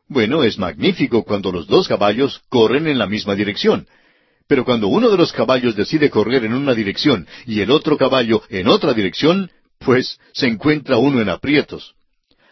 Bueno, 0.09 0.43
es 0.45 0.59
magnífico 0.59 1.25
cuando 1.25 1.53
los 1.53 1.67
dos 1.67 1.87
caballos 1.87 2.41
corren 2.49 2.87
en 2.87 2.99
la 2.99 3.07
misma 3.07 3.35
dirección. 3.35 3.87
Pero 4.51 4.65
cuando 4.65 4.89
uno 4.89 5.09
de 5.11 5.17
los 5.17 5.33
caballos 5.33 5.77
decide 5.77 6.11
correr 6.11 6.45
en 6.45 6.55
una 6.55 6.75
dirección 6.75 7.25
y 7.47 7.61
el 7.61 7.71
otro 7.71 7.97
caballo 7.97 8.43
en 8.49 8.67
otra 8.67 8.93
dirección, 8.95 9.49
pues 9.79 10.19
se 10.33 10.49
encuentra 10.49 10.97
uno 10.97 11.21
en 11.21 11.29
aprietos. 11.29 11.95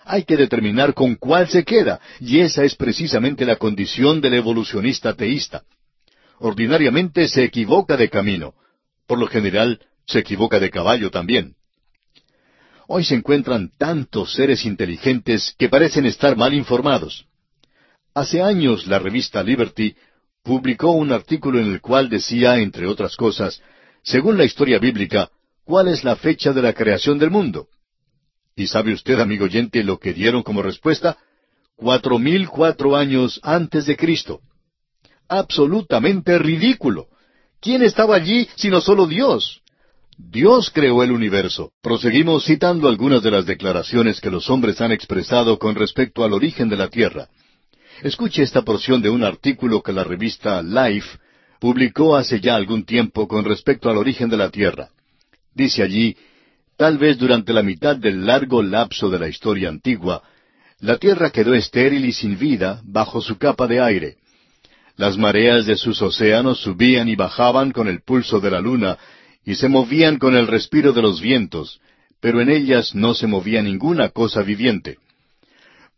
Hay 0.04 0.22
que 0.22 0.36
determinar 0.36 0.94
con 0.94 1.16
cuál 1.16 1.48
se 1.48 1.64
queda, 1.64 2.00
y 2.20 2.38
esa 2.38 2.62
es 2.62 2.76
precisamente 2.76 3.44
la 3.44 3.56
condición 3.56 4.20
del 4.20 4.34
evolucionista 4.34 5.14
teísta. 5.14 5.64
Ordinariamente 6.38 7.26
se 7.26 7.42
equivoca 7.42 7.96
de 7.96 8.08
camino. 8.08 8.54
Por 9.08 9.18
lo 9.18 9.26
general, 9.26 9.80
se 10.06 10.20
equivoca 10.20 10.60
de 10.60 10.70
caballo 10.70 11.10
también. 11.10 11.56
Hoy 12.86 13.02
se 13.02 13.16
encuentran 13.16 13.72
tantos 13.76 14.34
seres 14.34 14.64
inteligentes 14.66 15.52
que 15.58 15.68
parecen 15.68 16.06
estar 16.06 16.36
mal 16.36 16.54
informados. 16.54 17.26
Hace 18.14 18.40
años 18.40 18.86
la 18.86 19.00
revista 19.00 19.42
Liberty 19.42 19.96
publicó 20.42 20.92
un 20.92 21.12
artículo 21.12 21.60
en 21.60 21.72
el 21.72 21.80
cual 21.80 22.08
decía, 22.08 22.56
entre 22.56 22.86
otras 22.86 23.16
cosas, 23.16 23.62
según 24.02 24.38
la 24.38 24.44
historia 24.44 24.78
bíblica, 24.78 25.30
cuál 25.64 25.88
es 25.88 26.04
la 26.04 26.16
fecha 26.16 26.52
de 26.52 26.62
la 26.62 26.72
creación 26.72 27.18
del 27.18 27.30
mundo. 27.30 27.68
¿Y 28.56 28.66
sabe 28.66 28.92
usted, 28.92 29.20
amigo 29.20 29.44
oyente, 29.44 29.84
lo 29.84 29.98
que 29.98 30.12
dieron 30.12 30.42
como 30.42 30.62
respuesta? 30.62 31.18
Cuatro 31.76 32.18
mil 32.18 32.48
cuatro 32.48 32.96
años 32.96 33.38
antes 33.42 33.86
de 33.86 33.96
Cristo. 33.96 34.40
Absolutamente 35.28 36.38
ridículo. 36.38 37.06
¿Quién 37.60 37.82
estaba 37.82 38.16
allí 38.16 38.48
sino 38.56 38.80
solo 38.80 39.06
Dios? 39.06 39.62
Dios 40.16 40.70
creó 40.70 41.04
el 41.04 41.12
universo. 41.12 41.70
Proseguimos 41.80 42.44
citando 42.44 42.88
algunas 42.88 43.22
de 43.22 43.30
las 43.30 43.46
declaraciones 43.46 44.20
que 44.20 44.30
los 44.30 44.50
hombres 44.50 44.80
han 44.80 44.90
expresado 44.90 45.58
con 45.58 45.76
respecto 45.76 46.24
al 46.24 46.32
origen 46.32 46.68
de 46.68 46.76
la 46.76 46.88
Tierra. 46.88 47.28
Escuche 48.02 48.42
esta 48.42 48.62
porción 48.62 49.02
de 49.02 49.10
un 49.10 49.24
artículo 49.24 49.82
que 49.82 49.92
la 49.92 50.04
revista 50.04 50.62
Life 50.62 51.18
publicó 51.58 52.14
hace 52.14 52.40
ya 52.40 52.54
algún 52.54 52.84
tiempo 52.84 53.26
con 53.26 53.44
respecto 53.44 53.90
al 53.90 53.96
origen 53.96 54.28
de 54.28 54.36
la 54.36 54.50
Tierra. 54.50 54.90
Dice 55.52 55.82
allí, 55.82 56.16
tal 56.76 56.98
vez 56.98 57.18
durante 57.18 57.52
la 57.52 57.64
mitad 57.64 57.96
del 57.96 58.24
largo 58.24 58.62
lapso 58.62 59.10
de 59.10 59.18
la 59.18 59.28
historia 59.28 59.68
antigua, 59.68 60.22
la 60.78 60.98
Tierra 60.98 61.30
quedó 61.30 61.54
estéril 61.54 62.04
y 62.04 62.12
sin 62.12 62.38
vida 62.38 62.80
bajo 62.84 63.20
su 63.20 63.36
capa 63.36 63.66
de 63.66 63.80
aire. 63.80 64.16
Las 64.96 65.18
mareas 65.18 65.66
de 65.66 65.76
sus 65.76 66.00
océanos 66.00 66.60
subían 66.60 67.08
y 67.08 67.16
bajaban 67.16 67.72
con 67.72 67.88
el 67.88 68.02
pulso 68.02 68.38
de 68.38 68.50
la 68.52 68.60
luna 68.60 68.96
y 69.44 69.56
se 69.56 69.68
movían 69.68 70.18
con 70.18 70.36
el 70.36 70.46
respiro 70.46 70.92
de 70.92 71.02
los 71.02 71.20
vientos, 71.20 71.80
pero 72.20 72.40
en 72.40 72.48
ellas 72.48 72.94
no 72.94 73.14
se 73.14 73.26
movía 73.26 73.60
ninguna 73.60 74.10
cosa 74.10 74.42
viviente. 74.42 74.98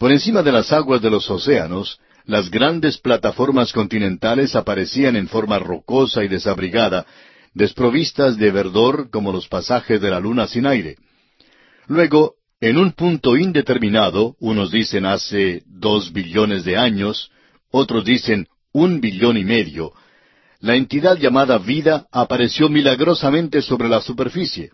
Por 0.01 0.12
encima 0.12 0.42
de 0.42 0.51
las 0.51 0.72
aguas 0.72 1.03
de 1.03 1.11
los 1.11 1.30
océanos, 1.30 2.01
las 2.24 2.51
grandes 2.51 2.96
plataformas 2.96 3.70
continentales 3.70 4.57
aparecían 4.57 5.14
en 5.14 5.28
forma 5.28 5.59
rocosa 5.59 6.24
y 6.24 6.28
desabrigada, 6.28 7.05
desprovistas 7.53 8.38
de 8.38 8.51
verdor 8.51 9.11
como 9.11 9.30
los 9.30 9.46
pasajes 9.46 10.01
de 10.01 10.09
la 10.09 10.18
luna 10.18 10.46
sin 10.46 10.64
aire. 10.64 10.96
Luego, 11.86 12.36
en 12.62 12.78
un 12.78 12.92
punto 12.92 13.36
indeterminado, 13.36 14.36
unos 14.40 14.70
dicen 14.70 15.05
hace 15.05 15.64
dos 15.66 16.14
billones 16.14 16.64
de 16.64 16.78
años, 16.78 17.30
otros 17.70 18.03
dicen 18.03 18.48
un 18.72 19.03
billón 19.03 19.36
y 19.36 19.44
medio, 19.44 19.92
la 20.61 20.76
entidad 20.76 21.18
llamada 21.18 21.59
vida 21.59 22.07
apareció 22.11 22.70
milagrosamente 22.70 23.61
sobre 23.61 23.90
la 23.90 24.01
superficie. 24.01 24.70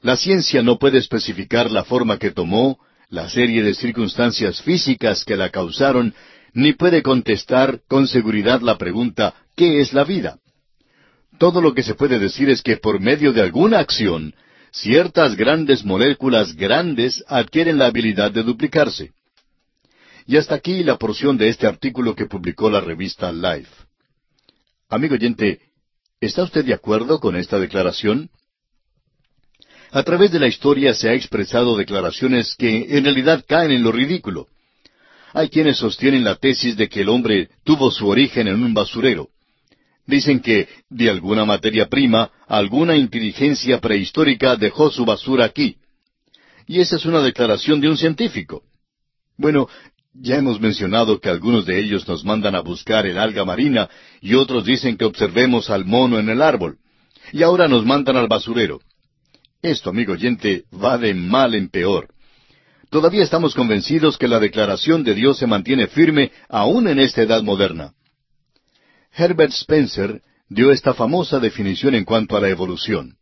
La 0.00 0.16
ciencia 0.16 0.62
no 0.62 0.78
puede 0.78 0.96
especificar 0.96 1.70
la 1.70 1.84
forma 1.84 2.16
que 2.16 2.30
tomó, 2.30 2.78
la 3.10 3.28
serie 3.28 3.62
de 3.62 3.74
circunstancias 3.74 4.60
físicas 4.62 5.24
que 5.24 5.36
la 5.36 5.50
causaron, 5.50 6.14
ni 6.52 6.72
puede 6.72 7.02
contestar 7.02 7.80
con 7.88 8.06
seguridad 8.06 8.60
la 8.60 8.76
pregunta 8.76 9.34
¿qué 9.56 9.80
es 9.80 9.92
la 9.92 10.04
vida? 10.04 10.38
Todo 11.38 11.60
lo 11.60 11.74
que 11.74 11.82
se 11.82 11.94
puede 11.94 12.18
decir 12.18 12.50
es 12.50 12.62
que 12.62 12.76
por 12.76 13.00
medio 13.00 13.32
de 13.32 13.42
alguna 13.42 13.78
acción, 13.78 14.34
ciertas 14.72 15.36
grandes 15.36 15.84
moléculas 15.84 16.54
grandes 16.54 17.24
adquieren 17.28 17.78
la 17.78 17.86
habilidad 17.86 18.30
de 18.30 18.42
duplicarse. 18.42 19.12
Y 20.26 20.36
hasta 20.36 20.56
aquí 20.56 20.82
la 20.84 20.98
porción 20.98 21.38
de 21.38 21.48
este 21.48 21.66
artículo 21.66 22.14
que 22.14 22.26
publicó 22.26 22.68
la 22.68 22.80
revista 22.80 23.32
Life. 23.32 23.70
Amigo 24.90 25.14
oyente, 25.14 25.60
¿está 26.20 26.42
usted 26.42 26.64
de 26.64 26.74
acuerdo 26.74 27.20
con 27.20 27.36
esta 27.36 27.58
declaración? 27.58 28.30
A 29.90 30.02
través 30.02 30.30
de 30.30 30.38
la 30.38 30.48
historia 30.48 30.92
se 30.92 31.08
ha 31.08 31.14
expresado 31.14 31.76
declaraciones 31.76 32.54
que 32.56 32.86
en 32.96 33.04
realidad 33.04 33.44
caen 33.48 33.70
en 33.70 33.82
lo 33.82 33.92
ridículo. 33.92 34.46
Hay 35.32 35.48
quienes 35.48 35.78
sostienen 35.78 36.24
la 36.24 36.36
tesis 36.36 36.76
de 36.76 36.88
que 36.88 37.02
el 37.02 37.08
hombre 37.08 37.48
tuvo 37.64 37.90
su 37.90 38.06
origen 38.06 38.48
en 38.48 38.62
un 38.62 38.74
basurero. 38.74 39.28
Dicen 40.06 40.40
que, 40.40 40.68
de 40.88 41.10
alguna 41.10 41.44
materia 41.44 41.86
prima, 41.88 42.30
alguna 42.46 42.96
inteligencia 42.96 43.78
prehistórica 43.80 44.56
dejó 44.56 44.90
su 44.90 45.04
basura 45.04 45.44
aquí. 45.44 45.76
Y 46.66 46.80
esa 46.80 46.96
es 46.96 47.04
una 47.04 47.20
declaración 47.20 47.80
de 47.80 47.88
un 47.88 47.96
científico. 47.96 48.62
Bueno, 49.36 49.68
ya 50.12 50.36
hemos 50.36 50.60
mencionado 50.60 51.20
que 51.20 51.28
algunos 51.28 51.64
de 51.64 51.78
ellos 51.78 52.08
nos 52.08 52.24
mandan 52.24 52.54
a 52.54 52.60
buscar 52.60 53.06
el 53.06 53.18
alga 53.18 53.44
marina 53.44 53.88
y 54.20 54.34
otros 54.34 54.64
dicen 54.64 54.96
que 54.96 55.04
observemos 55.04 55.70
al 55.70 55.84
mono 55.84 56.18
en 56.18 56.28
el 56.28 56.42
árbol. 56.42 56.78
Y 57.32 57.42
ahora 57.42 57.68
nos 57.68 57.84
mandan 57.84 58.16
al 58.16 58.28
basurero. 58.28 58.80
Esto, 59.62 59.90
amigo 59.90 60.12
oyente, 60.12 60.64
va 60.72 60.98
de 60.98 61.14
mal 61.14 61.54
en 61.54 61.68
peor. 61.68 62.08
Todavía 62.90 63.24
estamos 63.24 63.56
convencidos 63.56 64.16
que 64.16 64.28
la 64.28 64.38
declaración 64.38 65.02
de 65.02 65.14
Dios 65.14 65.38
se 65.38 65.48
mantiene 65.48 65.88
firme 65.88 66.30
aún 66.48 66.86
en 66.86 67.00
esta 67.00 67.22
edad 67.22 67.42
moderna. 67.42 67.92
Herbert 69.12 69.52
Spencer 69.52 70.22
dio 70.48 70.70
esta 70.70 70.94
famosa 70.94 71.40
definición 71.40 71.96
en 71.96 72.04
cuanto 72.04 72.36
a 72.36 72.40
la 72.40 72.48
evolución. 72.48 73.16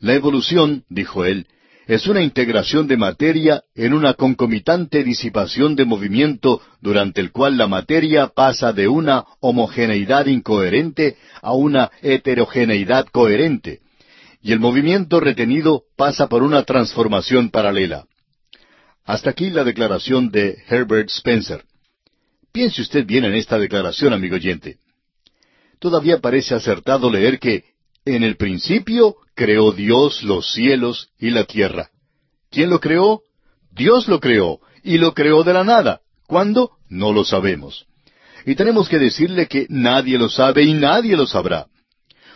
La 0.00 0.14
evolución, 0.14 0.84
dijo 0.88 1.24
él, 1.24 1.46
es 1.86 2.08
una 2.08 2.22
integración 2.22 2.88
de 2.88 2.96
materia 2.96 3.62
en 3.76 3.94
una 3.94 4.14
concomitante 4.14 5.04
disipación 5.04 5.76
de 5.76 5.84
movimiento 5.84 6.60
durante 6.80 7.20
el 7.20 7.30
cual 7.30 7.56
la 7.56 7.68
materia 7.68 8.32
pasa 8.34 8.72
de 8.72 8.88
una 8.88 9.24
homogeneidad 9.38 10.26
incoherente 10.26 11.16
a 11.40 11.52
una 11.52 11.92
heterogeneidad 12.02 13.06
coherente, 13.06 13.80
y 14.46 14.52
el 14.52 14.60
movimiento 14.60 15.18
retenido 15.18 15.82
pasa 15.96 16.28
por 16.28 16.44
una 16.44 16.62
transformación 16.62 17.50
paralela. 17.50 18.06
Hasta 19.04 19.30
aquí 19.30 19.50
la 19.50 19.64
declaración 19.64 20.30
de 20.30 20.56
Herbert 20.68 21.10
Spencer. 21.10 21.64
Piense 22.52 22.80
usted 22.80 23.04
bien 23.04 23.24
en 23.24 23.34
esta 23.34 23.58
declaración, 23.58 24.12
amigo 24.12 24.36
oyente. 24.36 24.76
Todavía 25.80 26.20
parece 26.20 26.54
acertado 26.54 27.10
leer 27.10 27.40
que 27.40 27.64
en 28.04 28.22
el 28.22 28.36
principio 28.36 29.16
creó 29.34 29.72
Dios 29.72 30.22
los 30.22 30.52
cielos 30.52 31.08
y 31.18 31.30
la 31.30 31.42
tierra. 31.42 31.90
¿Quién 32.48 32.70
lo 32.70 32.78
creó? 32.78 33.22
Dios 33.72 34.06
lo 34.06 34.20
creó, 34.20 34.60
y 34.84 34.98
lo 34.98 35.12
creó 35.12 35.42
de 35.42 35.54
la 35.54 35.64
nada. 35.64 36.02
¿Cuándo? 36.28 36.70
No 36.88 37.12
lo 37.12 37.24
sabemos. 37.24 37.86
Y 38.44 38.54
tenemos 38.54 38.88
que 38.88 39.00
decirle 39.00 39.48
que 39.48 39.66
nadie 39.70 40.18
lo 40.18 40.28
sabe 40.28 40.62
y 40.62 40.74
nadie 40.74 41.16
lo 41.16 41.26
sabrá. 41.26 41.66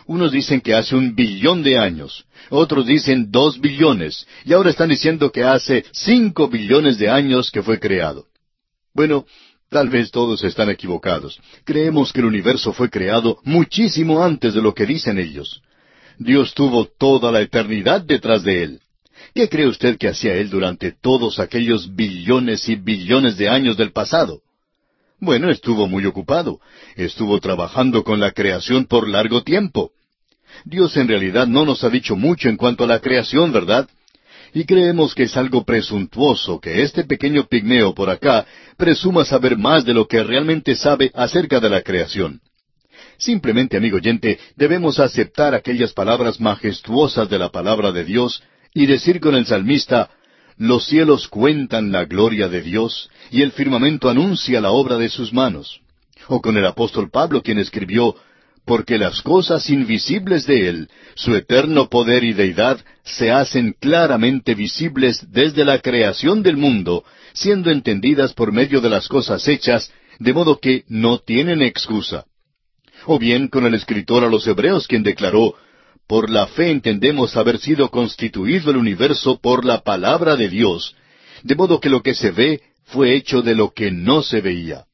Unos 0.05 0.31
dicen 0.31 0.61
que 0.61 0.73
hace 0.73 0.95
un 0.95 1.15
billón 1.15 1.63
de 1.63 1.77
años, 1.77 2.25
otros 2.49 2.85
dicen 2.85 3.31
dos 3.31 3.59
billones, 3.59 4.27
y 4.45 4.53
ahora 4.53 4.69
están 4.69 4.89
diciendo 4.89 5.31
que 5.31 5.43
hace 5.43 5.85
cinco 5.91 6.47
billones 6.47 6.97
de 6.97 7.09
años 7.09 7.51
que 7.51 7.61
fue 7.61 7.79
creado. 7.79 8.25
Bueno, 8.93 9.25
tal 9.69 9.89
vez 9.89 10.11
todos 10.11 10.43
están 10.43 10.69
equivocados. 10.69 11.39
Creemos 11.63 12.11
que 12.11 12.19
el 12.19 12.25
universo 12.25 12.73
fue 12.73 12.89
creado 12.89 13.39
muchísimo 13.43 14.23
antes 14.23 14.53
de 14.53 14.61
lo 14.61 14.73
que 14.73 14.85
dicen 14.85 15.17
ellos. 15.17 15.61
Dios 16.17 16.53
tuvo 16.53 16.85
toda 16.85 17.31
la 17.31 17.41
eternidad 17.41 18.01
detrás 18.01 18.43
de 18.43 18.63
él. 18.63 18.81
¿Qué 19.33 19.47
cree 19.47 19.67
usted 19.67 19.97
que 19.97 20.09
hacía 20.09 20.33
él 20.35 20.49
durante 20.49 20.91
todos 20.91 21.39
aquellos 21.39 21.95
billones 21.95 22.67
y 22.67 22.75
billones 22.75 23.37
de 23.37 23.49
años 23.49 23.77
del 23.77 23.91
pasado? 23.91 24.41
Bueno, 25.21 25.51
estuvo 25.51 25.87
muy 25.87 26.03
ocupado. 26.07 26.59
Estuvo 26.95 27.39
trabajando 27.39 28.03
con 28.03 28.19
la 28.19 28.31
creación 28.31 28.85
por 28.85 29.07
largo 29.07 29.43
tiempo. 29.43 29.91
Dios 30.65 30.97
en 30.97 31.07
realidad 31.07 31.45
no 31.45 31.63
nos 31.63 31.83
ha 31.83 31.89
dicho 31.91 32.15
mucho 32.15 32.49
en 32.49 32.57
cuanto 32.57 32.83
a 32.83 32.87
la 32.87 32.99
creación, 32.99 33.53
¿verdad? 33.53 33.87
Y 34.51 34.65
creemos 34.65 35.13
que 35.13 35.23
es 35.23 35.37
algo 35.37 35.63
presuntuoso 35.63 36.59
que 36.59 36.81
este 36.81 37.03
pequeño 37.03 37.45
pigmeo 37.47 37.93
por 37.93 38.09
acá 38.09 38.47
presuma 38.77 39.23
saber 39.23 39.57
más 39.57 39.85
de 39.85 39.93
lo 39.93 40.07
que 40.07 40.23
realmente 40.23 40.75
sabe 40.75 41.11
acerca 41.13 41.59
de 41.59 41.69
la 41.69 41.83
creación. 41.83 42.41
Simplemente, 43.19 43.77
amigo 43.77 43.97
oyente, 43.97 44.39
debemos 44.55 44.99
aceptar 44.99 45.53
aquellas 45.53 45.93
palabras 45.93 46.41
majestuosas 46.41 47.29
de 47.29 47.37
la 47.37 47.49
palabra 47.49 47.91
de 47.91 48.03
Dios 48.03 48.41
y 48.73 48.87
decir 48.87 49.19
con 49.19 49.35
el 49.35 49.45
salmista, 49.45 50.09
los 50.61 50.85
cielos 50.85 51.27
cuentan 51.27 51.91
la 51.91 52.05
gloria 52.05 52.47
de 52.47 52.61
Dios 52.61 53.09
y 53.31 53.41
el 53.41 53.51
firmamento 53.51 54.09
anuncia 54.09 54.61
la 54.61 54.69
obra 54.69 54.97
de 54.97 55.09
sus 55.09 55.33
manos. 55.33 55.81
O 56.27 56.39
con 56.39 56.55
el 56.55 56.67
apóstol 56.67 57.09
Pablo 57.09 57.41
quien 57.41 57.57
escribió, 57.57 58.15
porque 58.63 58.99
las 58.99 59.23
cosas 59.23 59.71
invisibles 59.71 60.45
de 60.45 60.69
Él, 60.69 60.89
su 61.15 61.35
eterno 61.35 61.89
poder 61.89 62.23
y 62.23 62.33
deidad, 62.33 62.79
se 63.03 63.31
hacen 63.31 63.75
claramente 63.79 64.53
visibles 64.53 65.25
desde 65.31 65.65
la 65.65 65.79
creación 65.79 66.43
del 66.43 66.57
mundo, 66.57 67.03
siendo 67.33 67.71
entendidas 67.71 68.33
por 68.33 68.51
medio 68.51 68.81
de 68.81 68.89
las 68.91 69.07
cosas 69.07 69.47
hechas, 69.47 69.91
de 70.19 70.31
modo 70.31 70.59
que 70.59 70.83
no 70.87 71.17
tienen 71.17 71.63
excusa 71.63 72.25
o 73.07 73.17
bien 73.17 73.47
con 73.47 73.65
el 73.65 73.73
escritor 73.73 74.23
a 74.23 74.29
los 74.29 74.45
Hebreos 74.45 74.87
quien 74.87 75.01
declaró, 75.01 75.55
por 76.07 76.29
la 76.29 76.47
fe 76.47 76.71
entendemos 76.71 77.37
haber 77.37 77.57
sido 77.57 77.89
constituido 77.89 78.71
el 78.71 78.77
universo 78.77 79.39
por 79.39 79.63
la 79.65 79.81
palabra 79.81 80.35
de 80.35 80.49
Dios, 80.49 80.95
de 81.43 81.55
modo 81.55 81.79
que 81.79 81.89
lo 81.89 82.01
que 82.01 82.13
se 82.13 82.31
ve 82.31 82.61
fue 82.85 83.15
hecho 83.15 83.41
de 83.41 83.55
lo 83.55 83.71
que 83.71 83.91
no 83.91 84.21
se 84.21 84.41
veía. 84.41 84.85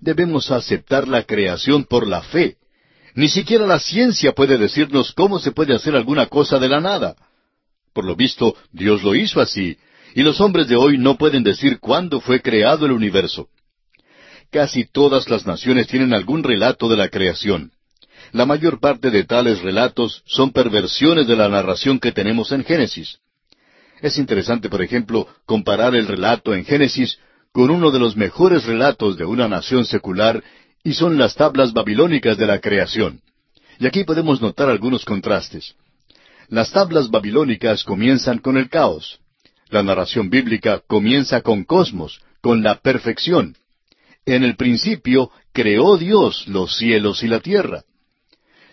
Debemos 0.00 0.50
aceptar 0.50 1.08
la 1.08 1.22
creación 1.22 1.84
por 1.84 2.06
la 2.06 2.22
fe. 2.22 2.56
Ni 3.14 3.28
siquiera 3.28 3.66
la 3.66 3.78
ciencia 3.78 4.32
puede 4.32 4.58
decirnos 4.58 5.12
cómo 5.12 5.38
se 5.38 5.52
puede 5.52 5.74
hacer 5.74 5.94
alguna 5.94 6.26
cosa 6.26 6.58
de 6.58 6.68
la 6.68 6.80
nada. 6.80 7.16
Por 7.94 8.04
lo 8.04 8.14
visto, 8.14 8.54
Dios 8.72 9.02
lo 9.02 9.14
hizo 9.14 9.40
así, 9.40 9.78
y 10.14 10.22
los 10.22 10.40
hombres 10.40 10.68
de 10.68 10.76
hoy 10.76 10.98
no 10.98 11.16
pueden 11.16 11.42
decir 11.42 11.78
cuándo 11.78 12.20
fue 12.20 12.42
creado 12.42 12.84
el 12.84 12.92
universo. 12.92 13.48
Casi 14.50 14.84
todas 14.84 15.28
las 15.28 15.46
naciones 15.46 15.86
tienen 15.86 16.12
algún 16.12 16.42
relato 16.42 16.88
de 16.88 16.96
la 16.96 17.08
creación. 17.08 17.72
La 18.32 18.46
mayor 18.46 18.80
parte 18.80 19.10
de 19.10 19.24
tales 19.24 19.62
relatos 19.62 20.22
son 20.26 20.50
perversiones 20.50 21.26
de 21.26 21.36
la 21.36 21.48
narración 21.48 21.98
que 21.98 22.12
tenemos 22.12 22.52
en 22.52 22.64
Génesis. 22.64 23.18
Es 24.02 24.18
interesante, 24.18 24.68
por 24.68 24.82
ejemplo, 24.82 25.26
comparar 25.46 25.94
el 25.94 26.06
relato 26.06 26.54
en 26.54 26.64
Génesis 26.64 27.18
con 27.52 27.70
uno 27.70 27.90
de 27.90 27.98
los 27.98 28.16
mejores 28.16 28.64
relatos 28.64 29.16
de 29.16 29.24
una 29.24 29.48
nación 29.48 29.86
secular 29.86 30.42
y 30.84 30.92
son 30.92 31.16
las 31.16 31.34
tablas 31.34 31.72
babilónicas 31.72 32.36
de 32.36 32.46
la 32.46 32.60
creación. 32.60 33.22
Y 33.78 33.86
aquí 33.86 34.04
podemos 34.04 34.40
notar 34.40 34.68
algunos 34.68 35.04
contrastes. 35.04 35.74
Las 36.48 36.70
tablas 36.70 37.10
babilónicas 37.10 37.84
comienzan 37.84 38.38
con 38.38 38.56
el 38.56 38.68
caos. 38.68 39.18
La 39.68 39.82
narración 39.82 40.30
bíblica 40.30 40.82
comienza 40.86 41.40
con 41.40 41.64
cosmos, 41.64 42.20
con 42.40 42.62
la 42.62 42.76
perfección. 42.76 43.56
En 44.24 44.44
el 44.44 44.56
principio 44.56 45.30
creó 45.52 45.96
Dios 45.96 46.46
los 46.46 46.76
cielos 46.76 47.22
y 47.22 47.28
la 47.28 47.40
tierra. 47.40 47.84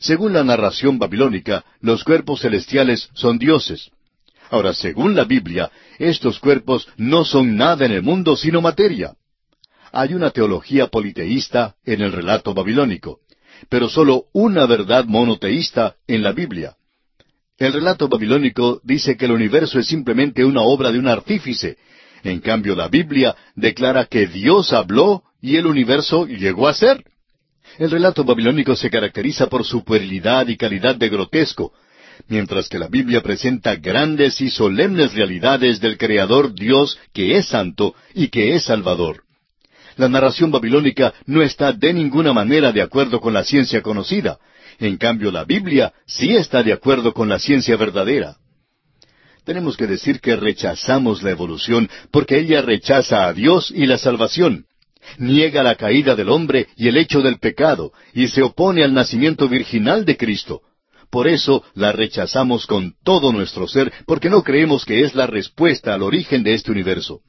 Según 0.03 0.33
la 0.33 0.43
narración 0.43 0.99
babilónica, 0.99 1.63
los 1.79 2.03
cuerpos 2.03 2.41
celestiales 2.41 3.09
son 3.13 3.39
dioses. 3.39 3.89
Ahora, 4.49 4.73
según 4.73 5.15
la 5.15 5.23
Biblia, 5.23 5.71
estos 5.97 6.39
cuerpos 6.39 6.89
no 6.97 7.23
son 7.23 7.55
nada 7.55 7.85
en 7.85 7.93
el 7.93 8.03
mundo 8.03 8.35
sino 8.35 8.59
materia. 8.59 9.13
Hay 9.93 10.13
una 10.13 10.31
teología 10.31 10.87
politeísta 10.87 11.75
en 11.85 12.01
el 12.01 12.11
relato 12.11 12.53
babilónico, 12.53 13.21
pero 13.69 13.87
solo 13.87 14.25
una 14.33 14.65
verdad 14.65 15.05
monoteísta 15.05 15.95
en 16.05 16.21
la 16.21 16.33
Biblia. 16.33 16.75
El 17.57 17.71
relato 17.71 18.09
babilónico 18.09 18.81
dice 18.83 19.15
que 19.15 19.23
el 19.23 19.31
universo 19.31 19.79
es 19.79 19.87
simplemente 19.87 20.43
una 20.43 20.63
obra 20.63 20.91
de 20.91 20.99
un 20.99 21.07
artífice. 21.07 21.77
En 22.23 22.41
cambio, 22.41 22.75
la 22.75 22.89
Biblia 22.89 23.37
declara 23.55 24.03
que 24.07 24.27
Dios 24.27 24.73
habló 24.73 25.23
y 25.41 25.55
el 25.55 25.65
universo 25.65 26.27
llegó 26.27 26.67
a 26.67 26.73
ser. 26.73 27.05
El 27.77 27.91
relato 27.91 28.23
babilónico 28.23 28.75
se 28.75 28.89
caracteriza 28.89 29.47
por 29.47 29.65
su 29.65 29.83
puerilidad 29.83 30.47
y 30.47 30.57
calidad 30.57 30.95
de 30.95 31.09
grotesco, 31.09 31.73
mientras 32.27 32.69
que 32.69 32.79
la 32.79 32.87
Biblia 32.87 33.21
presenta 33.21 33.75
grandes 33.75 34.39
y 34.41 34.49
solemnes 34.49 35.13
realidades 35.13 35.79
del 35.79 35.97
Creador 35.97 36.53
Dios 36.53 36.97
que 37.13 37.37
es 37.37 37.47
santo 37.47 37.95
y 38.13 38.27
que 38.27 38.55
es 38.55 38.65
salvador. 38.65 39.23
La 39.95 40.09
narración 40.09 40.51
babilónica 40.51 41.13
no 41.25 41.41
está 41.41 41.71
de 41.71 41.93
ninguna 41.93 42.33
manera 42.33 42.71
de 42.71 42.81
acuerdo 42.81 43.19
con 43.19 43.33
la 43.33 43.43
ciencia 43.43 43.81
conocida, 43.81 44.39
en 44.79 44.97
cambio, 44.97 45.31
la 45.31 45.45
Biblia 45.45 45.93
sí 46.05 46.35
está 46.35 46.63
de 46.63 46.73
acuerdo 46.73 47.13
con 47.13 47.29
la 47.29 47.39
ciencia 47.39 47.77
verdadera. 47.77 48.37
Tenemos 49.45 49.75
que 49.75 49.87
decir 49.87 50.19
que 50.19 50.35
rechazamos 50.35 51.21
la 51.21 51.31
evolución 51.31 51.89
porque 52.11 52.39
ella 52.39 52.61
rechaza 52.61 53.27
a 53.27 53.33
Dios 53.33 53.71
y 53.75 53.85
la 53.85 53.97
salvación. 53.97 54.65
Niega 55.17 55.63
la 55.63 55.75
caída 55.75 56.15
del 56.15 56.29
hombre 56.29 56.67
y 56.75 56.87
el 56.87 56.97
hecho 56.97 57.21
del 57.21 57.39
pecado 57.39 57.91
y 58.13 58.27
se 58.27 58.41
opone 58.41 58.83
al 58.83 58.93
nacimiento 58.93 59.47
virginal 59.47 60.05
de 60.05 60.17
Cristo. 60.17 60.61
Por 61.09 61.27
eso 61.27 61.63
la 61.75 61.91
rechazamos 61.91 62.65
con 62.65 62.95
todo 63.03 63.31
nuestro 63.31 63.67
ser 63.67 63.93
porque 64.07 64.29
no 64.29 64.43
creemos 64.43 64.85
que 64.85 65.03
es 65.03 65.13
la 65.13 65.27
respuesta 65.27 65.93
al 65.93 66.01
origen 66.01 66.41
de 66.43 66.53
este 66.55 66.71
universo. 66.71 67.21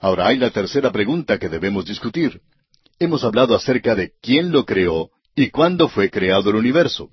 Ahora 0.00 0.28
hay 0.28 0.38
la 0.38 0.50
tercera 0.50 0.92
pregunta 0.92 1.38
que 1.38 1.48
debemos 1.48 1.84
discutir. 1.84 2.40
Hemos 2.98 3.24
hablado 3.24 3.54
acerca 3.54 3.94
de 3.94 4.12
quién 4.22 4.52
lo 4.52 4.64
creó 4.64 5.10
y 5.34 5.50
cuándo 5.50 5.88
fue 5.88 6.10
creado 6.10 6.50
el 6.50 6.56
universo. 6.56 7.10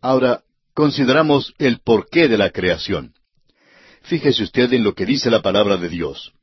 Ahora, 0.00 0.42
consideramos 0.74 1.54
el 1.58 1.80
porqué 1.80 2.28
de 2.28 2.38
la 2.38 2.50
creación. 2.50 3.14
Fíjese 4.02 4.42
usted 4.42 4.72
en 4.74 4.84
lo 4.84 4.94
que 4.94 5.06
dice 5.06 5.30
la 5.30 5.40
palabra 5.40 5.78
de 5.78 5.88
Dios. 5.88 6.33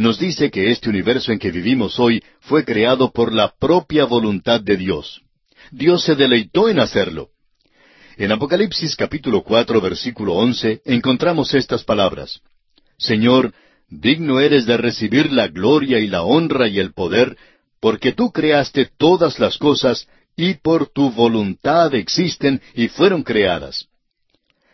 Nos 0.00 0.18
dice 0.18 0.50
que 0.50 0.70
este 0.70 0.88
universo 0.88 1.30
en 1.30 1.38
que 1.38 1.50
vivimos 1.50 1.98
hoy 1.98 2.24
fue 2.40 2.64
creado 2.64 3.12
por 3.12 3.34
la 3.34 3.52
propia 3.52 4.06
voluntad 4.06 4.58
de 4.58 4.78
Dios. 4.78 5.20
Dios 5.70 6.02
se 6.04 6.14
deleitó 6.14 6.70
en 6.70 6.80
hacerlo. 6.80 7.28
En 8.16 8.32
Apocalipsis 8.32 8.96
capítulo 8.96 9.42
cuatro 9.42 9.78
versículo 9.78 10.36
once 10.36 10.80
encontramos 10.86 11.52
estas 11.52 11.84
palabras. 11.84 12.40
Señor, 12.96 13.52
digno 13.90 14.40
eres 14.40 14.64
de 14.64 14.78
recibir 14.78 15.30
la 15.30 15.48
gloria 15.48 15.98
y 15.98 16.06
la 16.06 16.22
honra 16.22 16.66
y 16.66 16.78
el 16.78 16.94
poder, 16.94 17.36
porque 17.78 18.12
tú 18.12 18.32
creaste 18.32 18.88
todas 18.96 19.38
las 19.38 19.58
cosas 19.58 20.08
y 20.34 20.54
por 20.54 20.88
tu 20.88 21.10
voluntad 21.10 21.94
existen 21.94 22.62
y 22.74 22.88
fueron 22.88 23.22
creadas. 23.22 23.88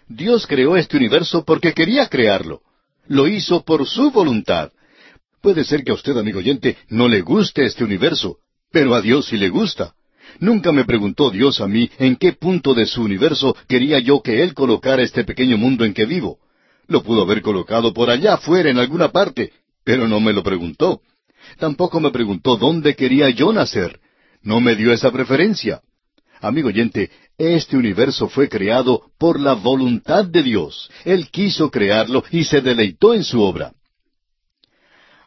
Dios 0.06 0.46
creó 0.46 0.76
este 0.76 0.96
universo 0.96 1.44
porque 1.44 1.72
quería 1.72 2.06
crearlo. 2.06 2.60
Lo 3.08 3.26
hizo 3.26 3.64
por 3.64 3.88
su 3.88 4.12
voluntad. 4.12 4.70
Puede 5.46 5.62
ser 5.62 5.84
que 5.84 5.92
a 5.92 5.94
usted, 5.94 6.16
amigo 6.16 6.40
oyente, 6.40 6.76
no 6.88 7.06
le 7.06 7.20
guste 7.20 7.64
este 7.64 7.84
universo, 7.84 8.38
pero 8.72 8.96
a 8.96 9.00
Dios 9.00 9.26
sí 9.26 9.36
le 9.36 9.48
gusta. 9.48 9.94
Nunca 10.40 10.72
me 10.72 10.84
preguntó 10.84 11.30
Dios 11.30 11.60
a 11.60 11.68
mí 11.68 11.88
en 12.00 12.16
qué 12.16 12.32
punto 12.32 12.74
de 12.74 12.84
su 12.84 13.02
universo 13.02 13.56
quería 13.68 14.00
yo 14.00 14.22
que 14.22 14.42
Él 14.42 14.54
colocara 14.54 15.04
este 15.04 15.22
pequeño 15.22 15.56
mundo 15.56 15.84
en 15.84 15.94
que 15.94 16.04
vivo. 16.04 16.40
Lo 16.88 17.04
pudo 17.04 17.22
haber 17.22 17.42
colocado 17.42 17.94
por 17.94 18.10
allá 18.10 18.34
afuera 18.34 18.70
en 18.70 18.78
alguna 18.78 19.12
parte, 19.12 19.52
pero 19.84 20.08
no 20.08 20.18
me 20.18 20.32
lo 20.32 20.42
preguntó. 20.42 21.00
Tampoco 21.60 22.00
me 22.00 22.10
preguntó 22.10 22.56
dónde 22.56 22.96
quería 22.96 23.30
yo 23.30 23.52
nacer. 23.52 24.00
No 24.42 24.60
me 24.60 24.74
dio 24.74 24.92
esa 24.92 25.12
preferencia. 25.12 25.80
Amigo 26.40 26.70
oyente, 26.70 27.08
este 27.38 27.76
universo 27.76 28.28
fue 28.28 28.48
creado 28.48 29.12
por 29.16 29.38
la 29.38 29.52
voluntad 29.52 30.24
de 30.24 30.42
Dios. 30.42 30.90
Él 31.04 31.30
quiso 31.30 31.70
crearlo 31.70 32.24
y 32.32 32.42
se 32.42 32.60
deleitó 32.62 33.14
en 33.14 33.22
su 33.22 33.40
obra. 33.40 33.75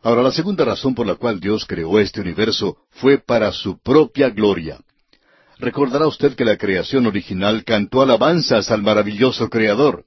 Ahora, 0.02 0.24
la 0.24 0.32
segunda 0.32 0.64
razón 0.64 0.96
por 0.96 1.06
la 1.06 1.16
cual 1.16 1.40
Dios 1.40 1.66
creó 1.66 2.00
este 2.00 2.22
universo 2.22 2.78
fue 2.92 3.18
para 3.18 3.52
su 3.52 3.80
propia 3.80 4.30
gloria. 4.30 4.80
Recordará 5.58 6.08
usted 6.08 6.36
que 6.36 6.46
la 6.46 6.56
creación 6.56 7.06
original 7.06 7.66
cantó 7.66 8.02
alabanzas 8.02 8.72
al 8.72 8.82
maravilloso 8.82 9.50
Creador. 9.50 10.06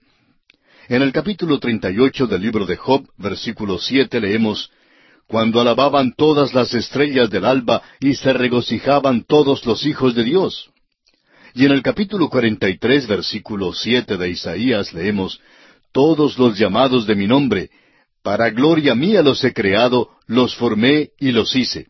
En 0.88 1.02
el 1.02 1.12
capítulo 1.12 1.58
38 1.58 2.26
del 2.26 2.40
libro 2.40 2.64
de 2.64 2.76
Job, 2.76 3.06
versículo 3.18 3.78
7, 3.78 4.18
leemos, 4.20 4.70
cuando 5.26 5.60
alababan 5.60 6.14
todas 6.16 6.54
las 6.54 6.72
estrellas 6.72 7.28
del 7.28 7.44
alba 7.44 7.82
y 8.00 8.14
se 8.14 8.32
regocijaban 8.32 9.24
todos 9.24 9.64
los 9.66 9.84
hijos 9.84 10.14
de 10.14 10.24
Dios. 10.24 10.70
Y 11.54 11.66
en 11.66 11.72
el 11.72 11.82
capítulo 11.82 12.30
43, 12.30 13.06
versículo 13.06 13.74
7 13.74 14.16
de 14.16 14.30
Isaías 14.30 14.94
leemos, 14.94 15.38
Todos 15.92 16.38
los 16.38 16.58
llamados 16.58 17.06
de 17.06 17.14
mi 17.14 17.26
nombre, 17.26 17.70
para 18.22 18.50
gloria 18.50 18.94
mía 18.94 19.22
los 19.22 19.42
he 19.44 19.52
creado, 19.52 20.10
los 20.26 20.54
formé 20.54 21.10
y 21.18 21.32
los 21.32 21.54
hice. 21.54 21.88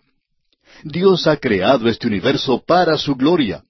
Dios 0.83 1.27
ha 1.27 1.37
creado 1.37 1.89
este 1.89 2.07
universo 2.07 2.63
para 2.67 2.97
su 2.97 3.15
gloria. 3.15 3.63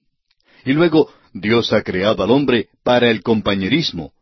Y 0.65 0.73
luego, 0.73 1.11
Dios 1.33 1.73
ha 1.73 1.81
creado 1.81 2.23
al 2.23 2.31
hombre 2.31 2.69
para 2.83 3.09
el 3.09 3.21
compañerismo. 3.21 4.13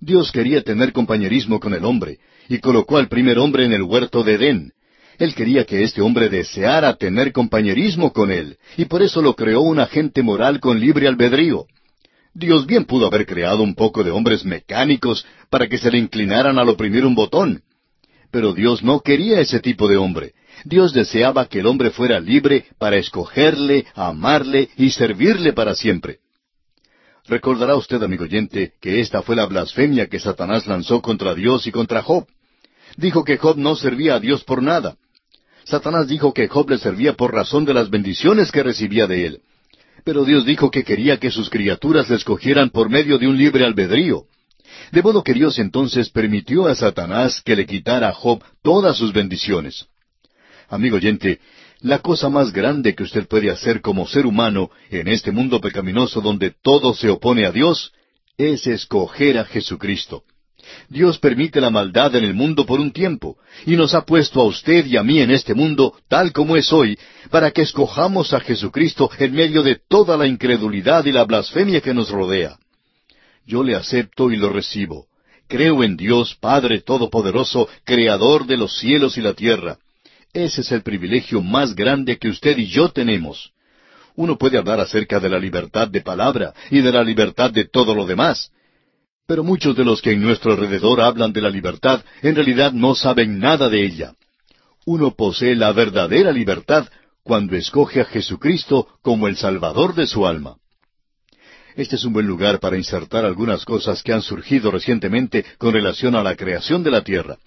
Dios 0.00 0.30
quería 0.30 0.62
tener 0.62 0.92
compañerismo 0.92 1.58
con 1.58 1.74
el 1.74 1.84
hombre, 1.84 2.18
y 2.48 2.58
colocó 2.58 2.98
al 2.98 3.08
primer 3.08 3.38
hombre 3.38 3.64
en 3.64 3.72
el 3.72 3.82
huerto 3.82 4.22
de 4.22 4.34
Edén, 4.34 4.72
él 5.18 5.34
quería 5.34 5.64
que 5.64 5.82
este 5.82 6.00
hombre 6.00 6.28
deseara 6.28 6.94
tener 6.94 7.32
compañerismo 7.32 8.12
con 8.12 8.30
él, 8.30 8.56
y 8.76 8.84
por 8.84 9.02
eso 9.02 9.20
lo 9.20 9.34
creó 9.34 9.62
un 9.62 9.80
agente 9.80 10.22
moral 10.22 10.60
con 10.60 10.78
libre 10.78 11.08
albedrío. 11.08 11.66
Dios 12.34 12.66
bien 12.66 12.84
pudo 12.84 13.06
haber 13.06 13.26
creado 13.26 13.64
un 13.64 13.74
poco 13.74 14.04
de 14.04 14.12
hombres 14.12 14.44
mecánicos 14.44 15.26
para 15.50 15.66
que 15.66 15.76
se 15.76 15.90
le 15.90 15.98
inclinaran 15.98 16.56
al 16.58 16.68
oprimir 16.68 17.04
un 17.04 17.16
botón. 17.16 17.62
Pero 18.30 18.52
Dios 18.52 18.82
no 18.82 19.00
quería 19.00 19.40
ese 19.40 19.60
tipo 19.60 19.88
de 19.88 19.96
hombre. 19.96 20.32
Dios 20.64 20.92
deseaba 20.92 21.46
que 21.46 21.60
el 21.60 21.66
hombre 21.66 21.90
fuera 21.90 22.20
libre 22.20 22.66
para 22.78 22.96
escogerle, 22.96 23.86
amarle 23.94 24.68
y 24.76 24.90
servirle 24.90 25.52
para 25.52 25.74
siempre. 25.74 26.18
Recordará 27.26 27.76
usted, 27.76 28.02
amigo 28.02 28.24
oyente, 28.24 28.72
que 28.80 29.00
esta 29.00 29.22
fue 29.22 29.36
la 29.36 29.46
blasfemia 29.46 30.06
que 30.06 30.18
Satanás 30.18 30.66
lanzó 30.66 31.02
contra 31.02 31.34
Dios 31.34 31.66
y 31.66 31.72
contra 31.72 32.02
Job. 32.02 32.26
Dijo 32.96 33.22
que 33.22 33.36
Job 33.36 33.58
no 33.58 33.76
servía 33.76 34.14
a 34.14 34.20
Dios 34.20 34.44
por 34.44 34.62
nada. 34.62 34.96
Satanás 35.64 36.08
dijo 36.08 36.32
que 36.32 36.48
Job 36.48 36.70
le 36.70 36.78
servía 36.78 37.12
por 37.12 37.34
razón 37.34 37.66
de 37.66 37.74
las 37.74 37.90
bendiciones 37.90 38.50
que 38.50 38.62
recibía 38.62 39.06
de 39.06 39.26
él. 39.26 39.42
Pero 40.04 40.24
Dios 40.24 40.46
dijo 40.46 40.70
que 40.70 40.84
quería 40.84 41.18
que 41.18 41.30
sus 41.30 41.50
criaturas 41.50 42.08
le 42.08 42.16
escogieran 42.16 42.70
por 42.70 42.88
medio 42.88 43.18
de 43.18 43.28
un 43.28 43.36
libre 43.36 43.66
albedrío. 43.66 44.24
De 44.92 45.02
modo 45.02 45.22
que 45.22 45.34
Dios 45.34 45.58
entonces 45.58 46.10
permitió 46.10 46.66
a 46.66 46.74
Satanás 46.74 47.42
que 47.44 47.56
le 47.56 47.66
quitara 47.66 48.08
a 48.08 48.12
Job 48.12 48.42
todas 48.62 48.96
sus 48.96 49.12
bendiciones. 49.12 49.86
Amigo 50.68 50.96
oyente, 50.96 51.40
la 51.80 52.00
cosa 52.00 52.28
más 52.28 52.52
grande 52.52 52.94
que 52.94 53.04
usted 53.04 53.26
puede 53.28 53.50
hacer 53.50 53.80
como 53.80 54.06
ser 54.06 54.26
humano 54.26 54.70
en 54.90 55.08
este 55.08 55.30
mundo 55.30 55.60
pecaminoso 55.60 56.20
donde 56.20 56.52
todo 56.62 56.94
se 56.94 57.08
opone 57.08 57.46
a 57.46 57.52
Dios 57.52 57.92
es 58.36 58.66
escoger 58.66 59.38
a 59.38 59.44
Jesucristo. 59.44 60.24
Dios 60.88 61.18
permite 61.18 61.60
la 61.60 61.70
maldad 61.70 62.14
en 62.16 62.24
el 62.24 62.34
mundo 62.34 62.66
por 62.66 62.80
un 62.80 62.92
tiempo, 62.92 63.38
y 63.64 63.76
nos 63.76 63.94
ha 63.94 64.04
puesto 64.04 64.40
a 64.40 64.44
usted 64.44 64.86
y 64.86 64.96
a 64.96 65.02
mí 65.02 65.20
en 65.20 65.30
este 65.30 65.54
mundo, 65.54 65.94
tal 66.08 66.32
como 66.32 66.56
es 66.56 66.72
hoy, 66.72 66.98
para 67.30 67.50
que 67.50 67.62
escojamos 67.62 68.32
a 68.32 68.40
Jesucristo 68.40 69.10
en 69.18 69.32
medio 69.32 69.62
de 69.62 69.80
toda 69.88 70.16
la 70.16 70.26
incredulidad 70.26 71.04
y 71.06 71.12
la 71.12 71.24
blasfemia 71.24 71.80
que 71.80 71.94
nos 71.94 72.10
rodea. 72.10 72.58
Yo 73.48 73.64
le 73.64 73.74
acepto 73.74 74.30
y 74.30 74.36
lo 74.36 74.50
recibo. 74.50 75.06
Creo 75.48 75.82
en 75.82 75.96
Dios 75.96 76.36
Padre 76.38 76.82
Todopoderoso, 76.82 77.66
Creador 77.82 78.46
de 78.46 78.58
los 78.58 78.78
cielos 78.78 79.16
y 79.16 79.22
la 79.22 79.32
tierra. 79.32 79.78
Ese 80.34 80.60
es 80.60 80.70
el 80.70 80.82
privilegio 80.82 81.40
más 81.40 81.74
grande 81.74 82.18
que 82.18 82.28
usted 82.28 82.58
y 82.58 82.66
yo 82.66 82.90
tenemos. 82.90 83.52
Uno 84.16 84.36
puede 84.36 84.58
hablar 84.58 84.80
acerca 84.80 85.18
de 85.18 85.30
la 85.30 85.38
libertad 85.38 85.88
de 85.88 86.02
palabra 86.02 86.52
y 86.70 86.82
de 86.82 86.92
la 86.92 87.02
libertad 87.02 87.50
de 87.50 87.64
todo 87.64 87.94
lo 87.94 88.04
demás, 88.04 88.52
pero 89.26 89.42
muchos 89.42 89.74
de 89.74 89.84
los 89.84 90.02
que 90.02 90.12
en 90.12 90.20
nuestro 90.20 90.52
alrededor 90.52 91.00
hablan 91.00 91.32
de 91.32 91.40
la 91.40 91.48
libertad 91.48 92.04
en 92.20 92.34
realidad 92.34 92.72
no 92.72 92.94
saben 92.94 93.38
nada 93.38 93.70
de 93.70 93.82
ella. 93.82 94.12
Uno 94.84 95.14
posee 95.14 95.54
la 95.54 95.72
verdadera 95.72 96.32
libertad 96.32 96.86
cuando 97.22 97.56
escoge 97.56 98.02
a 98.02 98.04
Jesucristo 98.04 98.88
como 99.00 99.26
el 99.26 99.38
Salvador 99.38 99.94
de 99.94 100.06
su 100.06 100.26
alma. 100.26 100.56
Este 101.78 101.94
es 101.94 102.04
un 102.04 102.12
buen 102.12 102.26
lugar 102.26 102.58
para 102.58 102.76
insertar 102.76 103.24
algunas 103.24 103.64
cosas 103.64 104.02
que 104.02 104.12
han 104.12 104.20
surgido 104.20 104.72
recientemente 104.72 105.44
con 105.58 105.72
relación 105.72 106.16
a 106.16 106.24
la 106.24 106.34
creación 106.34 106.82
de 106.82 106.90
la 106.90 107.04
tierra. 107.04 107.38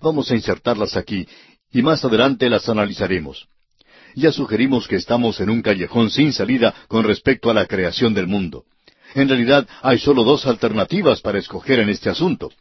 Vamos 0.00 0.30
a 0.30 0.36
insertarlas 0.36 0.96
aquí 0.96 1.26
y 1.72 1.82
más 1.82 2.04
adelante 2.04 2.48
las 2.48 2.68
analizaremos. 2.68 3.48
Ya 4.14 4.30
sugerimos 4.30 4.86
que 4.86 4.94
estamos 4.94 5.40
en 5.40 5.50
un 5.50 5.60
callejón 5.60 6.08
sin 6.08 6.32
salida 6.32 6.72
con 6.86 7.02
respecto 7.02 7.50
a 7.50 7.54
la 7.54 7.66
creación 7.66 8.14
del 8.14 8.28
mundo. 8.28 8.64
En 9.16 9.28
realidad 9.28 9.66
hay 9.82 9.98
solo 9.98 10.22
dos 10.22 10.46
alternativas 10.46 11.20
para 11.20 11.40
escoger 11.40 11.80
en 11.80 11.88
este 11.88 12.10
asunto. 12.10 12.52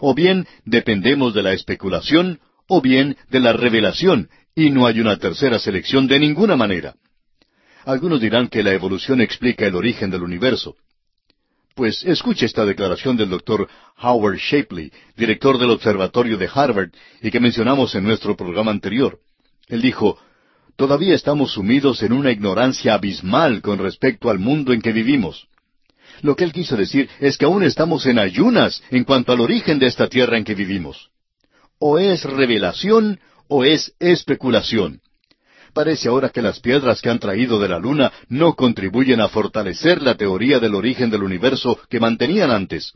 O 0.00 0.14
bien 0.14 0.46
dependemos 0.64 1.34
de 1.34 1.42
la 1.42 1.52
especulación, 1.52 2.40
o 2.68 2.80
bien 2.80 3.18
de 3.28 3.40
la 3.40 3.52
revelación, 3.52 4.30
y 4.54 4.70
no 4.70 4.86
hay 4.86 5.00
una 5.00 5.18
tercera 5.18 5.58
selección 5.58 6.06
de 6.06 6.18
ninguna 6.18 6.56
manera. 6.56 6.94
Algunos 7.84 8.20
dirán 8.20 8.48
que 8.48 8.62
la 8.62 8.72
evolución 8.72 9.20
explica 9.20 9.66
el 9.66 9.74
origen 9.74 10.10
del 10.10 10.22
universo. 10.22 10.76
Pues 11.74 12.04
escuche 12.04 12.46
esta 12.46 12.64
declaración 12.64 13.16
del 13.16 13.30
doctor 13.30 13.68
Howard 14.02 14.36
Shapley, 14.36 14.92
director 15.16 15.58
del 15.58 15.70
Observatorio 15.70 16.36
de 16.36 16.48
Harvard, 16.52 16.90
y 17.22 17.30
que 17.30 17.40
mencionamos 17.40 17.94
en 17.94 18.04
nuestro 18.04 18.36
programa 18.36 18.70
anterior. 18.70 19.18
Él 19.68 19.80
dijo, 19.80 20.18
Todavía 20.76 21.14
estamos 21.14 21.52
sumidos 21.52 22.02
en 22.02 22.12
una 22.12 22.30
ignorancia 22.30 22.94
abismal 22.94 23.60
con 23.60 23.78
respecto 23.78 24.30
al 24.30 24.38
mundo 24.38 24.72
en 24.72 24.80
que 24.80 24.92
vivimos. 24.92 25.46
Lo 26.22 26.36
que 26.36 26.44
él 26.44 26.52
quiso 26.52 26.76
decir 26.76 27.08
es 27.20 27.36
que 27.36 27.44
aún 27.44 27.62
estamos 27.62 28.06
en 28.06 28.18
ayunas 28.18 28.82
en 28.90 29.04
cuanto 29.04 29.32
al 29.32 29.40
origen 29.40 29.78
de 29.78 29.86
esta 29.86 30.08
tierra 30.08 30.38
en 30.38 30.44
que 30.44 30.54
vivimos. 30.54 31.10
O 31.78 31.98
es 31.98 32.24
revelación 32.24 33.20
o 33.48 33.64
es 33.64 33.92
especulación. 33.98 35.00
Parece 35.72 36.08
ahora 36.08 36.30
que 36.30 36.42
las 36.42 36.60
piedras 36.60 37.00
que 37.00 37.10
han 37.10 37.18
traído 37.18 37.60
de 37.60 37.68
la 37.68 37.78
luna 37.78 38.12
no 38.28 38.54
contribuyen 38.54 39.20
a 39.20 39.28
fortalecer 39.28 40.02
la 40.02 40.16
teoría 40.16 40.58
del 40.58 40.74
origen 40.74 41.10
del 41.10 41.22
universo 41.22 41.78
que 41.88 42.00
mantenían 42.00 42.50
antes. 42.50 42.92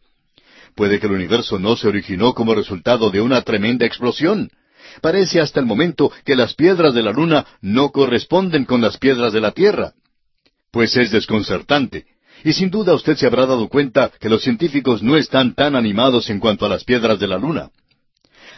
Puede 0.75 0.99
que 0.99 1.07
el 1.07 1.13
universo 1.13 1.59
no 1.59 1.77
se 1.77 1.87
originó 1.87 2.35
como 2.35 2.55
resultado 2.55 3.11
de 3.11 3.21
una 3.21 3.43
tremenda 3.43 3.87
explosión. 3.87 4.51
Parece 5.01 5.41
hasta 5.41 5.61
el 5.61 5.67
momento 5.67 6.11
que 6.25 6.35
las 6.35 6.55
piedras 6.55 6.95
de 6.95 7.03
la 7.03 7.13
luna 7.13 7.47
no 7.61 7.91
corresponden 7.91 8.65
con 8.65 8.81
las 8.81 8.99
piedras 8.99 9.33
de 9.33 9.41
la 9.41 9.53
Tierra. 9.53 9.93
Pues 10.73 10.97
es 10.97 11.13
desconcertante. 11.13 12.07
Y 12.43 12.53
sin 12.53 12.71
duda 12.71 12.95
usted 12.95 13.17
se 13.17 13.27
habrá 13.27 13.47
dado 13.47 13.69
cuenta 13.69 14.11
que 14.21 14.29
los 14.29 14.43
científicos 14.43 15.03
no 15.03 15.17
están 15.17 15.55
tan 15.55 15.77
animados 15.77 16.29
en 16.29 16.41
cuanto 16.41 16.67
a 16.67 16.69
las 16.69 16.85
piedras 16.85 17.19
de 17.21 17.29
la 17.29 17.39
Luna. 17.39 17.71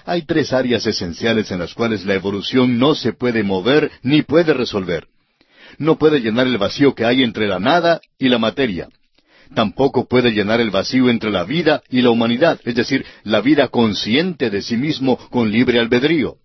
Hay 0.07 0.23
tres 0.23 0.53
áreas 0.53 0.87
esenciales 0.87 1.51
en 1.51 1.59
las 1.59 1.75
cuales 1.75 2.05
la 2.05 2.15
evolución 2.15 2.79
no 2.79 2.95
se 2.95 3.13
puede 3.13 3.43
mover 3.43 3.91
ni 4.05 4.23
puede 4.23 4.55
resolver. 4.55 5.09
No 5.79 5.99
puede 5.99 6.21
llenar 6.21 6.47
el 6.47 6.59
vacío 6.59 6.95
que 6.95 7.05
hay 7.05 7.25
entre 7.25 7.49
la 7.49 7.59
nada 7.59 8.01
y 8.17 8.29
la 8.29 8.39
materia. 8.39 8.89
Tampoco 9.53 10.07
puede 10.07 10.31
llenar 10.31 10.61
el 10.61 10.71
vacío 10.71 11.11
entre 11.11 11.33
la 11.33 11.43
vida 11.43 11.83
y 11.91 12.03
la 12.03 12.11
humanidad, 12.11 12.61
es 12.65 12.77
decir, 12.77 13.05
la 13.25 13.41
vida 13.41 13.67
consciente 13.67 14.49
de 14.49 14.63
sí 14.63 14.77
mismo 14.77 15.17
con 15.31 15.51
libre 15.51 15.81
albedrío. 15.81 16.37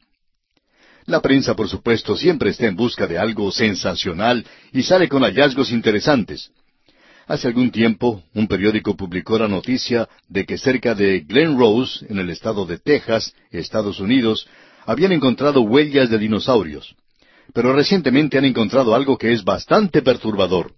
La 1.05 1.22
prensa, 1.22 1.55
por 1.55 1.70
supuesto, 1.70 2.16
siempre 2.16 2.49
está 2.49 2.66
en 2.66 2.76
busca 2.76 3.05
de 3.05 3.20
algo 3.20 3.51
sensacional 3.51 4.43
y 4.74 4.82
sale 4.82 5.07
con 5.07 5.22
hallazgos 5.22 5.72
interesantes. 5.72 6.51
Hace 7.32 7.47
algún 7.47 7.71
tiempo, 7.71 8.21
un 8.34 8.45
periódico 8.45 8.97
publicó 8.97 9.39
la 9.39 9.47
noticia 9.47 10.09
de 10.27 10.45
que 10.45 10.57
cerca 10.57 10.93
de 10.93 11.21
Glen 11.21 11.57
Rose, 11.57 12.05
en 12.09 12.19
el 12.19 12.29
estado 12.29 12.65
de 12.65 12.77
Texas, 12.77 13.34
Estados 13.51 14.01
Unidos, 14.01 14.49
habían 14.86 15.13
encontrado 15.13 15.61
huellas 15.61 16.09
de 16.09 16.17
dinosaurios. 16.17 16.93
Pero 17.53 17.71
recientemente 17.71 18.38
han 18.38 18.43
encontrado 18.43 18.93
algo 18.93 19.17
que 19.17 19.32
es 19.32 19.45
bastante 19.45 20.01
perturbador. 20.01 20.73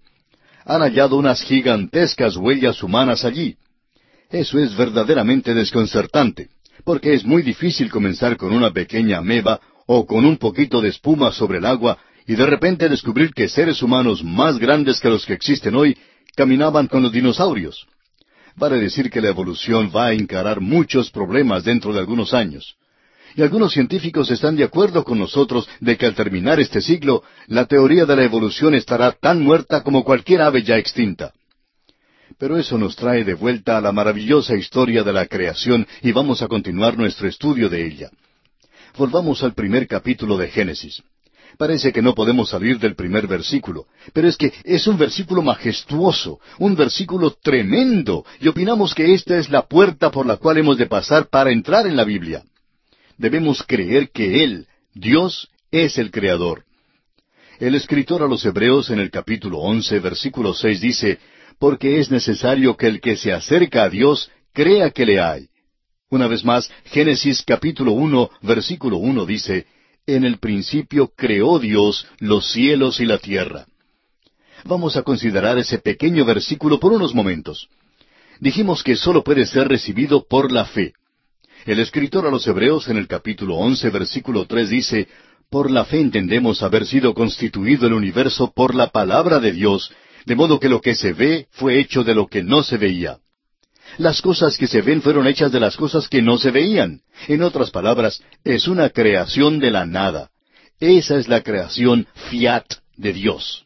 Han 0.64 0.82
hallado 0.82 1.16
unas 1.16 1.42
gigantescas 1.42 2.38
huellas 2.38 2.84
humanas 2.84 3.26
allí. 3.26 3.58
Eso 4.30 4.60
es 4.60 4.78
verdaderamente 4.78 5.56
desconcertante, 5.56 6.50
porque 6.84 7.16
es 7.16 7.26
muy 7.26 7.42
difícil 7.42 7.90
comenzar 7.90 8.38
con 8.38 8.54
una 8.54 8.70
pequeña 8.70 9.18
ameba 9.18 9.60
o 9.88 10.06
con 10.06 10.24
un 10.24 10.38
poquito 10.38 10.82
de 10.82 10.90
espuma 10.90 11.32
sobre 11.32 11.58
el 11.58 11.66
agua 11.66 11.98
y 12.28 12.36
de 12.36 12.46
repente 12.46 12.90
descubrir 12.90 13.34
que 13.34 13.50
seres 13.50 13.82
humanos 13.82 14.24
más 14.24 14.60
grandes 14.60 15.00
que 15.00 15.10
los 15.10 15.26
que 15.26 15.34
existen 15.34 15.74
hoy 15.74 15.98
caminaban 16.36 16.88
con 16.88 17.04
los 17.04 17.12
dinosaurios. 17.12 17.86
Vale 18.56 18.80
decir 18.80 19.10
que 19.10 19.22
la 19.22 19.30
evolución 19.30 19.92
va 19.96 20.08
a 20.08 20.14
encarar 20.14 20.62
muchos 20.62 21.10
problemas 21.10 21.64
dentro 21.64 21.94
de 21.94 22.00
algunos 22.00 22.34
años. 22.34 22.76
Y 23.36 23.42
algunos 23.42 23.74
científicos 23.74 24.30
están 24.30 24.56
de 24.56 24.64
acuerdo 24.64 25.04
con 25.04 25.18
nosotros 25.18 25.68
de 25.80 25.98
que 25.98 26.06
al 26.06 26.14
terminar 26.14 26.60
este 26.60 26.82
siglo, 26.82 27.24
la 27.48 27.66
teoría 27.66 28.06
de 28.06 28.16
la 28.16 28.24
evolución 28.24 28.76
estará 28.76 29.12
tan 29.12 29.42
muerta 29.42 29.82
como 29.82 30.04
cualquier 30.04 30.42
ave 30.42 30.62
ya 30.62 30.78
extinta. 30.78 31.34
Pero 32.38 32.58
eso 32.58 32.78
nos 32.78 32.96
trae 32.96 33.24
de 33.24 33.34
vuelta 33.34 33.78
a 33.78 33.82
la 33.82 33.92
maravillosa 33.92 34.56
historia 34.56 35.04
de 35.04 35.14
la 35.14 35.26
creación 35.26 35.88
y 36.02 36.12
vamos 36.12 36.42
a 36.44 36.48
continuar 36.48 36.98
nuestro 36.98 37.28
estudio 37.28 37.70
de 37.70 37.86
ella. 37.86 38.12
Volvamos 38.96 39.44
al 39.44 39.54
primer 39.54 39.88
capítulo 39.88 40.38
de 40.38 40.50
Génesis. 40.50 41.02
Parece 41.58 41.92
que 41.92 42.02
no 42.02 42.16
podemos 42.16 42.50
salir 42.50 42.80
del 42.80 42.96
primer 42.96 43.28
versículo, 43.28 43.86
pero 44.14 44.28
es 44.28 44.38
que 44.38 44.52
es 44.64 44.88
un 44.88 44.98
versículo 44.98 45.42
majestuoso, 45.42 46.40
un 46.60 46.76
versículo 46.76 47.32
tremendo, 47.42 48.26
y 48.40 48.48
opinamos 48.48 48.96
que 48.96 49.14
esta 49.14 49.38
es 49.38 49.50
la 49.50 49.68
puerta 49.68 50.10
por 50.12 50.26
la 50.26 50.38
cual 50.38 50.58
hemos 50.58 50.78
de 50.78 50.88
pasar 50.88 51.28
para 51.28 51.52
entrar 51.52 51.86
en 51.86 51.96
la 51.96 52.04
Biblia. 52.04 52.44
Debemos 53.18 53.64
creer 53.64 54.10
que 54.10 54.44
Él, 54.44 54.68
Dios, 54.94 55.50
es 55.72 55.98
el 55.98 56.12
Creador. 56.12 56.64
El 57.60 57.76
escritor 57.76 58.24
a 58.24 58.28
los 58.28 58.44
Hebreos 58.46 58.90
en 58.90 59.00
el 59.00 59.12
capítulo 59.12 59.60
once, 59.60 60.00
versículo 60.00 60.54
seis 60.54 60.82
dice, 60.82 61.20
porque 61.60 62.00
es 62.00 62.10
necesario 62.10 62.76
que 62.76 62.88
el 62.88 63.00
que 63.00 63.16
se 63.16 63.32
acerca 63.32 63.84
a 63.84 63.90
Dios 63.90 64.32
crea 64.54 64.90
que 64.92 65.06
le 65.06 65.20
hay. 65.22 65.48
Una 66.10 66.28
vez 66.28 66.44
más, 66.44 66.72
Génesis 66.86 67.44
capítulo 67.44 67.92
uno, 67.94 68.30
versículo 68.42 68.98
uno 68.98 69.26
dice, 69.26 69.66
en 70.06 70.26
el 70.26 70.38
principio 70.38 71.12
creó 71.16 71.60
Dios 71.60 72.08
los 72.20 72.52
cielos 72.52 73.00
y 73.00 73.06
la 73.06 73.18
tierra. 73.18 73.66
Vamos 74.66 74.98
a 74.98 75.04
considerar 75.04 75.58
ese 75.58 75.80
pequeño 75.80 76.26
versículo 76.26 76.80
por 76.80 76.92
unos 76.92 77.14
momentos. 77.14 77.70
Dijimos 78.40 78.84
que 78.84 78.96
sólo 78.96 79.24
puede 79.24 79.46
ser 79.46 79.68
recibido 79.68 80.26
por 80.28 80.52
la 80.52 80.66
fe. 80.66 80.94
El 81.66 81.80
escritor 81.80 82.28
a 82.28 82.32
los 82.32 82.46
Hebreos 82.48 82.90
en 82.90 82.98
el 82.98 83.08
capítulo 83.08 83.56
once, 83.56 83.90
versículo 83.90 84.46
tres 84.46 84.70
dice, 84.70 85.08
Por 85.50 85.72
la 85.72 85.86
fe 85.86 86.02
entendemos 86.02 86.62
haber 86.64 86.86
sido 86.86 87.14
constituido 87.14 87.88
el 87.88 87.94
universo 87.94 88.52
por 88.54 88.76
la 88.76 88.90
palabra 88.90 89.40
de 89.40 89.54
Dios, 89.54 89.94
de 90.26 90.36
modo 90.36 90.60
que 90.60 90.70
lo 90.70 90.82
que 90.82 90.96
se 90.96 91.14
ve 91.14 91.48
fue 91.52 91.80
hecho 91.80 92.04
de 92.04 92.16
lo 92.16 92.28
que 92.28 92.44
no 92.44 92.64
se 92.64 92.78
veía. 92.78 93.20
Las 93.98 94.22
cosas 94.22 94.58
que 94.58 94.68
se 94.68 94.82
ven 94.82 95.02
fueron 95.02 95.28
hechas 95.28 95.52
de 95.52 95.60
las 95.60 95.78
cosas 95.78 96.08
que 96.08 96.22
no 96.22 96.38
se 96.38 96.52
veían. 96.52 97.02
En 97.28 97.44
otras 97.44 97.70
palabras, 97.70 98.22
es 98.44 98.68
una 98.68 98.90
creación 98.90 99.60
de 99.60 99.72
la 99.72 99.86
nada. 99.86 100.32
Esa 100.80 101.18
es 101.18 101.28
la 101.28 101.42
creación 101.42 102.08
fiat 102.30 102.66
de 102.98 103.14
Dios. 103.14 103.66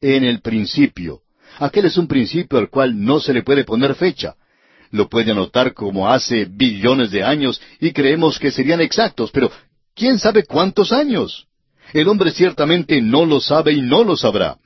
En 0.00 0.24
el 0.24 0.40
principio. 0.40 1.22
Aquel 1.58 1.86
es 1.86 1.96
un 1.96 2.06
principio 2.06 2.58
al 2.58 2.70
cual 2.70 3.02
no 3.02 3.20
se 3.20 3.32
le 3.32 3.42
puede 3.42 3.64
poner 3.64 3.94
fecha. 3.94 4.34
Lo 4.90 5.08
puede 5.08 5.32
anotar 5.32 5.72
como 5.72 6.08
hace 6.08 6.46
billones 6.46 7.10
de 7.10 7.22
años 7.22 7.60
y 7.80 7.92
creemos 7.92 8.38
que 8.38 8.50
serían 8.50 8.80
exactos, 8.80 9.30
pero 9.30 9.50
¿quién 9.94 10.18
sabe 10.18 10.44
cuántos 10.44 10.92
años? 10.92 11.46
El 11.92 12.08
hombre 12.08 12.30
ciertamente 12.30 13.00
no 13.00 13.24
lo 13.24 13.40
sabe 13.40 13.72
y 13.72 13.80
no 13.80 14.04
lo 14.04 14.16
sabrá. 14.16 14.58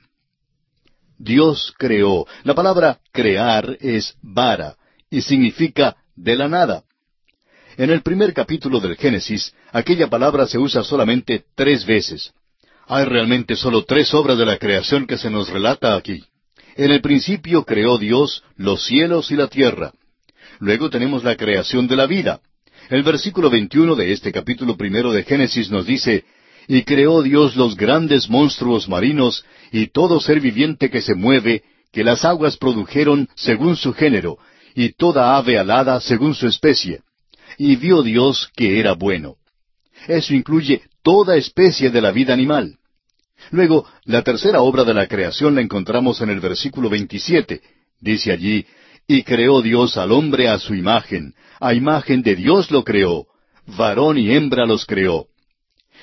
Dios 1.17 1.73
creó. 1.77 2.25
La 2.43 2.53
palabra 2.53 2.99
crear 3.11 3.77
es 3.79 4.15
vara 4.21 4.75
y 5.09 5.21
significa 5.21 5.95
de 6.15 6.35
la 6.35 6.47
nada. 6.47 6.83
En 7.77 7.89
el 7.89 8.01
primer 8.01 8.33
capítulo 8.33 8.79
del 8.79 8.95
Génesis, 8.95 9.53
aquella 9.71 10.07
palabra 10.07 10.47
se 10.47 10.57
usa 10.57 10.83
solamente 10.83 11.43
tres 11.55 11.85
veces. 11.85 12.33
Hay 12.87 13.05
realmente 13.05 13.55
solo 13.55 13.83
tres 13.83 14.13
obras 14.13 14.37
de 14.37 14.45
la 14.45 14.57
creación 14.57 15.07
que 15.07 15.17
se 15.17 15.29
nos 15.29 15.49
relata 15.49 15.95
aquí. 15.95 16.23
En 16.75 16.91
el 16.91 17.01
principio 17.01 17.63
creó 17.63 17.97
Dios 17.97 18.43
los 18.55 18.85
cielos 18.85 19.31
y 19.31 19.35
la 19.35 19.47
tierra. 19.47 19.91
Luego 20.59 20.89
tenemos 20.89 21.23
la 21.23 21.35
creación 21.35 21.87
de 21.87 21.95
la 21.95 22.05
vida. 22.05 22.41
El 22.89 23.03
versículo 23.03 23.49
21 23.49 23.95
de 23.95 24.13
este 24.13 24.31
capítulo 24.31 24.77
primero 24.77 25.11
de 25.11 25.23
Génesis 25.23 25.71
nos 25.71 25.85
dice, 25.85 26.23
Y 26.67 26.83
creó 26.83 27.21
Dios 27.21 27.55
los 27.55 27.75
grandes 27.75 28.29
monstruos 28.29 28.87
marinos 28.89 29.45
y 29.71 29.87
todo 29.87 30.19
ser 30.19 30.39
viviente 30.39 30.89
que 30.89 31.01
se 31.01 31.15
mueve, 31.15 31.63
que 31.91 32.03
las 32.03 32.25
aguas 32.25 32.57
produjeron 32.57 33.29
según 33.35 33.75
su 33.75 33.93
género, 33.93 34.37
y 34.73 34.93
toda 34.93 35.37
ave 35.37 35.57
alada 35.57 36.01
según 36.01 36.33
su 36.33 36.47
especie. 36.47 37.01
Y 37.57 37.75
vio 37.75 38.01
Dios 38.01 38.49
que 38.55 38.79
era 38.79 38.93
bueno. 38.93 39.35
Eso 40.07 40.33
incluye 40.33 40.81
toda 41.03 41.37
especie 41.37 41.89
de 41.89 42.01
la 42.01 42.11
vida 42.11 42.33
animal. 42.33 42.77
Luego, 43.51 43.87
la 44.05 44.23
tercera 44.23 44.61
obra 44.61 44.83
de 44.83 44.93
la 44.93 45.07
creación 45.07 45.55
la 45.55 45.61
encontramos 45.61 46.21
en 46.21 46.29
el 46.29 46.39
versículo 46.39 46.89
27. 46.89 47.61
Dice 47.99 48.31
allí, 48.31 48.65
Y 49.07 49.23
creó 49.23 49.61
Dios 49.61 49.97
al 49.97 50.11
hombre 50.11 50.49
a 50.49 50.57
su 50.59 50.73
imagen, 50.73 51.33
a 51.59 51.73
imagen 51.73 52.21
de 52.21 52.35
Dios 52.35 52.71
lo 52.71 52.83
creó, 52.83 53.27
varón 53.65 54.17
y 54.17 54.31
hembra 54.31 54.65
los 54.65 54.85
creó. 54.85 55.27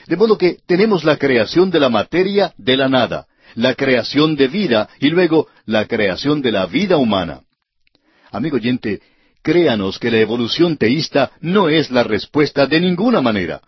De 0.07 0.17
modo 0.17 0.37
que 0.37 0.59
tenemos 0.67 1.05
la 1.05 1.17
creación 1.17 1.71
de 1.71 1.81
la 1.81 1.89
materia 1.89 2.53
de 2.57 2.77
la 2.77 2.89
nada, 2.89 3.27
la 3.55 3.75
creación 3.75 4.37
de 4.37 4.49
vida 4.49 4.89
y 5.01 5.11
luego 5.11 5.49
la 5.67 5.87
creación 5.87 6.43
de 6.43 6.53
la 6.53 6.67
vida 6.67 6.97
humana. 6.97 7.43
Amigo 8.31 8.57
oyente, 8.57 9.01
créanos 9.43 9.99
que 9.99 10.11
la 10.11 10.19
evolución 10.19 10.77
teísta 10.77 11.33
no 11.41 11.69
es 11.69 11.91
la 11.91 12.03
respuesta 12.03 12.67
de 12.67 12.81
ninguna 12.81 13.21
manera. 13.21 13.61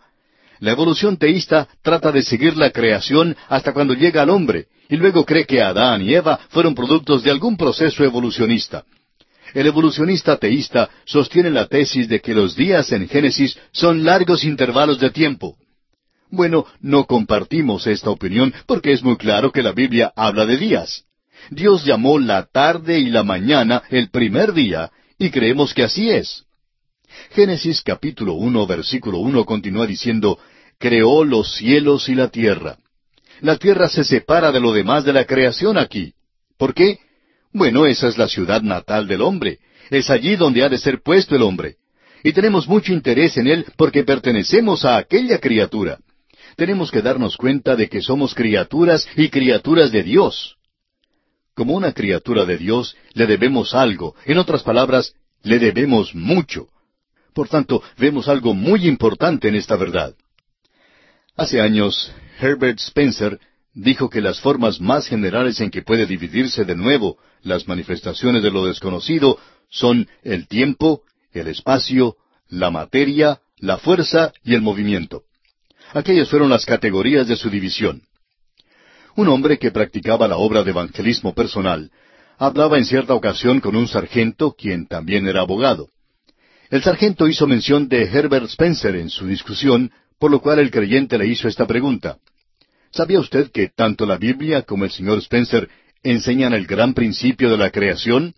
La 0.59 0.71
evolución 0.71 1.17
teísta 1.17 1.67
trata 1.81 2.11
de 2.11 2.21
seguir 2.21 2.57
la 2.57 2.71
creación 2.71 3.35
hasta 3.49 3.73
cuando 3.73 3.93
llega 3.93 4.21
al 4.21 4.29
hombre, 4.29 4.67
y 4.89 4.95
luego 4.95 5.25
cree 5.25 5.45
que 5.45 5.61
Adán 5.61 6.01
y 6.01 6.13
Eva 6.13 6.39
fueron 6.49 6.75
productos 6.75 7.23
de 7.23 7.31
algún 7.31 7.57
proceso 7.57 8.03
evolucionista. 8.03 8.83
El 9.53 9.67
evolucionista 9.67 10.37
teísta 10.37 10.89
sostiene 11.05 11.49
la 11.49 11.67
tesis 11.67 12.09
de 12.09 12.19
que 12.19 12.33
los 12.33 12.55
días 12.55 12.91
en 12.91 13.07
Génesis 13.07 13.57
son 13.71 14.03
largos 14.03 14.43
intervalos 14.43 14.99
de 14.99 15.11
tiempo. 15.11 15.55
Bueno, 16.31 16.65
no 16.81 17.05
compartimos 17.05 17.87
esta 17.87 18.09
opinión 18.09 18.53
porque 18.65 18.91
es 18.91 19.03
muy 19.03 19.17
claro 19.17 19.51
que 19.51 19.63
la 19.63 19.71
Biblia 19.71 20.11
habla 20.15 20.45
de 20.45 20.57
días. 20.57 21.05
Dios 21.49 21.85
llamó 21.85 22.19
la 22.19 22.45
tarde 22.45 22.99
y 22.99 23.09
la 23.09 23.23
mañana 23.23 23.83
el 23.89 24.09
primer 24.09 24.53
día, 24.53 24.91
y 25.17 25.29
creemos 25.29 25.73
que 25.73 25.83
así 25.83 26.09
es. 26.09 26.43
Génesis 27.31 27.81
capítulo 27.81 28.33
uno 28.33 28.65
versículo 28.65 29.19
uno 29.19 29.45
continúa 29.45 29.85
diciendo, 29.85 30.39
creó 30.79 31.23
los 31.23 31.55
cielos 31.55 32.09
y 32.09 32.15
la 32.15 32.29
tierra. 32.29 32.77
La 33.41 33.57
tierra 33.57 33.89
se 33.89 34.03
separa 34.03 34.51
de 34.51 34.59
lo 34.59 34.73
demás 34.73 35.05
de 35.05 35.13
la 35.13 35.25
creación 35.25 35.77
aquí. 35.77 36.13
¿Por 36.57 36.73
qué? 36.73 36.99
Bueno, 37.53 37.85
esa 37.85 38.07
es 38.07 38.17
la 38.17 38.27
ciudad 38.27 38.61
natal 38.61 39.07
del 39.07 39.21
hombre. 39.21 39.59
Es 39.89 40.09
allí 40.09 40.35
donde 40.35 40.63
ha 40.63 40.69
de 40.69 40.77
ser 40.77 41.01
puesto 41.01 41.35
el 41.35 41.43
hombre. 41.43 41.75
Y 42.23 42.33
tenemos 42.33 42.67
mucho 42.67 42.91
interés 42.91 43.37
en 43.37 43.47
él 43.47 43.65
porque 43.77 44.03
pertenecemos 44.03 44.83
a 44.83 44.97
aquella 44.97 45.39
criatura. 45.39 45.99
Tenemos 46.55 46.89
que 46.91 47.01
darnos 47.01 47.35
cuenta 47.35 47.75
de 47.75 47.89
que 47.89 48.01
somos 48.01 48.33
criaturas 48.33 49.07
y 49.15 49.29
criaturas 49.29 49.91
de 49.91 50.03
Dios. 50.03 50.57
Como 51.53 51.73
una 51.73 51.93
criatura 51.93 52.45
de 52.45 52.57
Dios, 52.57 52.95
le 53.13 53.27
debemos 53.27 53.73
algo. 53.73 54.15
En 54.25 54.37
otras 54.37 54.63
palabras, 54.63 55.13
le 55.43 55.59
debemos 55.59 56.15
mucho. 56.15 56.69
Por 57.33 57.49
tanto, 57.49 57.83
vemos 57.97 58.27
algo 58.27 58.53
muy 58.53 58.87
importante 58.87 59.49
en 59.49 59.55
esta 59.55 59.75
verdad. 59.75 60.15
Hace 61.35 61.59
años, 61.59 62.11
Herbert 62.39 62.79
Spencer 62.79 63.39
dijo 63.73 64.09
que 64.09 64.21
las 64.21 64.39
formas 64.39 64.79
más 64.79 65.07
generales 65.07 65.59
en 65.59 65.69
que 65.69 65.81
puede 65.81 66.05
dividirse 66.05 66.63
de 66.63 66.75
nuevo 66.75 67.17
las 67.41 67.67
manifestaciones 67.67 68.41
de 68.41 68.51
lo 68.51 68.65
desconocido 68.65 69.37
son 69.69 70.07
el 70.23 70.47
tiempo, 70.47 71.03
el 71.33 71.47
espacio, 71.47 72.15
la 72.47 72.71
materia, 72.71 73.41
la 73.57 73.77
fuerza 73.77 74.31
y 74.43 74.55
el 74.55 74.61
movimiento. 74.61 75.24
Aquellas 75.95 76.27
fueron 76.27 76.49
las 76.49 76.65
categorías 76.65 77.25
de 77.25 77.37
su 77.37 77.49
división. 77.49 78.01
Un 79.15 79.29
hombre 79.29 79.57
que 79.57 79.71
practicaba 79.71 80.27
la 80.27 80.35
obra 80.35 80.61
de 80.61 80.71
evangelismo 80.71 81.33
personal 81.33 81.89
hablaba 82.37 82.77
en 82.77 82.83
cierta 82.83 83.13
ocasión 83.13 83.61
con 83.61 83.77
un 83.77 83.87
sargento, 83.87 84.53
quien 84.57 84.87
también 84.87 85.25
era 85.25 85.39
abogado. 85.39 85.87
El 86.69 86.83
sargento 86.83 87.29
hizo 87.29 87.47
mención 87.47 87.87
de 87.87 88.03
Herbert 88.03 88.47
Spencer 88.47 88.93
en 88.97 89.09
su 89.09 89.25
discusión, 89.25 89.89
por 90.19 90.31
lo 90.31 90.41
cual 90.41 90.59
el 90.59 90.69
creyente 90.69 91.17
le 91.17 91.27
hizo 91.27 91.47
esta 91.47 91.65
pregunta. 91.65 92.17
¿Sabía 92.91 93.21
usted 93.21 93.49
que 93.49 93.69
tanto 93.69 94.05
la 94.05 94.17
Biblia 94.17 94.63
como 94.63 94.83
el 94.83 94.91
señor 94.91 95.19
Spencer 95.19 95.69
enseñan 96.03 96.53
el 96.53 96.67
gran 96.67 96.93
principio 96.93 97.49
de 97.49 97.57
la 97.57 97.69
creación? 97.69 98.35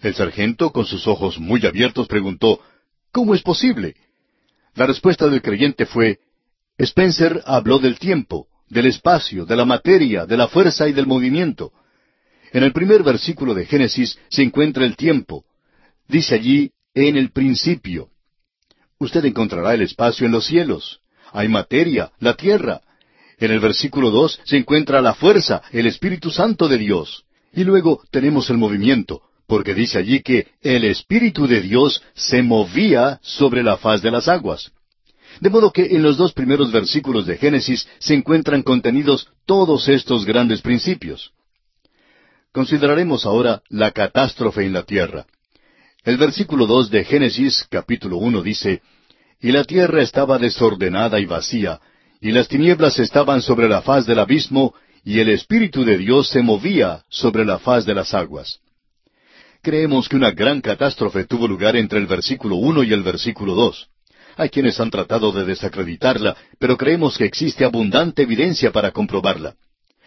El 0.00 0.14
sargento, 0.14 0.70
con 0.70 0.84
sus 0.84 1.06
ojos 1.06 1.38
muy 1.38 1.64
abiertos, 1.64 2.08
preguntó, 2.08 2.60
¿Cómo 3.10 3.34
es 3.34 3.40
posible? 3.40 3.94
La 4.74 4.84
respuesta 4.84 5.28
del 5.28 5.40
creyente 5.40 5.86
fue, 5.86 6.18
Spencer 6.82 7.42
habló 7.46 7.78
del 7.78 7.98
tiempo, 7.98 8.48
del 8.68 8.86
espacio, 8.86 9.44
de 9.44 9.54
la 9.54 9.64
materia, 9.64 10.26
de 10.26 10.36
la 10.36 10.48
fuerza 10.48 10.88
y 10.88 10.92
del 10.92 11.06
movimiento. 11.06 11.72
En 12.52 12.64
el 12.64 12.72
primer 12.72 13.04
versículo 13.04 13.54
de 13.54 13.66
Génesis 13.66 14.18
se 14.28 14.42
encuentra 14.42 14.84
el 14.84 14.96
tiempo. 14.96 15.44
Dice 16.08 16.34
allí, 16.34 16.72
en 16.92 17.16
el 17.16 17.30
principio. 17.30 18.08
Usted 18.98 19.24
encontrará 19.24 19.74
el 19.74 19.82
espacio 19.82 20.26
en 20.26 20.32
los 20.32 20.46
cielos. 20.46 21.00
Hay 21.32 21.48
materia, 21.48 22.10
la 22.18 22.34
tierra. 22.34 22.80
En 23.38 23.52
el 23.52 23.60
versículo 23.60 24.10
dos 24.10 24.40
se 24.44 24.56
encuentra 24.56 25.00
la 25.00 25.14
fuerza, 25.14 25.62
el 25.70 25.86
Espíritu 25.86 26.30
Santo 26.30 26.66
de 26.66 26.78
Dios. 26.78 27.24
Y 27.52 27.62
luego 27.62 28.02
tenemos 28.10 28.50
el 28.50 28.58
movimiento, 28.58 29.22
porque 29.46 29.72
dice 29.72 29.98
allí 29.98 30.20
que 30.20 30.48
el 30.60 30.84
Espíritu 30.84 31.46
de 31.46 31.60
Dios 31.60 32.02
se 32.14 32.42
movía 32.42 33.20
sobre 33.22 33.62
la 33.62 33.76
faz 33.76 34.02
de 34.02 34.10
las 34.10 34.26
aguas. 34.26 34.72
De 35.40 35.50
modo 35.50 35.72
que 35.72 35.86
en 35.86 36.02
los 36.02 36.16
dos 36.16 36.32
primeros 36.32 36.72
versículos 36.72 37.26
de 37.26 37.36
Génesis 37.36 37.86
se 37.98 38.14
encuentran 38.14 38.62
contenidos 38.62 39.28
todos 39.46 39.88
estos 39.88 40.24
grandes 40.24 40.60
principios. 40.60 41.32
Consideraremos 42.52 43.24
ahora 43.24 43.62
la 43.68 43.92
catástrofe 43.92 44.64
en 44.64 44.74
la 44.74 44.82
tierra. 44.82 45.26
El 46.04 46.18
versículo 46.18 46.66
dos 46.66 46.90
de 46.90 47.04
Génesis 47.04 47.66
capítulo 47.70 48.18
uno 48.18 48.42
dice, 48.42 48.82
Y 49.40 49.52
la 49.52 49.64
tierra 49.64 50.02
estaba 50.02 50.38
desordenada 50.38 51.18
y 51.20 51.26
vacía, 51.26 51.80
y 52.20 52.30
las 52.32 52.48
tinieblas 52.48 52.98
estaban 52.98 53.40
sobre 53.40 53.68
la 53.68 53.82
faz 53.82 54.06
del 54.06 54.18
abismo, 54.18 54.74
y 55.04 55.20
el 55.20 55.30
Espíritu 55.30 55.84
de 55.84 55.98
Dios 55.98 56.28
se 56.28 56.42
movía 56.42 57.04
sobre 57.08 57.44
la 57.44 57.58
faz 57.58 57.84
de 57.84 57.94
las 57.94 58.14
aguas. 58.14 58.60
Creemos 59.62 60.08
que 60.08 60.16
una 60.16 60.32
gran 60.32 60.60
catástrofe 60.60 61.24
tuvo 61.24 61.46
lugar 61.46 61.76
entre 61.76 61.98
el 61.98 62.06
versículo 62.06 62.56
uno 62.56 62.82
y 62.82 62.92
el 62.92 63.02
versículo 63.02 63.54
dos. 63.54 63.88
Hay 64.36 64.48
quienes 64.48 64.78
han 64.80 64.90
tratado 64.90 65.32
de 65.32 65.44
desacreditarla, 65.44 66.36
pero 66.58 66.76
creemos 66.76 67.18
que 67.18 67.24
existe 67.24 67.64
abundante 67.64 68.22
evidencia 68.22 68.72
para 68.72 68.90
comprobarla. 68.90 69.54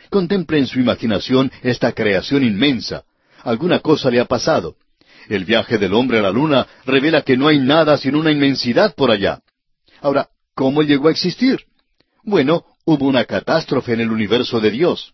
Contemple 0.10 0.60
en 0.60 0.68
su 0.68 0.80
imaginación 0.80 1.52
esta 1.62 1.92
creación 1.92 2.44
inmensa. 2.44 3.04
Alguna 3.44 3.80
cosa 3.80 4.10
le 4.10 4.20
ha 4.20 4.26
pasado. 4.26 4.76
El 5.30 5.46
viaje 5.46 5.78
del 5.78 5.94
hombre 5.94 6.20
a 6.20 6.22
la 6.22 6.32
luna 6.32 6.68
revela 6.86 7.24
que 7.24 7.38
no 7.38 7.48
hay 7.48 7.60
nada 7.60 7.98
sino 7.98 8.20
una 8.20 8.32
inmensidad 8.32 8.94
por 8.96 9.12
allá. 9.12 9.40
Ahora, 10.02 10.30
¿cómo 10.54 10.84
llegó 10.84 11.08
a 11.08 11.12
existir? 11.12 11.66
Bueno, 12.24 12.66
hubo 12.86 13.06
una 13.06 13.26
catástrofe 13.26 13.94
en 13.94 14.02
el 14.02 14.12
universo 14.12 14.60
de 14.60 14.72
Dios. 14.72 15.14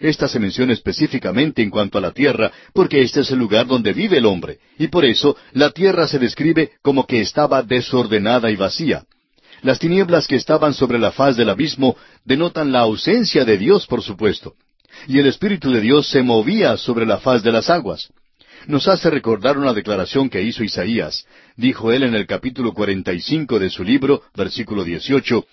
Esta 0.00 0.28
se 0.28 0.38
menciona 0.38 0.72
específicamente 0.72 1.62
en 1.62 1.70
cuanto 1.70 1.98
a 1.98 2.00
la 2.00 2.12
tierra, 2.12 2.52
porque 2.72 3.00
este 3.02 3.20
es 3.20 3.30
el 3.30 3.38
lugar 3.38 3.66
donde 3.66 3.92
vive 3.92 4.18
el 4.18 4.26
hombre, 4.26 4.58
y 4.78 4.88
por 4.88 5.04
eso 5.04 5.36
la 5.52 5.70
tierra 5.70 6.06
se 6.06 6.18
describe 6.18 6.72
como 6.82 7.06
que 7.06 7.20
estaba 7.20 7.62
desordenada 7.62 8.50
y 8.50 8.56
vacía. 8.56 9.04
Las 9.62 9.78
tinieblas 9.78 10.26
que 10.26 10.36
estaban 10.36 10.74
sobre 10.74 10.98
la 10.98 11.12
faz 11.12 11.36
del 11.36 11.48
abismo 11.48 11.96
denotan 12.24 12.72
la 12.72 12.80
ausencia 12.80 13.44
de 13.44 13.56
Dios, 13.56 13.86
por 13.86 14.02
supuesto. 14.02 14.54
Y 15.06 15.18
el 15.18 15.26
Espíritu 15.26 15.70
de 15.72 15.80
Dios 15.80 16.08
se 16.08 16.22
movía 16.22 16.76
sobre 16.76 17.06
la 17.06 17.18
faz 17.18 17.42
de 17.42 17.52
las 17.52 17.70
aguas 17.70 18.10
nos 18.66 18.88
hace 18.88 19.10
recordar 19.10 19.58
una 19.58 19.72
declaración 19.72 20.28
que 20.30 20.42
hizo 20.42 20.64
Isaías. 20.64 21.26
Dijo 21.56 21.92
él 21.92 22.02
en 22.02 22.14
el 22.14 22.26
capítulo 22.26 22.72
cuarenta 22.72 23.12
y 23.12 23.20
cinco 23.20 23.58
de 23.58 23.70
su 23.70 23.84
libro, 23.84 24.22
versículo 24.34 24.84
dieciocho, 24.84 25.44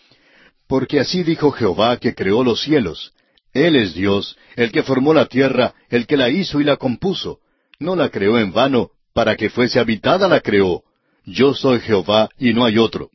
Porque 0.67 0.99
así 0.99 1.23
dijo 1.23 1.51
Jehová 1.51 1.97
que 1.97 2.15
creó 2.15 2.43
los 2.43 2.61
cielos. 2.61 3.13
Él 3.53 3.75
es 3.75 3.93
Dios, 3.93 4.37
el 4.55 4.71
que 4.71 4.83
formó 4.83 5.13
la 5.13 5.25
tierra, 5.25 5.73
el 5.89 6.07
que 6.07 6.17
la 6.17 6.29
hizo 6.29 6.61
y 6.61 6.63
la 6.63 6.77
compuso. 6.77 7.39
No 7.79 7.95
la 7.95 8.09
creó 8.09 8.39
en 8.39 8.53
vano, 8.53 8.91
para 9.13 9.35
que 9.35 9.49
fuese 9.49 9.79
habitada 9.79 10.27
la 10.27 10.39
creó. 10.39 10.83
Yo 11.25 11.53
soy 11.53 11.79
Jehová 11.79 12.29
y 12.37 12.53
no 12.53 12.65
hay 12.65 12.77
otro. 12.77 13.09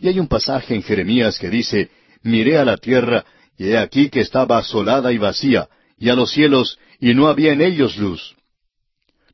Y 0.00 0.08
hay 0.08 0.18
un 0.18 0.28
pasaje 0.28 0.74
en 0.74 0.82
Jeremías 0.82 1.38
que 1.38 1.50
dice, 1.50 1.90
Miré 2.22 2.58
a 2.58 2.64
la 2.64 2.76
tierra, 2.76 3.24
y 3.58 3.68
he 3.68 3.78
aquí 3.78 4.08
que 4.08 4.20
estaba 4.20 4.58
asolada 4.58 5.12
y 5.12 5.18
vacía, 5.18 5.68
y 5.98 6.08
a 6.08 6.14
los 6.14 6.30
cielos, 6.30 6.78
y 7.00 7.14
no 7.14 7.28
había 7.28 7.52
en 7.52 7.60
ellos 7.60 7.96
luz. 7.96 8.34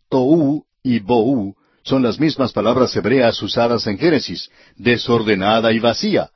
Tou 0.08 0.64
y 0.82 0.98
Bou 0.98 1.54
son 1.82 2.02
las 2.02 2.18
mismas 2.18 2.52
palabras 2.52 2.94
hebreas 2.96 3.40
usadas 3.42 3.86
en 3.86 3.98
Génesis, 3.98 4.50
desordenada 4.76 5.72
y 5.72 5.78
vacía. 5.78 6.30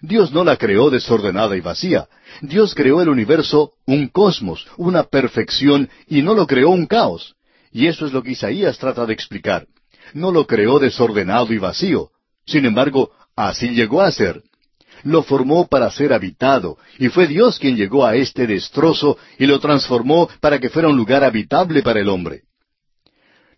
Dios 0.00 0.32
no 0.32 0.44
la 0.44 0.56
creó 0.56 0.90
desordenada 0.90 1.56
y 1.56 1.60
vacía. 1.60 2.08
Dios 2.40 2.74
creó 2.74 3.02
el 3.02 3.08
universo 3.08 3.72
un 3.86 4.08
cosmos, 4.08 4.66
una 4.76 5.04
perfección, 5.04 5.88
y 6.06 6.22
no 6.22 6.34
lo 6.34 6.46
creó 6.46 6.70
un 6.70 6.86
caos. 6.86 7.34
Y 7.72 7.86
eso 7.86 8.06
es 8.06 8.12
lo 8.12 8.22
que 8.22 8.32
Isaías 8.32 8.78
trata 8.78 9.06
de 9.06 9.12
explicar. 9.12 9.66
no 10.14 10.32
lo 10.32 10.46
creó 10.46 10.78
desordenado 10.78 11.52
y 11.52 11.58
vacío. 11.58 12.10
Sin 12.46 12.64
embargo, 12.64 13.10
así 13.36 13.68
llegó 13.74 14.00
a 14.00 14.10
ser. 14.10 14.42
Lo 15.04 15.22
formó 15.22 15.66
para 15.66 15.90
ser 15.90 16.14
habitado, 16.14 16.78
y 16.98 17.08
fue 17.08 17.26
Dios 17.26 17.58
quien 17.58 17.76
llegó 17.76 18.06
a 18.06 18.16
este 18.16 18.46
destrozo 18.46 19.18
y 19.38 19.46
lo 19.46 19.60
transformó 19.60 20.28
para 20.40 20.58
que 20.58 20.70
fuera 20.70 20.88
un 20.88 20.96
lugar 20.96 21.24
habitable 21.24 21.82
para 21.82 22.00
el 22.00 22.08
hombre. 22.08 22.44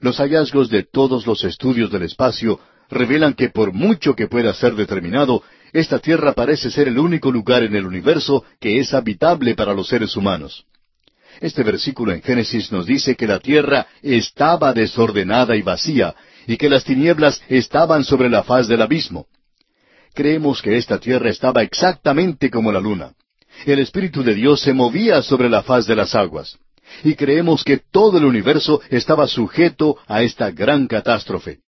Los 0.00 0.18
hallazgos 0.18 0.68
de 0.70 0.82
todos 0.82 1.26
los 1.26 1.44
estudios 1.44 1.90
del 1.90 2.02
espacio 2.02 2.58
revelan 2.90 3.34
que 3.34 3.48
por 3.48 3.72
mucho 3.72 4.14
que 4.14 4.26
pueda 4.26 4.52
ser 4.54 4.74
determinado, 4.74 5.42
esta 5.72 5.98
tierra 5.98 6.32
parece 6.32 6.70
ser 6.70 6.88
el 6.88 6.98
único 6.98 7.30
lugar 7.30 7.62
en 7.62 7.76
el 7.76 7.86
universo 7.86 8.44
que 8.60 8.80
es 8.80 8.92
habitable 8.92 9.54
para 9.54 9.74
los 9.74 9.88
seres 9.88 10.16
humanos. 10.16 10.64
Este 11.40 11.62
versículo 11.62 12.12
en 12.12 12.22
Génesis 12.22 12.72
nos 12.72 12.86
dice 12.86 13.14
que 13.16 13.26
la 13.26 13.38
tierra 13.38 13.86
estaba 14.02 14.72
desordenada 14.72 15.56
y 15.56 15.62
vacía, 15.62 16.14
y 16.46 16.56
que 16.56 16.68
las 16.68 16.84
tinieblas 16.84 17.42
estaban 17.48 18.04
sobre 18.04 18.28
la 18.28 18.42
faz 18.42 18.66
del 18.66 18.82
abismo. 18.82 19.26
Creemos 20.14 20.60
que 20.60 20.76
esta 20.76 20.98
tierra 20.98 21.30
estaba 21.30 21.62
exactamente 21.62 22.50
como 22.50 22.72
la 22.72 22.80
luna. 22.80 23.12
El 23.64 23.78
Espíritu 23.78 24.22
de 24.22 24.34
Dios 24.34 24.60
se 24.60 24.72
movía 24.72 25.22
sobre 25.22 25.48
la 25.48 25.62
faz 25.62 25.86
de 25.86 25.94
las 25.94 26.14
aguas. 26.14 26.58
Y 27.04 27.14
creemos 27.14 27.62
que 27.62 27.78
todo 27.78 28.18
el 28.18 28.24
universo 28.24 28.80
estaba 28.90 29.28
sujeto 29.28 29.96
a 30.08 30.22
esta 30.22 30.50
gran 30.50 30.88
catástrofe. 30.88 31.60